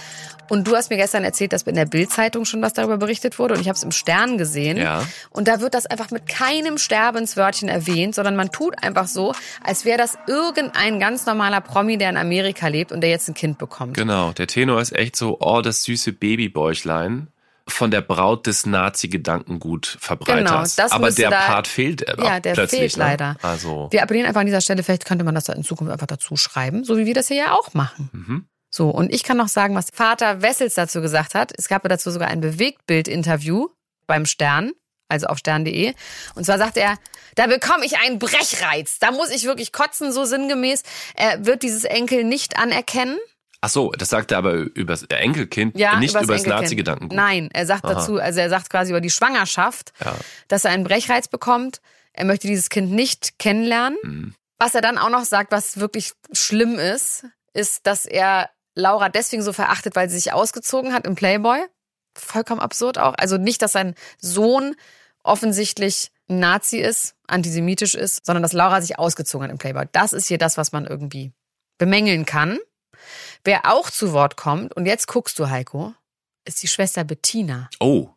Und 0.50 0.68
du 0.68 0.76
hast 0.76 0.90
mir 0.90 0.98
gestern 0.98 1.24
erzählt, 1.24 1.54
dass 1.54 1.64
in 1.64 1.76
der 1.76 1.86
Bild-Zeitung 1.86 2.46
schon 2.46 2.62
was 2.62 2.74
darüber 2.74 2.98
berichtet 2.98 3.40
wurde. 3.40 3.54
Und 3.54 3.62
ich 3.62 3.68
habe 3.68 3.76
es 3.76 3.84
im 3.84 3.92
Stern 3.92 4.38
gesehen. 4.38 4.78
Ja. 4.78 5.06
Und 5.30 5.48
da 5.48 5.62
wird 5.62 5.74
das 5.74 5.86
einfach 5.86 6.12
mit 6.12 6.28
keinem 6.28 6.78
Sterbenswörtchen 6.78 7.70
erwähnt, 7.70 8.16
sondern 8.16 8.36
man 8.36 8.52
tut 8.52 8.82
einfach 8.84 9.08
so, 9.08 9.34
als 9.64 9.86
wäre 9.86 9.98
das 9.98 10.18
irgendein 10.28 11.00
ganz 11.00 11.26
normaler 11.26 11.62
Promi, 11.62 11.98
der 11.98 12.10
in 12.10 12.18
Amerika 12.18 12.68
lebt 12.68 12.92
und 12.92 13.02
der 13.02 13.10
jetzt 13.10 13.28
ein 13.28 13.34
Kind 13.34 13.58
bekommt. 13.58 13.94
Genau, 13.96 14.32
der 14.32 14.48
Tenor 14.48 14.82
ist 14.82 14.96
echt 14.96 15.16
so, 15.16 15.38
oh, 15.40 15.62
das 15.62 15.84
süße 15.84 16.14
Babybäuchlein 16.14 17.28
von 17.68 17.92
der 17.92 18.02
Braut 18.02 18.48
des 18.48 18.66
Nazi-Gedankengut-Verbreiters. 18.66 20.38
Genau, 20.50 20.62
das 20.62 20.92
Aber 20.92 21.12
der 21.12 21.30
da- 21.30 21.40
Part 21.48 21.68
fehlt 21.68 22.08
aber 22.08 22.24
Ja, 22.24 22.40
der 22.40 22.54
plötzlich. 22.54 22.80
fehlt 22.80 22.98
ne? 22.98 23.04
leider. 23.04 23.36
Also, 23.42 23.88
Wir 23.92 24.04
appellieren 24.04 24.28
einfach 24.28 24.42
an 24.42 24.48
dieser 24.48 24.62
Stelle, 24.62 24.84
vielleicht 24.84 25.06
könnte 25.06 25.24
man 25.24 25.36
das 25.36 25.50
in 25.50 25.64
Zukunft 25.64 25.92
einfach 25.92 26.08
dazu 26.08 26.36
schreiben, 26.38 26.84
so 26.84 26.98
wie 26.98 27.06
wir 27.06 27.14
das 27.14 27.28
hier 27.28 27.38
ja 27.38 27.52
auch 27.54 27.74
machen. 27.74 28.10
Mhm. 28.14 28.48
So, 28.70 28.90
und 28.90 29.14
ich 29.14 29.24
kann 29.24 29.38
noch 29.38 29.48
sagen, 29.48 29.76
was 29.76 29.88
Vater 29.94 30.42
Wessels 30.42 30.74
dazu 30.76 31.02
gesagt 31.02 31.36
hat. 31.36 31.52
Es 31.58 31.68
gab 31.68 31.84
ja 31.84 31.90
dazu 31.90 32.12
sogar 32.12 32.28
ein 32.28 32.42
Bewegtbild-Interview 32.42 33.70
beim 34.08 34.26
Stern, 34.26 34.72
also 35.10 35.28
auf 35.28 35.38
stern.de. 35.38 35.94
Und 36.36 36.44
zwar 36.46 36.58
sagte 36.58 36.82
er, 36.82 36.98
da 37.36 37.48
bekomme 37.48 37.86
ich 37.86 37.98
einen 38.00 38.20
Brechreiz. 38.20 39.00
Da 39.00 39.12
muss 39.12 39.30
ich 39.30 39.46
wirklich 39.46 39.72
kotzen, 39.72 40.12
so 40.12 40.26
sinngemäß. 40.26 40.84
Er 41.16 41.46
wird 41.46 41.64
dieses 41.64 41.86
Enkel 41.86 42.24
nicht 42.24 42.58
anerkennen. 42.58 43.18
Ach 43.62 43.70
so, 43.70 43.92
das 43.92 44.10
sagt 44.10 44.32
er 44.32 44.38
aber 44.40 44.54
über 44.54 44.94
das 44.94 45.04
Enkelkind, 45.04 45.78
Ja, 45.78 46.00
nicht 46.00 46.16
über 46.16 46.26
das. 46.36 46.46
Nazi-Gedankengut. 46.46 47.16
Nein, 47.16 47.50
er 47.54 47.66
sagt 47.66 47.86
Aha. 47.86 47.94
dazu, 47.96 48.18
also 48.20 48.40
er 48.40 48.50
sagt 48.50 48.70
quasi 48.70 48.92
über 48.92 49.02
die 49.02 49.10
Schwangerschaft, 49.10 49.94
Ja. 50.04 50.16
dass 50.48 50.66
er 50.66 50.72
einen 50.72 50.84
Brechreiz 50.84 51.28
bekommt. 51.28 51.82
Er 52.14 52.26
möchte 52.26 52.48
dieses 52.48 52.70
Kind 52.70 52.92
nicht 52.92 53.40
kennenlernen. 53.40 53.98
Mhm. 54.04 54.34
Was 54.58 54.74
er 54.74 54.82
dann 54.82 54.98
auch 54.98 55.10
noch 55.10 55.24
sagt, 55.26 55.52
was 55.52 55.78
wirklich 55.80 56.14
schlimm 56.32 56.80
ist, 56.80 57.26
ist, 57.54 57.86
dass 57.86 58.06
er 58.06 58.50
Laura 58.74 59.10
deswegen 59.10 59.44
so 59.44 59.54
verachtet, 59.54 59.96
weil 59.96 60.10
sie 60.10 60.18
sich 60.18 60.34
ausgezogen 60.34 60.94
hat 60.94 61.06
im 61.06 61.16
Playboy. 61.16 61.60
Vollkommen 62.16 62.62
absurd 62.62 62.98
auch. 62.98 63.14
Also 63.18 63.38
nicht, 63.38 63.62
dass 63.62 63.72
sein 63.72 63.94
Sohn 64.20 64.76
offensichtlich 65.24 66.12
ein 66.30 66.40
Nazi 66.40 66.78
ist, 66.78 67.14
antisemitisch 67.28 67.94
ist, 67.96 68.26
sondern 68.26 68.42
dass 68.44 68.54
Laura 68.54 68.82
sich 68.82 68.98
ausgezogen 68.98 69.44
hat 69.46 69.52
im 69.52 69.58
Playboy. 69.58 69.86
Das 69.92 70.14
ist 70.14 70.28
hier 70.28 70.38
das, 70.38 70.58
was 70.58 70.72
man 70.72 70.86
irgendwie 70.86 71.32
bemängeln 71.78 72.26
kann. 72.26 72.58
Wer 73.44 73.72
auch 73.72 73.90
zu 73.90 74.14
Wort 74.14 74.38
kommt, 74.38 74.74
und 74.76 74.86
jetzt 74.86 75.08
guckst 75.08 75.38
du, 75.40 75.50
Heiko, 75.50 75.94
ist 76.46 76.62
die 76.64 76.68
Schwester 76.68 77.04
Bettina. 77.04 77.70
Oh, 77.80 78.10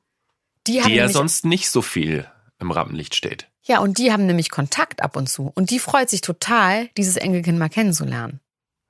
Die, 0.66 0.80
die 0.83 0.94
ja 0.94 1.09
sonst 1.09 1.44
nicht 1.44 1.70
so 1.70 1.83
viel 1.83 2.26
im 2.59 2.70
Rampenlicht 2.70 3.14
steht. 3.14 3.48
ja, 3.62 3.78
und 3.80 3.98
die 3.98 4.12
haben 4.12 4.26
nämlich 4.26 4.50
Kontakt 4.50 5.02
ab 5.02 5.16
und 5.16 5.28
zu. 5.28 5.50
Und 5.54 5.70
die 5.70 5.78
freut 5.78 6.11
sich 6.11 6.20
total, 6.20 6.88
dieses 6.96 7.16
Enkelkind 7.16 7.59
mal 7.59 7.68
kennenzulernen. 7.70 8.40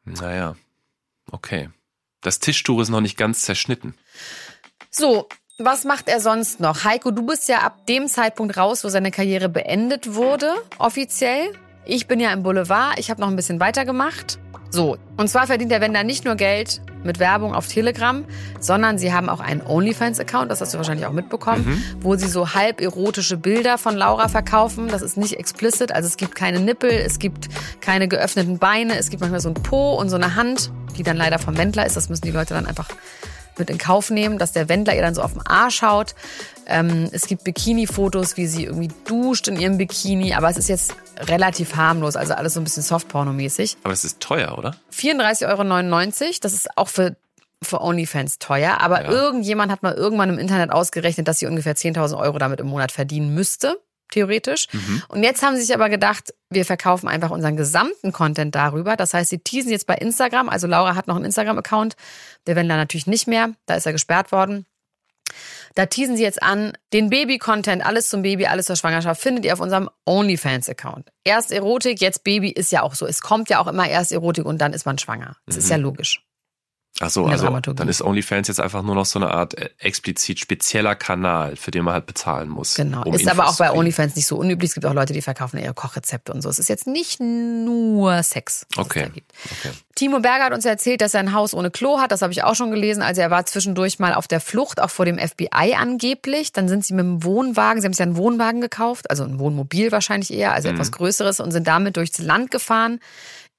Naja, 0.04 0.56
okay. 1.30 1.68
Das 2.22 2.38
Tischtuch 2.40 2.80
ist 2.80 2.88
noch 2.88 3.00
nicht 3.00 3.16
ganz 3.16 3.42
zerschnitten. 3.42 3.94
So, 4.90 5.28
was 5.58 5.84
macht 5.84 6.08
er 6.08 6.20
sonst 6.20 6.58
noch? 6.60 6.84
Heiko, 6.84 7.10
du 7.10 7.24
bist 7.24 7.48
ja 7.48 7.60
ab 7.60 7.86
dem 7.86 8.08
Zeitpunkt 8.08 8.56
raus, 8.56 8.82
wo 8.84 8.88
seine 8.88 9.10
Karriere 9.10 9.48
beendet 9.48 10.14
wurde, 10.14 10.52
offiziell. 10.78 11.52
Ich 11.84 12.06
bin 12.06 12.18
ja 12.20 12.32
im 12.32 12.42
Boulevard, 12.42 12.98
ich 12.98 13.10
habe 13.10 13.20
noch 13.20 13.28
ein 13.28 13.36
bisschen 13.36 13.60
weitergemacht. 13.60 14.38
So, 14.70 14.96
und 15.16 15.28
zwar 15.28 15.46
verdient 15.46 15.72
der 15.72 15.80
Wender 15.80 16.04
nicht 16.04 16.24
nur 16.24 16.36
Geld 16.36 16.80
mit 17.02 17.18
Werbung 17.18 17.54
auf 17.54 17.66
Telegram, 17.66 18.24
sondern 18.60 18.98
sie 18.98 19.12
haben 19.12 19.28
auch 19.28 19.40
einen 19.40 19.62
OnlyFans-Account, 19.62 20.50
das 20.50 20.60
hast 20.60 20.74
du 20.74 20.78
wahrscheinlich 20.78 21.06
auch 21.06 21.12
mitbekommen, 21.12 21.82
wo 22.00 22.14
sie 22.14 22.28
so 22.28 22.54
halb 22.54 22.80
erotische 22.80 23.36
Bilder 23.36 23.78
von 23.78 23.96
Laura 23.96 24.28
verkaufen. 24.28 24.88
Das 24.88 25.02
ist 25.02 25.16
nicht 25.16 25.38
explicit, 25.38 25.92
also 25.92 26.06
es 26.06 26.16
gibt 26.16 26.34
keine 26.34 26.60
Nippel, 26.60 26.90
es 26.90 27.18
gibt 27.18 27.48
keine 27.80 28.06
geöffneten 28.06 28.58
Beine, 28.58 28.96
es 28.96 29.10
gibt 29.10 29.20
manchmal 29.20 29.40
so 29.40 29.48
ein 29.48 29.54
Po 29.54 29.94
und 29.94 30.08
so 30.08 30.16
eine 30.16 30.36
Hand, 30.36 30.70
die 30.96 31.02
dann 31.02 31.16
leider 31.16 31.38
vom 31.38 31.56
Wendler 31.56 31.86
ist. 31.86 31.96
Das 31.96 32.08
müssen 32.08 32.22
die 32.22 32.30
Leute 32.30 32.54
dann 32.54 32.66
einfach 32.66 32.88
mit 33.60 33.70
in 33.70 33.78
Kauf 33.78 34.10
nehmen, 34.10 34.38
dass 34.38 34.50
der 34.52 34.68
Wendler 34.68 34.96
ihr 34.96 35.02
dann 35.02 35.14
so 35.14 35.22
auf 35.22 35.34
den 35.34 35.46
Arsch 35.46 35.82
haut. 35.82 36.14
Ähm, 36.66 37.08
es 37.12 37.26
gibt 37.28 37.44
Bikini-Fotos, 37.44 38.36
wie 38.36 38.46
sie 38.46 38.64
irgendwie 38.64 38.90
duscht 39.04 39.46
in 39.48 39.58
ihrem 39.58 39.78
Bikini, 39.78 40.34
aber 40.34 40.48
es 40.50 40.56
ist 40.56 40.68
jetzt 40.68 40.94
relativ 41.18 41.76
harmlos, 41.76 42.16
also 42.16 42.34
alles 42.34 42.54
so 42.54 42.60
ein 42.60 42.64
bisschen 42.64 42.82
Softporno-mäßig. 42.82 43.76
Aber 43.84 43.92
es 43.92 44.04
ist 44.04 44.18
teuer, 44.20 44.56
oder? 44.58 44.74
34,99 44.92 45.46
Euro, 46.24 46.32
das 46.42 46.52
ist 46.52 46.68
auch 46.76 46.88
für 46.88 47.16
für 47.62 47.82
OnlyFans 47.82 48.38
teuer, 48.38 48.78
aber 48.80 49.02
Ja. 49.04 49.10
irgendjemand 49.10 49.70
hat 49.70 49.82
mal 49.82 49.92
irgendwann 49.92 50.30
im 50.30 50.38
Internet 50.38 50.70
ausgerechnet, 50.72 51.28
dass 51.28 51.40
sie 51.40 51.46
ungefähr 51.46 51.76
10.000 51.76 52.16
Euro 52.18 52.38
damit 52.38 52.58
im 52.58 52.66
Monat 52.68 52.90
verdienen 52.90 53.34
müsste, 53.34 53.76
theoretisch. 54.10 54.66
Mhm. 54.72 55.02
Und 55.08 55.22
jetzt 55.22 55.42
haben 55.42 55.56
sie 55.56 55.62
sich 55.62 55.74
aber 55.74 55.90
gedacht, 55.90 56.32
wir 56.48 56.64
verkaufen 56.64 57.06
einfach 57.06 57.28
unseren 57.30 57.56
gesamten 57.58 58.12
Content 58.12 58.54
darüber. 58.54 58.96
Das 58.96 59.12
heißt, 59.12 59.28
sie 59.28 59.38
teasen 59.40 59.70
jetzt 59.70 59.86
bei 59.86 59.94
Instagram. 59.94 60.48
Also 60.48 60.66
Laura 60.68 60.94
hat 60.94 61.06
noch 61.06 61.16
einen 61.16 61.26
Instagram-Account, 61.26 61.96
der 62.46 62.56
Wendler 62.56 62.76
natürlich 62.76 63.06
nicht 63.06 63.26
mehr. 63.26 63.54
Da 63.66 63.74
ist 63.74 63.86
er 63.86 63.92
gesperrt 63.92 64.32
worden. 64.32 64.66
Da 65.74 65.86
teasen 65.86 66.16
sie 66.16 66.22
jetzt 66.22 66.42
an, 66.42 66.72
den 66.92 67.10
Baby-Content, 67.10 67.84
alles 67.84 68.08
zum 68.08 68.22
Baby, 68.22 68.46
alles 68.46 68.66
zur 68.66 68.76
Schwangerschaft, 68.76 69.20
findet 69.20 69.44
ihr 69.44 69.52
auf 69.52 69.60
unserem 69.60 69.88
OnlyFans-Account. 70.04 71.10
Erst 71.24 71.52
Erotik, 71.52 72.00
jetzt 72.00 72.24
Baby 72.24 72.50
ist 72.50 72.72
ja 72.72 72.82
auch 72.82 72.94
so. 72.94 73.06
Es 73.06 73.20
kommt 73.20 73.48
ja 73.50 73.60
auch 73.60 73.68
immer 73.68 73.88
erst 73.88 74.10
Erotik 74.10 74.44
und 74.44 74.58
dann 74.58 74.72
ist 74.72 74.86
man 74.86 74.98
schwanger. 74.98 75.36
Das 75.46 75.56
ist 75.56 75.70
ja 75.70 75.76
logisch. 75.76 76.24
Ach 77.02 77.08
so, 77.08 77.24
also 77.24 77.44
Dramaturgie. 77.44 77.78
dann 77.78 77.88
ist 77.88 78.02
OnlyFans 78.02 78.48
jetzt 78.48 78.60
einfach 78.60 78.82
nur 78.82 78.94
noch 78.94 79.06
so 79.06 79.18
eine 79.18 79.30
Art 79.30 79.56
äh, 79.56 79.70
explizit 79.78 80.38
spezieller 80.38 80.94
Kanal, 80.94 81.56
für 81.56 81.70
den 81.70 81.84
man 81.84 81.94
halt 81.94 82.04
bezahlen 82.04 82.50
muss. 82.50 82.74
Genau. 82.74 83.04
um 83.04 83.14
ist 83.14 83.22
Infos 83.22 83.38
aber 83.38 83.48
auch 83.48 83.56
bei. 83.56 83.72
OnlyFans 83.72 84.16
nicht 84.16 84.26
so 84.26 84.36
unüblich. 84.36 84.70
Es 84.70 84.74
gibt 84.74 84.84
auch 84.84 84.92
Leute, 84.92 85.14
die 85.14 85.22
verkaufen 85.22 85.58
ihre 85.58 85.72
Kochrezepte 85.72 86.30
und 86.32 86.42
so. 86.42 86.50
Es 86.50 86.58
ist 86.58 86.68
jetzt 86.68 86.86
nicht 86.86 87.18
nur 87.18 88.22
Sex. 88.22 88.66
Okay. 88.76 89.06
okay. 89.14 89.70
Timo 89.94 90.20
Berger 90.20 90.44
hat 90.44 90.52
uns 90.52 90.66
erzählt, 90.66 91.00
dass 91.00 91.14
er 91.14 91.20
ein 91.20 91.32
Haus 91.32 91.54
ohne 91.54 91.70
Klo 91.70 92.00
hat. 92.00 92.12
Das 92.12 92.20
habe 92.20 92.32
ich 92.32 92.44
auch 92.44 92.54
schon 92.54 92.70
gelesen. 92.70 93.02
Also 93.02 93.22
er 93.22 93.30
war 93.30 93.46
zwischendurch 93.46 93.98
mal 93.98 94.12
auf 94.12 94.28
der 94.28 94.40
Flucht, 94.40 94.78
auch 94.80 94.90
vor 94.90 95.06
dem 95.06 95.18
FBI 95.18 95.74
angeblich. 95.76 96.52
Dann 96.52 96.68
sind 96.68 96.84
sie 96.84 96.92
mit 96.92 97.04
dem 97.04 97.24
Wohnwagen, 97.24 97.80
sie 97.80 97.86
haben 97.86 97.94
sich 97.94 98.02
einen 98.02 98.16
Wohnwagen 98.16 98.60
gekauft, 98.60 99.08
also 99.08 99.24
ein 99.24 99.38
Wohnmobil 99.38 99.90
wahrscheinlich 99.90 100.32
eher, 100.32 100.52
also 100.52 100.68
etwas 100.68 100.92
Größeres 100.92 101.40
und 101.40 101.50
sind 101.50 101.66
damit 101.66 101.96
durchs 101.96 102.18
Land 102.18 102.50
gefahren. 102.50 103.00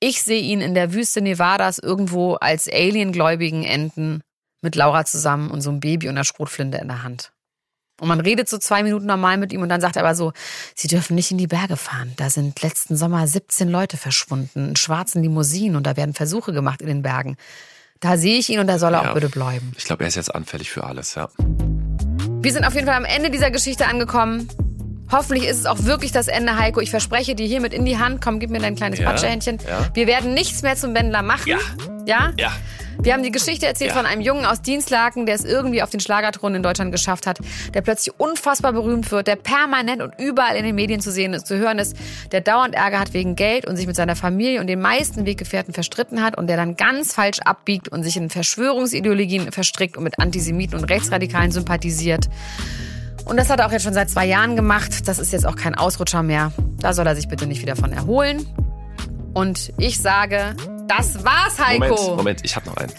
Ich 0.03 0.23
sehe 0.23 0.41
ihn 0.41 0.61
in 0.61 0.73
der 0.73 0.93
Wüste 0.93 1.21
Nevadas 1.21 1.77
irgendwo 1.77 2.33
als 2.33 2.67
aliengläubigen 2.67 3.63
Enten 3.63 4.21
mit 4.63 4.75
Laura 4.75 5.05
zusammen 5.05 5.51
und 5.51 5.61
so 5.61 5.69
ein 5.69 5.79
Baby 5.79 6.07
und 6.07 6.15
einer 6.15 6.23
Schrotflinte 6.23 6.79
in 6.79 6.87
der 6.87 7.03
Hand. 7.03 7.31
Und 7.99 8.07
man 8.07 8.19
redet 8.19 8.49
so 8.49 8.57
zwei 8.57 8.81
Minuten 8.81 9.05
normal 9.05 9.37
mit 9.37 9.53
ihm 9.53 9.61
und 9.61 9.69
dann 9.69 9.79
sagt 9.79 9.95
er 9.95 10.01
aber 10.03 10.15
so, 10.15 10.33
Sie 10.75 10.87
dürfen 10.87 11.13
nicht 11.13 11.29
in 11.29 11.37
die 11.37 11.45
Berge 11.45 11.77
fahren. 11.77 12.13
Da 12.17 12.31
sind 12.31 12.59
letzten 12.63 12.95
Sommer 12.97 13.27
17 13.27 13.69
Leute 13.69 13.95
verschwunden 13.95 14.69
in 14.69 14.75
schwarzen 14.75 15.21
Limousinen 15.21 15.75
und 15.75 15.85
da 15.85 15.95
werden 15.97 16.15
Versuche 16.15 16.51
gemacht 16.51 16.81
in 16.81 16.87
den 16.87 17.03
Bergen. 17.03 17.37
Da 17.99 18.17
sehe 18.17 18.39
ich 18.39 18.49
ihn 18.49 18.59
und 18.59 18.65
da 18.65 18.79
soll 18.79 18.95
er 18.95 19.03
Ja. 19.03 19.09
auch 19.11 19.13
bitte 19.13 19.29
bleiben. 19.29 19.71
Ich 19.77 19.83
glaube, 19.85 20.03
er 20.03 20.07
ist 20.07 20.15
jetzt 20.15 20.33
anfällig 20.33 20.71
für 20.71 20.83
alles, 20.83 21.13
ja. 21.13 21.29
Wir 21.37 22.51
sind 22.51 22.65
auf 22.65 22.73
jeden 22.73 22.87
Fall 22.87 22.95
am 22.97 23.05
Ende 23.05 23.29
dieser 23.29 23.51
Geschichte 23.51 23.85
angekommen. 23.85 24.47
Hoffentlich 25.11 25.45
ist 25.47 25.57
es 25.59 25.65
auch 25.65 25.83
wirklich 25.83 26.11
das 26.11 26.27
Ende, 26.27 26.57
Heiko. 26.57 26.79
Ich 26.79 26.89
verspreche 26.89 27.35
dir 27.35 27.45
hiermit 27.45 27.73
in 27.73 27.85
die 27.85 27.97
Hand. 27.97 28.21
Komm, 28.21 28.39
gib 28.39 28.49
mir 28.49 28.59
dein 28.59 28.75
kleines 28.75 28.99
Ja, 28.99 29.09
Patschehändchen. 29.09 29.57
ja. 29.67 29.87
Wir 29.93 30.07
werden 30.07 30.33
nichts 30.33 30.61
mehr 30.61 30.75
zum 30.75 30.93
Wendler 30.95 31.21
machen. 31.21 31.47
Ja. 31.49 31.57
Ja? 32.05 32.31
Ja. 32.37 32.51
Wir 33.03 33.13
haben 33.13 33.23
die 33.23 33.31
Geschichte 33.31 33.65
erzählt 33.65 33.91
Ja. 33.91 33.95
von 33.97 34.05
einem 34.05 34.21
Jungen 34.21 34.45
aus 34.45 34.61
Dienstlaken, 34.61 35.25
der 35.25 35.33
es 35.35 35.43
irgendwie 35.43 35.81
auf 35.81 35.89
den 35.89 35.99
Schlagerthron 35.99 36.53
in 36.55 36.61
Deutschland 36.61 36.91
geschafft 36.91 37.25
hat, 37.25 37.39
der 37.73 37.81
plötzlich 37.81 38.13
unfassbar 38.19 38.73
berühmt 38.73 39.11
wird, 39.11 39.25
der 39.27 39.37
permanent 39.37 40.01
und 40.03 40.13
überall 40.19 40.55
in 40.55 40.63
den 40.65 40.75
Medien 40.75 41.01
zu 41.01 41.11
sehen 41.11 41.33
ist, 41.33 41.47
zu 41.47 41.57
hören 41.57 41.79
ist, 41.79 41.95
der 42.31 42.41
dauernd 42.41 42.75
Ärger 42.75 42.99
hat 42.99 43.13
wegen 43.13 43.35
Geld 43.35 43.65
und 43.65 43.75
sich 43.75 43.87
mit 43.87 43.95
seiner 43.95 44.15
Familie 44.15 44.59
und 44.61 44.67
den 44.67 44.81
meisten 44.81 45.25
Weggefährten 45.25 45.73
verstritten 45.73 46.21
hat 46.21 46.37
und 46.37 46.45
der 46.47 46.57
dann 46.57 46.75
ganz 46.75 47.13
falsch 47.13 47.39
abbiegt 47.39 47.87
und 47.89 48.03
sich 48.03 48.17
in 48.17 48.29
Verschwörungsideologien 48.29 49.51
verstrickt 49.51 49.97
und 49.97 50.03
mit 50.03 50.19
Antisemiten 50.19 50.77
und 50.77 50.85
Rechtsradikalen 50.85 51.51
sympathisiert. 51.51 52.29
Und 53.25 53.37
das 53.37 53.49
hat 53.49 53.59
er 53.59 53.67
auch 53.67 53.71
jetzt 53.71 53.83
schon 53.83 53.93
seit 53.93 54.09
zwei 54.09 54.25
Jahren 54.25 54.55
gemacht. 54.55 55.07
Das 55.07 55.19
ist 55.19 55.31
jetzt 55.31 55.45
auch 55.45 55.55
kein 55.55 55.75
Ausrutscher 55.75 56.23
mehr. 56.23 56.51
Da 56.79 56.93
soll 56.93 57.07
er 57.07 57.15
sich 57.15 57.27
bitte 57.27 57.47
nicht 57.47 57.61
wieder 57.61 57.75
von 57.75 57.93
erholen. 57.93 58.45
Und 59.33 59.71
ich 59.77 60.01
sage, 60.01 60.55
das 60.87 61.23
war's, 61.23 61.59
Heiko. 61.59 61.85
Moment, 61.85 62.17
Moment, 62.17 62.41
ich 62.43 62.55
habe 62.55 62.67
noch 62.67 62.77
einen. 62.77 62.93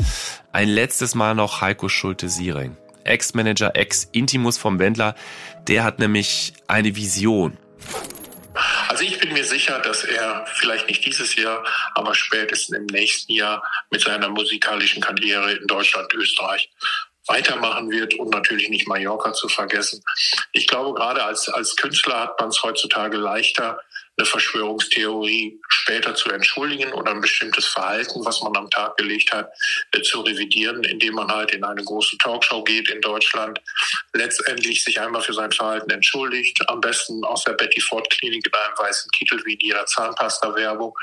Ein 0.52 0.68
letztes 0.68 1.14
Mal 1.14 1.34
noch 1.34 1.60
Heiko 1.60 1.88
Schulte-Siering. 1.88 2.76
Ex-Manager, 3.04 3.74
Ex-Intimus 3.74 4.58
vom 4.58 4.78
Wendler. 4.78 5.14
Der 5.68 5.84
hat 5.84 5.98
nämlich 5.98 6.54
eine 6.68 6.94
Vision. 6.96 7.58
Also 8.88 9.04
ich 9.04 9.18
bin 9.18 9.32
mir 9.32 9.44
sicher, 9.44 9.78
dass 9.80 10.04
er 10.04 10.44
vielleicht 10.54 10.88
nicht 10.88 11.04
dieses 11.04 11.36
Jahr, 11.36 11.64
aber 11.94 12.14
spätestens 12.14 12.76
im 12.76 12.86
nächsten 12.86 13.32
Jahr 13.32 13.62
mit 13.90 14.02
seiner 14.02 14.28
musikalischen 14.28 15.02
Karriere 15.02 15.52
in 15.52 15.66
Deutschland, 15.66 16.12
Österreich 16.14 16.70
weitermachen 17.26 17.90
wird 17.90 18.14
und 18.14 18.30
natürlich 18.30 18.68
nicht 18.68 18.88
Mallorca 18.88 19.32
zu 19.32 19.48
vergessen. 19.48 20.02
Ich 20.52 20.66
glaube, 20.66 20.94
gerade 20.94 21.24
als, 21.24 21.48
als 21.48 21.76
Künstler 21.76 22.20
hat 22.20 22.40
man 22.40 22.48
es 22.48 22.62
heutzutage 22.62 23.16
leichter, 23.16 23.78
eine 24.22 24.26
Verschwörungstheorie 24.26 25.60
später 25.68 26.14
zu 26.14 26.30
entschuldigen 26.30 26.92
oder 26.92 27.10
ein 27.10 27.20
bestimmtes 27.20 27.66
Verhalten, 27.66 28.24
was 28.24 28.40
man 28.42 28.56
am 28.56 28.70
Tag 28.70 28.96
gelegt 28.96 29.32
hat, 29.32 29.50
äh, 29.92 30.00
zu 30.02 30.20
revidieren, 30.20 30.84
indem 30.84 31.14
man 31.14 31.30
halt 31.30 31.52
in 31.52 31.64
eine 31.64 31.82
große 31.82 32.16
Talkshow 32.18 32.62
geht 32.62 32.88
in 32.88 33.00
Deutschland, 33.00 33.60
letztendlich 34.12 34.84
sich 34.84 35.00
einmal 35.00 35.22
für 35.22 35.32
sein 35.32 35.50
Verhalten 35.50 35.90
entschuldigt, 35.90 36.58
am 36.68 36.80
besten 36.80 37.24
aus 37.24 37.42
der 37.44 37.54
Betty 37.54 37.80
Ford 37.80 38.08
Klinik 38.10 38.46
in 38.46 38.54
einem 38.54 38.78
weißen 38.78 39.10
Kittel 39.10 39.42
wie 39.44 39.54
in 39.54 39.60
jeder 39.60 39.86
Zahnpasta-Werbung, 39.86 40.96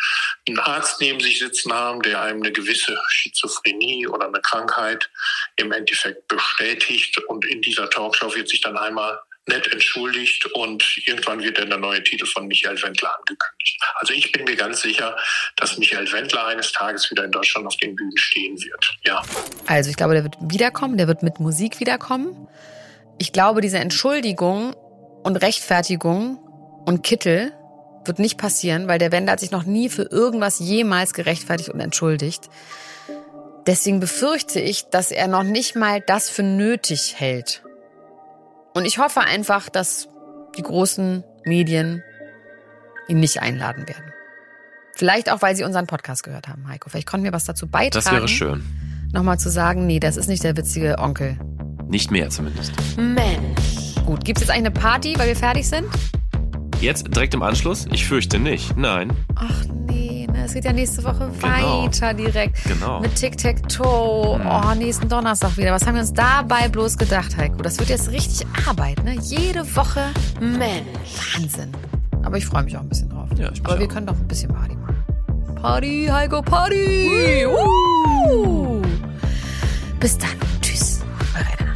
einen 0.47 0.59
Arzt 0.59 1.01
neben 1.01 1.19
sich 1.19 1.39
sitzen 1.39 1.73
haben, 1.73 2.01
der 2.01 2.21
einem 2.21 2.41
eine 2.41 2.53
gewisse 2.53 2.97
Schizophrenie 3.09 4.07
oder 4.07 4.27
eine 4.27 4.41
Krankheit 4.41 5.09
im 5.57 5.71
Endeffekt 5.73 6.27
bestätigt 6.29 7.17
und 7.27 7.45
in 7.45 7.61
dieser 7.61 7.89
Talkshow 7.89 8.33
wird 8.33 8.47
sich 8.47 8.61
dann 8.61 8.77
einmal 8.77 9.19
nett 9.49 9.71
entschuldigt 9.71 10.45
und 10.53 10.83
irgendwann 11.05 11.41
wird 11.41 11.57
dann 11.57 11.69
der 11.69 11.77
neue 11.77 12.01
Titel 12.03 12.25
von 12.25 12.47
Michael 12.47 12.81
Wendler 12.81 13.11
angekündigt. 13.19 13.81
Also 13.95 14.13
ich 14.13 14.31
bin 14.31 14.45
mir 14.45 14.55
ganz 14.55 14.81
sicher, 14.81 15.17
dass 15.57 15.77
Michael 15.77 16.11
Wendler 16.11 16.47
eines 16.47 16.71
Tages 16.71 17.11
wieder 17.11 17.25
in 17.25 17.31
Deutschland 17.31 17.67
auf 17.67 17.75
den 17.77 17.95
Bühnen 17.95 18.17
stehen 18.17 18.55
wird. 18.57 18.97
Ja. 19.05 19.21
Also 19.67 19.89
ich 19.89 19.97
glaube, 19.97 20.13
der 20.13 20.23
wird 20.23 20.35
wiederkommen, 20.41 20.97
der 20.97 21.07
wird 21.07 21.23
mit 21.23 21.39
Musik 21.39 21.79
wiederkommen. 21.79 22.47
Ich 23.17 23.33
glaube, 23.33 23.61
diese 23.61 23.79
Entschuldigung 23.79 24.73
und 25.23 25.35
Rechtfertigung 25.35 26.37
und 26.85 27.03
Kittel 27.03 27.51
wird 28.05 28.19
nicht 28.19 28.37
passieren, 28.37 28.87
weil 28.87 28.97
der 28.97 29.11
Wendler 29.11 29.33
hat 29.33 29.39
sich 29.41 29.51
noch 29.51 29.65
nie 29.65 29.89
für 29.89 30.03
irgendwas 30.03 30.59
jemals 30.59 31.13
gerechtfertigt 31.13 31.69
und 31.69 31.79
entschuldigt. 31.79 32.49
Deswegen 33.67 33.99
befürchte 33.99 34.59
ich, 34.59 34.85
dass 34.85 35.11
er 35.11 35.27
noch 35.27 35.43
nicht 35.43 35.75
mal 35.75 36.01
das 36.01 36.29
für 36.29 36.43
nötig 36.43 37.15
hält. 37.17 37.61
Und 38.73 38.85
ich 38.85 38.97
hoffe 38.97 39.21
einfach, 39.21 39.69
dass 39.69 40.07
die 40.57 40.61
großen 40.61 41.23
Medien 41.45 42.03
ihn 43.07 43.19
nicht 43.19 43.41
einladen 43.41 43.87
werden. 43.87 44.13
Vielleicht 44.95 45.31
auch, 45.31 45.41
weil 45.41 45.55
sie 45.55 45.63
unseren 45.63 45.87
Podcast 45.87 46.23
gehört 46.23 46.47
haben, 46.47 46.67
Heiko. 46.67 46.89
Vielleicht 46.89 47.07
konnten 47.07 47.23
wir 47.23 47.33
was 47.33 47.45
dazu 47.45 47.67
beitragen. 47.67 48.03
Das 48.03 48.11
wäre 48.11 48.27
schön. 48.27 48.63
Nochmal 49.13 49.39
zu 49.39 49.49
sagen, 49.49 49.87
nee, 49.87 49.99
das 49.99 50.17
ist 50.17 50.27
nicht 50.27 50.43
der 50.43 50.55
witzige 50.57 50.97
Onkel. 50.99 51.37
Nicht 51.87 52.11
mehr 52.11 52.29
zumindest. 52.29 52.73
Mensch. 52.97 53.95
Gut, 54.05 54.23
gibt's 54.23 54.41
jetzt 54.41 54.51
eigentlich 54.51 54.67
eine 54.67 54.71
Party, 54.71 55.17
weil 55.17 55.27
wir 55.27 55.35
fertig 55.35 55.67
sind? 55.67 55.85
Jetzt 56.81 57.07
direkt 57.07 57.33
im 57.33 57.41
Anschluss? 57.41 57.87
Ich 57.91 58.05
fürchte 58.05 58.39
nicht. 58.39 58.77
Nein. 58.77 59.11
Ach 59.35 59.65
nee, 59.65 59.93
ne, 59.93 59.98
es 60.49 60.53
geht 60.55 60.65
ja 60.65 60.73
nächste 60.73 61.03
Woche 61.03 61.29
Genau. 61.39 61.83
weiter 61.85 62.13
direkt. 62.13 62.63
Genau. 62.63 62.99
Mit 63.01 63.13
Tic-Tac-Toe. 63.15 64.41
Oh, 64.43 64.73
nächsten 64.75 65.07
Donnerstag 65.07 65.55
wieder. 65.57 65.71
Was 65.71 65.85
haben 65.85 65.93
wir 65.93 66.01
uns 66.01 66.11
dabei 66.13 66.67
bloß 66.67 66.97
gedacht, 66.97 67.37
Heiko? 67.37 67.61
Das 67.61 67.77
wird 67.77 67.89
jetzt 67.89 68.09
richtig 68.11 68.47
Arbeit, 68.67 69.03
ne? 69.03 69.15
Jede 69.21 69.63
Woche. 69.75 70.05
Mensch. 70.39 70.87
Wahnsinn. 71.35 71.71
Aber 72.23 72.37
ich 72.37 72.45
freue 72.47 72.63
mich 72.63 72.75
auch 72.75 72.81
ein 72.81 72.89
bisschen 72.89 73.09
drauf. 73.09 73.29
Ja, 73.37 73.45
ich 73.51 73.61
mich 73.61 73.65
Aber 73.65 73.79
wir 73.79 73.85
auch. 73.85 73.89
können 73.93 74.07
doch 74.07 74.15
ein 74.15 74.27
bisschen 74.27 74.51
Party 74.53 74.75
machen. 74.75 74.95
Party, 75.61 76.07
Heiko, 76.11 76.41
Party! 76.41 77.45
Uh. 77.45 78.81
Bis 79.99 80.17
dann. 80.17 80.29
Tschüss. 80.61 81.01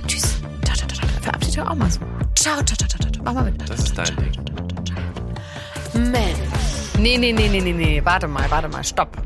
Tschüss. 0.08 0.38
Ciao, 0.66 0.76
ciao, 0.76 0.88
ciao, 0.88 0.98
ciao. 1.00 1.10
Verabschiedet 1.22 1.60
euch 1.60 1.68
auch 1.68 1.76
mal 1.76 1.92
so. 1.92 2.00
Ciao, 2.36 2.56
ciao, 2.64 2.76
ciao, 2.76 2.88
ciao, 2.90 3.12
ciao. 3.12 3.24
Mach 3.24 3.34
mal 3.34 3.44
mit. 3.44 3.70
Das 3.70 3.80
ist 3.80 3.96
dein 3.98 4.16
Ding. 4.16 6.12
Mensch. 6.12 6.73
Nee, 7.00 7.18
nee, 7.18 7.34
nee, 7.34 7.50
nee, 7.50 7.62
nee, 7.62 7.74
nee. 7.74 8.02
Warte 8.04 8.28
mal, 8.28 8.50
warte 8.50 8.70
mal. 8.70 8.84
Stopp. 8.84 9.18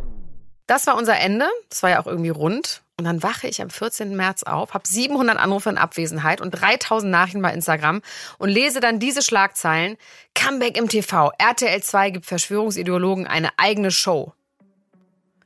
Das 0.68 0.88
war 0.88 0.98
unser 0.98 1.20
Ende. 1.20 1.46
Das 1.70 1.84
war 1.84 1.90
ja 1.90 2.02
auch 2.02 2.08
irgendwie 2.08 2.30
rund. 2.30 2.84
Und 3.00 3.06
dann 3.06 3.22
wache 3.22 3.48
ich 3.48 3.62
am 3.62 3.70
14. 3.70 4.16
März 4.16 4.42
auf, 4.44 4.74
habe 4.74 4.88
700 4.88 5.38
Anrufe 5.38 5.70
in 5.70 5.78
Abwesenheit 5.78 6.42
und 6.42 6.52
3000 6.52 7.12
Nachrichten 7.12 7.44
bei 7.44 7.54
Instagram 7.54 8.02
und 8.40 8.50
lese 8.50 8.80
dann 8.80 9.00
diese 9.00 9.22
Schlagzeilen. 9.22 9.98
Comeback 10.34 10.78
im 10.78 10.90
TV. 10.90 11.32
RTL 11.38 11.84
2 11.84 12.10
gibt 12.10 12.26
Verschwörungsideologen 12.26 13.28
eine 13.28 13.50
eigene 13.58 13.92
Show. 13.92 14.34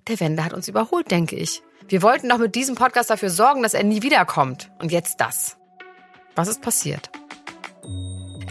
Der 0.07 0.19
Wender 0.21 0.45
hat 0.45 0.53
uns 0.53 0.69
überholt, 0.69 1.11
denke 1.11 1.35
ich. 1.35 1.61
Wir 1.89 2.01
wollten 2.01 2.29
doch 2.29 2.37
mit 2.37 2.55
diesem 2.55 2.75
Podcast 2.75 3.09
dafür 3.09 3.29
sorgen, 3.29 3.63
dass 3.63 3.73
er 3.73 3.83
nie 3.83 4.01
wiederkommt. 4.01 4.71
Und 4.79 4.93
jetzt 4.93 5.19
das. 5.19 5.57
Was 6.35 6.47
ist 6.47 6.61
passiert? 6.61 7.09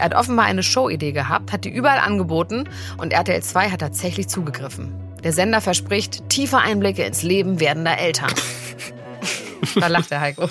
Er 0.01 0.05
hat 0.05 0.15
offenbar 0.15 0.45
eine 0.45 0.63
Showidee 0.63 1.11
gehabt, 1.11 1.51
hat 1.51 1.63
die 1.63 1.69
überall 1.69 1.99
angeboten 1.99 2.67
und 2.97 3.13
RTL 3.13 3.43
2 3.43 3.69
hat 3.69 3.81
tatsächlich 3.81 4.27
zugegriffen. 4.27 4.91
Der 5.23 5.31
Sender 5.31 5.61
verspricht 5.61 6.27
tiefe 6.27 6.57
Einblicke 6.57 7.03
ins 7.03 7.21
Leben 7.21 7.59
werdender 7.59 7.99
Eltern. 7.99 8.33
da 9.75 9.85
lacht 9.85 10.09
der 10.09 10.21
Heiko. 10.21 10.49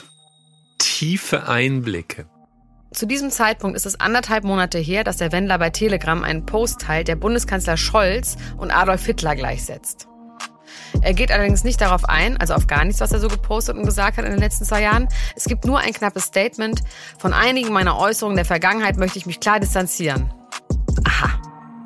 tiefe 0.78 1.48
Einblicke. 1.48 2.26
Zu 2.92 3.06
diesem 3.06 3.32
Zeitpunkt 3.32 3.76
ist 3.76 3.86
es 3.86 3.98
anderthalb 3.98 4.44
Monate 4.44 4.78
her, 4.78 5.02
dass 5.02 5.16
der 5.16 5.32
Wendler 5.32 5.58
bei 5.58 5.70
Telegram 5.70 6.22
einen 6.22 6.46
Post 6.46 6.82
teilt, 6.82 7.08
der 7.08 7.16
Bundeskanzler 7.16 7.76
Scholz 7.76 8.36
und 8.56 8.70
Adolf 8.70 9.04
Hitler 9.04 9.34
gleichsetzt. 9.34 10.06
Er 11.02 11.14
geht 11.14 11.30
allerdings 11.32 11.64
nicht 11.64 11.80
darauf 11.80 12.04
ein, 12.08 12.36
also 12.36 12.54
auf 12.54 12.66
gar 12.66 12.84
nichts, 12.84 13.00
was 13.00 13.12
er 13.12 13.20
so 13.20 13.28
gepostet 13.28 13.76
und 13.76 13.84
gesagt 13.84 14.18
hat 14.18 14.24
in 14.24 14.30
den 14.30 14.40
letzten 14.40 14.64
zwei 14.64 14.82
Jahren. 14.82 15.08
Es 15.36 15.44
gibt 15.44 15.64
nur 15.64 15.78
ein 15.78 15.92
knappes 15.92 16.24
Statement. 16.24 16.82
Von 17.18 17.32
einigen 17.32 17.72
meiner 17.72 17.98
Äußerungen 17.98 18.36
der 18.36 18.44
Vergangenheit 18.44 18.96
möchte 18.96 19.18
ich 19.18 19.26
mich 19.26 19.40
klar 19.40 19.60
distanzieren. 19.60 20.32
Aha, 21.04 21.30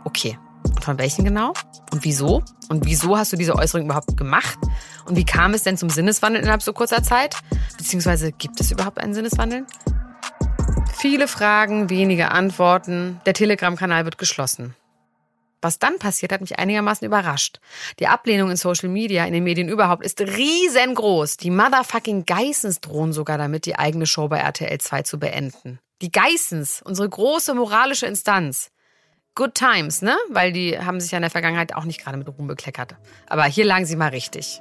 okay. 0.05 0.39
Und 0.65 0.85
von 0.85 0.99
welchen 0.99 1.25
genau? 1.25 1.53
Und 1.93 2.05
wieso? 2.05 2.43
Und 2.69 2.87
wieso 2.87 3.17
hast 3.17 3.33
du 3.33 3.37
diese 3.37 3.55
Äußerung 3.55 3.85
überhaupt 3.85 4.17
gemacht? 4.17 4.59
Und 5.07 5.17
wie 5.17 5.25
kam 5.25 5.55
es 5.55 5.63
denn 5.63 5.77
zum 5.77 5.91
Sinneswandel 5.91 6.43
innerhalb 6.43 6.63
so 6.63 6.73
kurzer 6.73 7.03
Zeit? 7.03 7.37
Beziehungsweise 7.77 8.33
gibt 8.33 8.61
es 8.61 8.71
überhaupt 8.71 8.99
einen 8.99 9.15
Sinneswandel? 9.15 9.67
Viele 10.97 11.29
Fragen, 11.29 11.91
wenige 11.91 12.31
Antworten. 12.31 13.21
Der 13.27 13.35
Telegram-Kanal 13.35 14.05
wird 14.05 14.19
geschlossen. 14.19 14.75
Was 15.65 15.79
dann 15.79 15.99
passiert, 15.99 16.31
hat 16.31 16.43
mich 16.43 16.59
einigermaßen 16.59 17.07
überrascht. 17.07 17.59
Die 17.99 18.07
Ablehnung 18.07 18.51
in 18.51 18.57
Social 18.59 18.91
Media, 18.91 19.25
in 19.25 19.33
den 19.33 19.45
Medien 19.45 19.71
überhaupt, 19.71 20.05
ist 20.05 20.21
riesengroß. 20.21 21.39
Die 21.39 21.49
Motherfucking 21.51 22.27
Geissens 22.27 22.83
drohen 22.83 23.15
sogar 23.15 23.39
damit, 23.39 23.65
die 23.65 23.79
eigene 23.79 24.05
Show 24.05 24.29
bei 24.29 24.41
RTL 24.41 24.77
2 24.79 25.03
zu 25.05 25.19
beenden. 25.19 25.79
Die 26.03 26.13
Geissens, 26.13 26.83
unsere 26.85 27.09
große 27.09 27.55
moralische 27.55 28.05
Instanz. 28.05 28.73
Good 29.35 29.55
times, 29.55 30.03
ne? 30.03 30.15
Weil 30.29 30.53
die 30.53 30.79
haben 30.79 31.01
sich 31.01 31.13
ja 31.13 31.17
in 31.17 31.23
der 31.23 31.31
Vergangenheit 31.31 31.75
auch 31.75 31.85
nicht 31.85 32.05
gerade 32.05 32.19
mit 32.19 32.29
Ruhm 32.29 32.47
bekleckert. 32.47 32.97
Aber 33.27 33.45
hier 33.45 33.65
lagen 33.65 33.87
sie 33.87 33.97
mal 33.97 34.11
richtig. 34.11 34.61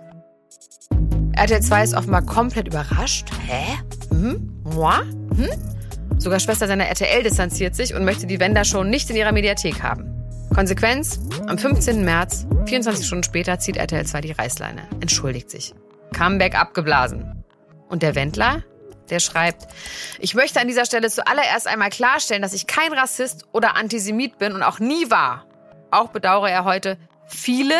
RTL 1.35 1.61
2 1.61 1.83
ist 1.83 1.95
offenbar 1.95 2.21
komplett 2.21 2.67
überrascht. 2.67 3.27
Hä? 3.45 3.77
Hm? 4.09 4.61
Moi? 4.63 4.99
Hm? 5.35 5.49
Sogar 6.17 6.39
Schwester 6.39 6.65
seiner 6.65 6.87
RTL 6.87 7.23
distanziert 7.23 7.75
sich 7.75 7.93
und 7.93 8.05
möchte 8.05 8.25
die 8.25 8.39
Wender-Show 8.39 8.85
nicht 8.85 9.09
in 9.09 9.17
ihrer 9.17 9.33
Mediathek 9.33 9.83
haben. 9.83 10.22
Konsequenz? 10.53 11.19
Am 11.47 11.57
15. 11.57 12.05
März, 12.05 12.45
24 12.67 13.05
Stunden 13.05 13.23
später, 13.23 13.57
zieht 13.57 13.75
RTL 13.75 14.05
2 14.05 14.21
die 14.21 14.31
Reißleine, 14.33 14.87
entschuldigt 14.99 15.49
sich. 15.49 15.73
Comeback 16.15 16.55
abgeblasen. 16.55 17.43
Und 17.89 18.03
der 18.03 18.13
Wendler? 18.13 18.63
Der 19.09 19.19
schreibt, 19.19 19.67
ich 20.19 20.35
möchte 20.35 20.61
an 20.61 20.67
dieser 20.67 20.85
Stelle 20.85 21.09
zuallererst 21.09 21.67
einmal 21.67 21.89
klarstellen, 21.89 22.43
dass 22.43 22.53
ich 22.53 22.67
kein 22.67 22.93
Rassist 22.93 23.45
oder 23.51 23.75
Antisemit 23.75 24.37
bin 24.37 24.53
und 24.53 24.61
auch 24.61 24.79
nie 24.79 25.09
war. 25.09 25.45
Auch 25.89 26.09
bedauere 26.09 26.49
er 26.49 26.65
heute 26.65 26.97
viele, 27.27 27.75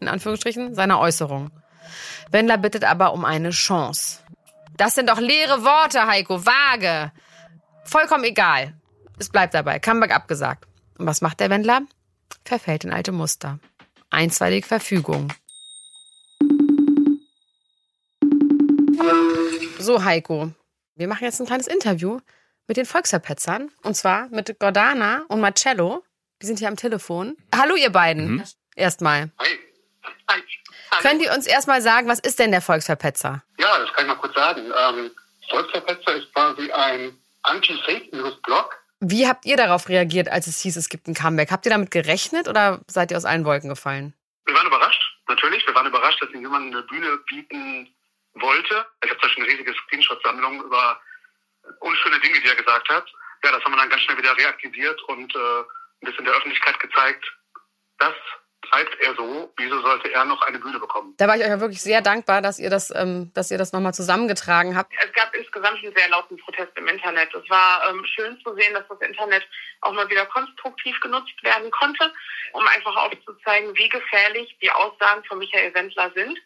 in 0.00 0.08
Anführungsstrichen, 0.08 0.74
seiner 0.74 1.00
Äußerungen. 1.00 1.50
Wendler 2.30 2.58
bittet 2.58 2.84
aber 2.84 3.14
um 3.14 3.24
eine 3.24 3.50
Chance. 3.50 4.20
Das 4.76 4.94
sind 4.94 5.08
doch 5.08 5.18
leere 5.18 5.64
Worte, 5.64 6.06
Heiko, 6.06 6.44
vage. 6.44 7.10
Vollkommen 7.84 8.24
egal. 8.24 8.74
Es 9.18 9.30
bleibt 9.30 9.54
dabei. 9.54 9.78
Comeback 9.78 10.14
abgesagt. 10.14 10.66
Und 10.98 11.06
was 11.06 11.22
macht 11.22 11.40
der 11.40 11.50
Wendler? 11.50 11.80
Verfällt 12.48 12.84
in 12.84 12.92
alte 12.92 13.12
Muster. 13.12 13.58
Einstweilige 14.08 14.66
Verfügung. 14.66 15.30
So, 19.78 20.02
Heiko. 20.02 20.50
Wir 20.96 21.08
machen 21.08 21.24
jetzt 21.24 21.40
ein 21.40 21.46
kleines 21.46 21.66
Interview 21.66 22.20
mit 22.66 22.78
den 22.78 22.86
Volksverpetzern. 22.86 23.70
Und 23.82 23.94
zwar 23.96 24.28
mit 24.30 24.58
Gordana 24.58 25.26
und 25.28 25.40
Marcello. 25.40 26.02
Die 26.40 26.46
sind 26.46 26.58
hier 26.58 26.68
am 26.68 26.76
Telefon. 26.76 27.36
Hallo, 27.54 27.74
ihr 27.74 27.90
beiden. 27.90 28.36
Mhm. 28.36 28.44
Erstmal. 28.74 29.30
Hi. 29.38 29.58
Hi. 30.30 30.42
Hallo. 30.90 31.02
Könnt 31.02 31.20
ihr 31.20 31.34
uns 31.34 31.46
erstmal 31.46 31.82
sagen, 31.82 32.08
was 32.08 32.18
ist 32.18 32.38
denn 32.38 32.50
der 32.50 32.62
Volksverpetzer? 32.62 33.42
Ja, 33.58 33.78
das 33.78 33.92
kann 33.92 34.06
ich 34.06 34.08
mal 34.08 34.14
kurz 34.16 34.34
sagen. 34.34 34.62
Ähm, 34.62 35.10
Volksverpetzer 35.50 36.16
ist 36.16 36.32
quasi 36.32 36.72
ein 36.72 37.12
Anti-Fake 37.42 38.10
News-Blog. 38.14 38.77
Wie 39.00 39.28
habt 39.28 39.46
ihr 39.46 39.56
darauf 39.56 39.88
reagiert, 39.88 40.28
als 40.28 40.48
es 40.48 40.60
hieß, 40.60 40.76
es 40.76 40.88
gibt 40.88 41.06
ein 41.06 41.14
Comeback? 41.14 41.52
Habt 41.52 41.66
ihr 41.66 41.70
damit 41.70 41.90
gerechnet 41.90 42.48
oder 42.48 42.80
seid 42.88 43.10
ihr 43.10 43.16
aus 43.16 43.24
allen 43.24 43.44
Wolken 43.44 43.68
gefallen? 43.68 44.12
Wir 44.44 44.54
waren 44.54 44.66
überrascht, 44.66 45.02
natürlich. 45.28 45.64
Wir 45.66 45.74
waren 45.74 45.86
überrascht, 45.86 46.20
dass 46.20 46.30
ihnen 46.30 46.42
jemand 46.42 46.74
eine 46.74 46.82
Bühne 46.82 47.18
bieten 47.28 47.94
wollte. 48.34 48.86
Ich 49.04 49.10
habe 49.10 49.20
da 49.20 49.28
schon 49.28 49.44
eine 49.44 49.52
riesige 49.52 49.72
Screenshot-Sammlung 49.72 50.64
über 50.64 51.00
unschöne 51.80 52.18
Dinge, 52.20 52.40
die 52.40 52.48
er 52.48 52.56
gesagt 52.56 52.88
hat. 52.88 53.06
Ja, 53.44 53.52
das 53.52 53.64
haben 53.64 53.72
wir 53.72 53.78
dann 53.78 53.90
ganz 53.90 54.02
schnell 54.02 54.18
wieder 54.18 54.36
reaktiviert 54.36 55.00
und 55.04 55.34
äh, 55.34 55.38
ein 55.38 56.06
bisschen 56.06 56.24
der 56.24 56.34
Öffentlichkeit 56.34 56.80
gezeigt, 56.80 57.24
dass 57.98 58.14
treibt 58.62 59.00
er 59.00 59.14
so, 59.14 59.52
wieso 59.56 59.80
sollte 59.80 60.12
er 60.12 60.24
noch 60.24 60.42
eine 60.42 60.58
Bühne 60.58 60.78
bekommen? 60.78 61.14
Da 61.16 61.28
war 61.28 61.36
ich 61.36 61.42
euch 61.42 61.48
ja 61.48 61.60
wirklich 61.60 61.80
sehr 61.80 62.00
dankbar, 62.02 62.42
dass 62.42 62.58
ihr 62.58 62.70
das, 62.70 62.92
ähm, 62.94 63.30
dass 63.34 63.50
ihr 63.50 63.58
das 63.58 63.72
nochmal 63.72 63.94
zusammengetragen 63.94 64.76
habt. 64.76 64.92
Es 65.02 65.12
gab 65.12 65.34
insgesamt 65.34 65.82
einen 65.82 65.94
sehr 65.94 66.08
lauten 66.08 66.36
Protest 66.38 66.72
im 66.76 66.86
Internet. 66.88 67.32
Es 67.34 67.48
war 67.48 67.88
ähm, 67.88 68.04
schön 68.04 68.38
zu 68.42 68.54
sehen, 68.54 68.74
dass 68.74 68.86
das 68.88 69.00
Internet 69.00 69.46
auch 69.82 69.92
mal 69.92 70.08
wieder 70.08 70.26
konstruktiv 70.26 70.98
genutzt 71.00 71.42
werden 71.42 71.70
konnte, 71.70 72.12
um 72.52 72.66
einfach 72.66 72.96
aufzuzeigen, 72.96 73.76
wie 73.76 73.88
gefährlich 73.88 74.56
die 74.60 74.70
Aussagen 74.70 75.24
von 75.24 75.38
Michael 75.38 75.72
Wendler 75.74 76.10
sind 76.14 76.38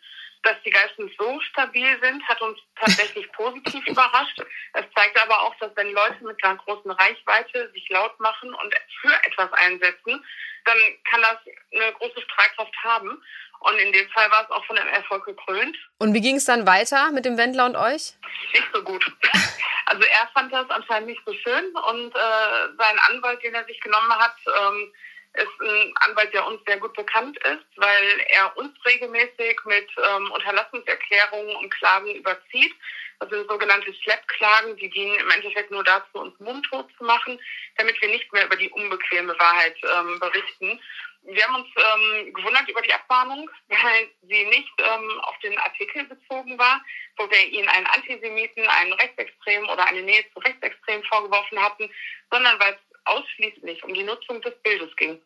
dass 0.43 0.57
die 0.65 0.71
Geistens 0.71 1.13
so 1.19 1.41
stabil 1.41 1.99
sind, 2.03 2.27
hat 2.29 2.41
uns 2.41 2.59
tatsächlich 2.77 3.31
positiv 3.33 3.87
überrascht. 3.87 4.41
Es 4.73 4.85
zeigt 4.95 5.21
aber 5.23 5.41
auch, 5.43 5.55
dass 5.57 5.75
wenn 5.77 5.93
Leute 5.93 6.25
mit 6.25 6.43
einer 6.43 6.57
großen 6.57 6.91
Reichweite 6.91 7.71
sich 7.73 7.89
laut 7.91 8.19
machen 8.19 8.53
und 8.55 8.75
für 9.01 9.15
etwas 9.27 9.53
einsetzen, 9.53 10.25
dann 10.65 10.77
kann 11.11 11.23
das 11.23 11.39
eine 11.75 11.93
große 11.93 12.21
Strahlkraft 12.23 12.75
haben. 12.85 13.23
Und 13.61 13.79
in 13.79 13.93
dem 13.93 14.09
Fall 14.11 14.29
war 14.31 14.43
es 14.45 14.51
auch 14.51 14.65
von 14.65 14.77
einem 14.77 14.93
Erfolg 14.93 15.25
gekrönt. 15.25 15.77
Und 15.99 16.15
wie 16.15 16.21
ging 16.21 16.37
es 16.37 16.45
dann 16.45 16.67
weiter 16.67 17.13
mit 17.13 17.25
dem 17.25 17.39
Wendler 17.39 17.67
und 17.67 17.77
euch? 17.77 18.15
Nicht 18.53 18.69
so 18.73 18.83
gut. 18.83 19.05
Also 19.87 20.05
er 20.05 20.29
fand 20.33 20.51
das 20.51 20.71
anscheinend 20.71 21.09
nicht 21.09 21.21
so 21.27 21.35
schön 21.35 21.67
und 21.77 22.15
äh, 22.15 22.69
sein 22.79 22.99
Anwalt, 23.11 23.43
den 23.43 23.53
er 23.53 23.65
sich 23.67 23.79
genommen 23.81 24.11
hat, 24.13 24.37
ähm, 24.47 24.93
ist 25.35 25.61
ein 25.61 25.93
Anwalt, 25.97 26.33
der 26.35 26.47
uns 26.47 26.61
sehr 26.67 26.79
gut 26.79 26.93
bekannt 26.95 27.39
ist, 27.39 27.65
weil 27.77 28.25
er 28.29 28.57
uns 28.57 28.73
regelmäßig 28.85 29.59
mit 29.65 29.89
ähm, 29.97 30.31
Unterlassungserklärungen 30.31 31.57
und 31.57 31.71
Klagen 31.71 32.15
überzieht. 32.15 32.75
Das 33.19 33.31
sind 33.31 33.49
sogenannte 33.49 33.95
Slap-Klagen, 34.03 34.77
die 34.77 34.91
dienen 34.91 35.15
im 35.15 35.31
Endeffekt 35.31 35.71
nur 35.71 35.85
dazu, 35.85 36.19
uns 36.19 36.39
mundtot 36.41 36.89
zu 36.99 37.05
machen, 37.05 37.41
damit 37.77 38.01
wir 38.03 38.09
nicht 38.09 38.31
mehr 38.33 38.47
über 38.47 38.57
die 38.57 38.71
unbequeme 38.71 39.39
Wahrheit 39.39 39.77
ähm, 39.83 40.19
berichten. 40.19 40.81
Wir 41.25 41.47
haben 41.47 41.55
uns 41.55 41.69
ähm, 41.77 42.35
gewundert 42.35 42.69
über 42.69 42.83
die 42.83 42.93
Abmahnung, 42.93 43.49
weil 43.69 44.11
sie 44.23 44.45
nicht 44.47 44.73
ähm, 44.79 45.21
auf 45.21 45.39
den 45.39 45.57
Artikel 45.59 46.05
bezogen 46.05 46.59
war, 46.59 46.85
wo 47.17 47.31
wir 47.31 47.47
ihnen 47.47 47.69
einen 47.69 47.87
Antisemiten, 47.87 48.67
einen 48.67 48.93
Rechtsextremen 48.95 49.69
oder 49.71 49.87
eine 49.87 50.03
Nähe 50.03 50.25
zu 50.33 50.41
Rechtsextremen 50.41 51.05
vorgeworfen 51.05 51.63
hatten, 51.63 51.89
sondern 52.31 52.59
weil 52.59 52.73
es 52.73 52.92
ausschließlich 53.05 53.83
um 53.85 53.95
die 53.95 54.05
Nutzung 54.05 54.41
des 54.43 54.55
Bildes 54.63 54.95
ging. 54.97 55.21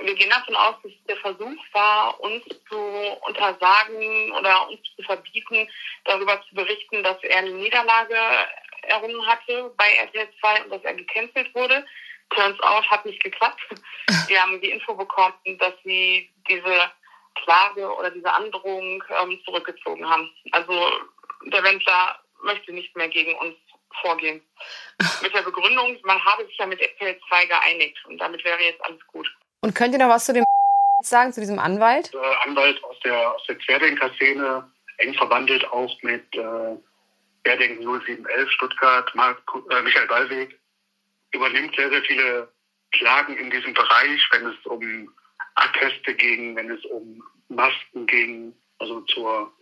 Wir 0.00 0.14
gehen 0.14 0.30
davon 0.30 0.54
aus, 0.54 0.76
dass 0.82 0.92
der 1.08 1.16
Versuch 1.16 1.58
war, 1.72 2.20
uns 2.20 2.44
zu 2.68 2.78
untersagen 3.26 4.32
oder 4.32 4.68
uns 4.68 4.80
zu 4.96 5.02
verbieten, 5.02 5.68
darüber 6.04 6.40
zu 6.48 6.54
berichten, 6.54 7.02
dass 7.02 7.20
er 7.22 7.38
eine 7.38 7.50
Niederlage 7.50 8.16
errungen 8.82 9.26
hatte 9.26 9.72
bei 9.76 9.88
RTL 9.94 10.28
2 10.40 10.64
und 10.64 10.70
dass 10.70 10.84
er 10.84 10.94
gecancelt 10.94 11.54
wurde. 11.54 11.84
Turns 12.30 12.60
out 12.60 12.88
hat 12.90 13.04
nicht 13.04 13.22
geklappt. 13.22 13.60
Wir 14.28 14.40
haben 14.40 14.60
die 14.60 14.70
Info 14.70 14.94
bekommen, 14.94 15.58
dass 15.58 15.74
sie 15.82 16.30
diese 16.48 16.90
Klage 17.42 17.92
oder 17.96 18.10
diese 18.10 18.32
Androhung 18.32 19.02
ähm, 19.22 19.40
zurückgezogen 19.44 20.08
haben. 20.08 20.30
Also 20.52 20.90
der 21.46 21.62
Wendler 21.62 22.18
möchte 22.42 22.72
nicht 22.72 22.94
mehr 22.96 23.08
gegen 23.08 23.34
uns 23.36 23.56
vorgehen. 24.00 24.42
mit 25.22 25.34
der 25.34 25.42
Begründung, 25.42 25.98
man 26.04 26.22
habe 26.24 26.46
sich 26.46 26.56
ja 26.56 26.66
mit 26.66 26.80
RTL 26.80 27.18
2 27.28 27.46
geeinigt 27.46 27.98
und 28.06 28.18
damit 28.18 28.44
wäre 28.44 28.60
jetzt 28.62 28.82
alles 28.84 29.04
gut. 29.06 29.28
Und 29.60 29.74
könnt 29.74 29.94
ihr 29.94 29.98
noch 29.98 30.08
was 30.08 30.26
zu 30.26 30.32
dem 30.32 30.44
sagen, 31.02 31.32
zu 31.32 31.40
diesem 31.40 31.58
Anwalt? 31.58 32.12
Äh, 32.14 32.48
Anwalt 32.48 32.82
aus 32.84 32.98
der, 33.00 33.34
aus 33.34 33.44
der 33.46 33.56
Querdenker-Szene, 33.56 34.70
eng 34.98 35.14
verwandelt 35.14 35.64
auch 35.72 35.96
mit 36.02 36.24
äh, 36.34 36.76
Querdenken 37.44 37.84
0711 37.84 38.50
Stuttgart, 38.50 39.14
Mark, 39.14 39.42
äh, 39.70 39.82
Michael 39.82 40.06
Ballweg, 40.06 40.58
übernimmt 41.32 41.74
sehr, 41.76 41.90
sehr 41.90 42.02
viele 42.02 42.48
Klagen 42.92 43.36
in 43.36 43.50
diesem 43.50 43.74
Bereich, 43.74 44.28
wenn 44.32 44.46
es 44.46 44.66
um 44.66 45.12
Atteste 45.56 46.14
ging, 46.14 46.56
wenn 46.56 46.70
es 46.70 46.84
um 46.86 47.22
Masken 47.48 48.06
ging, 48.06 48.54
also 48.78 49.00
zur 49.02 49.52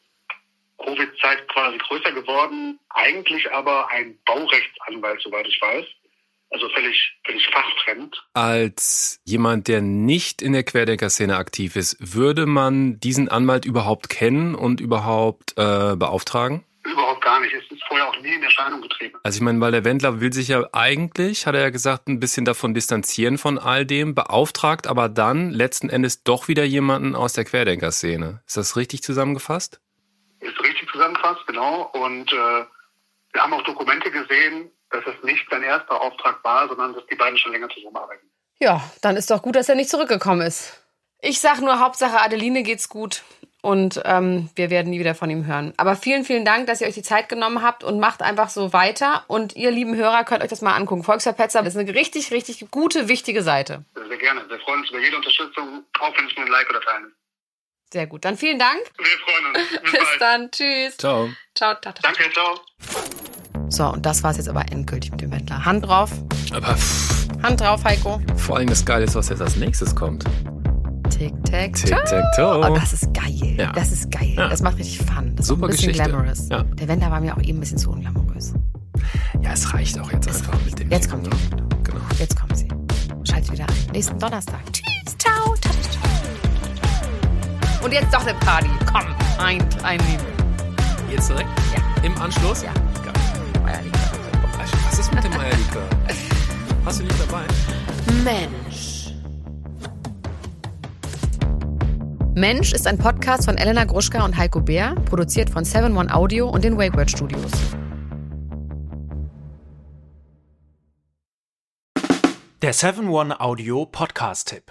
Covid-Zeit 0.78 1.48
quasi 1.48 1.78
größer 1.78 2.12
geworden, 2.12 2.78
eigentlich 2.90 3.50
aber 3.52 3.90
ein 3.90 4.18
Baurechtsanwalt, 4.24 5.20
soweit 5.22 5.46
ich 5.46 5.60
weiß. 5.60 5.86
Also 6.50 6.68
völlig, 6.68 7.18
völlig 7.24 7.46
fachfremd. 7.46 8.22
Als 8.34 9.20
jemand, 9.24 9.68
der 9.68 9.80
nicht 9.80 10.42
in 10.42 10.52
der 10.52 10.64
Querdenker-Szene 10.64 11.36
aktiv 11.36 11.76
ist, 11.76 11.96
würde 11.98 12.44
man 12.44 13.00
diesen 13.00 13.30
Anwalt 13.30 13.64
überhaupt 13.64 14.10
kennen 14.10 14.54
und 14.54 14.78
überhaupt 14.78 15.52
äh, 15.52 15.96
beauftragen? 15.96 16.62
Überhaupt 16.84 17.24
gar 17.24 17.40
nicht. 17.40 17.54
Es 17.54 17.70
ist 17.70 17.82
vorher 17.88 18.06
auch 18.06 18.20
nie 18.20 18.34
in 18.34 18.42
Erscheinung 18.42 18.82
getreten. 18.82 19.16
Also 19.22 19.36
ich 19.36 19.42
meine, 19.42 19.60
weil 19.60 19.72
der 19.72 19.86
Wendler 19.86 20.20
will 20.20 20.32
sich 20.32 20.48
ja 20.48 20.68
eigentlich, 20.72 21.46
hat 21.46 21.54
er 21.54 21.62
ja 21.62 21.70
gesagt, 21.70 22.08
ein 22.08 22.20
bisschen 22.20 22.44
davon 22.44 22.74
distanzieren 22.74 23.38
von 23.38 23.58
all 23.58 23.86
dem, 23.86 24.14
beauftragt 24.14 24.86
aber 24.86 25.08
dann 25.08 25.52
letzten 25.52 25.88
Endes 25.88 26.22
doch 26.22 26.48
wieder 26.48 26.64
jemanden 26.64 27.14
aus 27.14 27.32
der 27.32 27.44
Querdenker-Szene. 27.44 28.42
Ist 28.46 28.58
das 28.58 28.76
richtig 28.76 29.02
zusammengefasst? 29.02 29.80
Zusammengefasst, 31.22 31.46
genau. 31.46 31.90
Und 31.94 32.32
äh, 32.32 32.64
Wir 33.32 33.42
haben 33.42 33.54
auch 33.54 33.62
Dokumente 33.64 34.10
gesehen, 34.10 34.70
dass 34.90 35.04
es 35.06 35.22
nicht 35.24 35.46
sein 35.50 35.62
erster 35.62 36.00
Auftrag 36.00 36.44
war, 36.44 36.68
sondern 36.68 36.94
dass 36.94 37.06
die 37.06 37.14
beiden 37.14 37.38
schon 37.38 37.52
länger 37.52 37.68
zusammenarbeiten. 37.70 38.26
Ja, 38.58 38.82
dann 39.00 39.16
ist 39.16 39.30
doch 39.30 39.42
gut, 39.42 39.56
dass 39.56 39.68
er 39.68 39.74
nicht 39.74 39.88
zurückgekommen 39.88 40.42
ist. 40.42 40.82
Ich 41.20 41.40
sag 41.40 41.60
nur, 41.60 41.80
Hauptsache 41.80 42.20
Adeline 42.20 42.62
geht's 42.62 42.88
gut 42.88 43.22
und 43.62 44.02
ähm, 44.04 44.50
wir 44.54 44.70
werden 44.70 44.90
nie 44.90 44.98
wieder 45.00 45.14
von 45.14 45.30
ihm 45.30 45.46
hören. 45.46 45.72
Aber 45.78 45.96
vielen, 45.96 46.24
vielen 46.24 46.44
Dank, 46.44 46.66
dass 46.66 46.80
ihr 46.80 46.88
euch 46.88 46.94
die 46.94 47.02
Zeit 47.02 47.28
genommen 47.28 47.62
habt 47.62 47.84
und 47.84 48.00
macht 48.00 48.20
einfach 48.20 48.50
so 48.50 48.72
weiter. 48.72 49.24
Und 49.28 49.56
ihr 49.56 49.70
lieben 49.70 49.96
Hörer 49.96 50.24
könnt 50.24 50.42
euch 50.42 50.50
das 50.50 50.60
mal 50.60 50.74
angucken. 50.74 51.04
Volksverpetzer 51.04 51.64
ist 51.64 51.76
eine 51.76 51.94
richtig, 51.94 52.32
richtig 52.32 52.70
gute, 52.70 53.08
wichtige 53.08 53.42
Seite. 53.42 53.84
Sehr 53.94 54.18
gerne. 54.18 54.48
Wir 54.48 54.58
freuen 54.60 54.80
uns 54.80 54.90
über 54.90 54.98
jede 54.98 55.16
Unterstützung, 55.16 55.84
auch 56.00 56.18
wenn 56.18 56.26
es 56.26 56.36
nur 56.36 56.44
ein 56.44 56.52
Like 56.52 56.68
oder 56.68 56.80
Teilen 56.80 57.06
ist. 57.06 57.21
Sehr 57.92 58.06
gut. 58.06 58.24
Dann 58.24 58.36
vielen 58.38 58.58
Dank. 58.58 58.80
Wir 58.96 59.04
freuen 59.04 59.62
uns. 59.64 59.82
Bis, 59.82 59.92
Bis 59.92 60.18
dann. 60.18 60.50
Tschüss. 60.50 60.96
Ciao. 60.96 61.28
Ciao. 61.54 61.74
ciao, 61.80 61.92
ciao. 61.92 62.02
Danke, 62.02 62.24
ciao. 62.32 62.58
So, 63.68 63.86
und 63.92 64.04
das 64.06 64.22
war's 64.22 64.36
jetzt 64.38 64.48
aber 64.48 64.64
endgültig 64.72 65.10
mit 65.12 65.20
dem 65.20 65.30
Wendler. 65.30 65.64
Hand 65.64 65.86
drauf. 65.86 66.10
Aber 66.52 66.74
pff, 66.74 67.28
Hand 67.42 67.60
drauf, 67.60 67.84
Heiko. 67.84 68.20
vor 68.36 68.56
allem 68.56 68.68
das 68.68 68.84
Geile 68.84 69.04
ist, 69.04 69.14
was 69.14 69.28
jetzt 69.28 69.42
als 69.42 69.56
nächstes 69.56 69.94
kommt. 69.94 70.24
Tick, 71.10 71.32
tack, 71.44 71.74
Tic 71.74 71.90
Tac 71.90 72.24
Toe. 72.36 72.66
Oh, 72.70 72.74
das 72.74 72.92
ist 72.94 73.12
geil. 73.12 73.54
Ja. 73.58 73.72
Das 73.72 73.92
ist 73.92 74.10
geil. 74.10 74.34
Ja. 74.36 74.48
Das 74.48 74.62
macht 74.62 74.78
richtig 74.78 74.98
Fun. 74.98 75.34
Das 75.36 75.44
ist 75.44 75.48
Super 75.48 75.64
auch 75.64 75.68
ein 75.68 75.70
bisschen 75.72 75.88
Geschichte. 75.92 76.10
glamorous. 76.10 76.48
Ja. 76.48 76.62
Der 76.62 76.88
Wendler 76.88 77.10
war 77.10 77.20
mir 77.20 77.34
auch 77.36 77.42
eben 77.42 77.58
ein 77.58 77.60
bisschen 77.60 77.78
zu 77.78 77.90
unglamourös. 77.90 78.54
Ja, 79.42 79.52
es 79.52 79.72
reicht 79.74 79.98
auch 79.98 80.10
jetzt 80.12 80.28
einfach 80.28 80.54
mit 80.64 80.78
dem. 80.78 80.90
Jetzt 80.90 81.04
Ding, 81.12 81.22
kommt 81.22 81.24
ne? 81.24 81.76
Genau. 81.84 82.00
Jetzt 82.18 82.38
kommen 82.40 82.54
sie. 82.54 82.68
Schaltet 83.30 83.52
wieder 83.52 83.66
ein. 83.68 83.92
Nächsten 83.92 84.18
Donnerstag. 84.18 84.60
Tschüss. 84.72 85.18
Ciao. 85.18 85.51
Und 87.82 87.92
jetzt 87.92 88.14
doch 88.14 88.20
eine 88.24 88.34
Party. 88.34 88.70
Komm, 88.90 89.02
ein, 89.38 89.60
ein 89.82 89.98
Liebe. 89.98 90.24
Jetzt 91.10 91.28
direkt? 91.28 91.48
Ja. 91.74 92.02
Im 92.04 92.16
Anschluss? 92.20 92.62
Ja. 92.62 92.72
Geil. 93.04 93.80
Was 94.88 94.98
ist 94.98 95.12
mit 95.14 95.24
dem 95.24 95.32
Eierlikör? 95.32 95.88
Hast 96.84 97.00
du 97.00 97.04
nicht 97.04 97.20
dabei? 97.20 97.42
Mensch. 98.22 99.12
Mensch 102.34 102.72
ist 102.72 102.86
ein 102.86 102.98
Podcast 102.98 103.46
von 103.46 103.58
Elena 103.58 103.84
Gruschka 103.84 104.24
und 104.24 104.36
Heiko 104.36 104.60
Bär, 104.60 104.94
produziert 105.04 105.50
von 105.50 105.64
7-One 105.64 106.14
Audio 106.14 106.48
und 106.48 106.64
den 106.64 106.78
Wake 106.78 106.96
Word 106.96 107.10
Studios. 107.10 107.50
Der 112.62 112.74
7-One 112.74 113.40
Audio 113.40 113.86
Podcast-Tipp. 113.86 114.70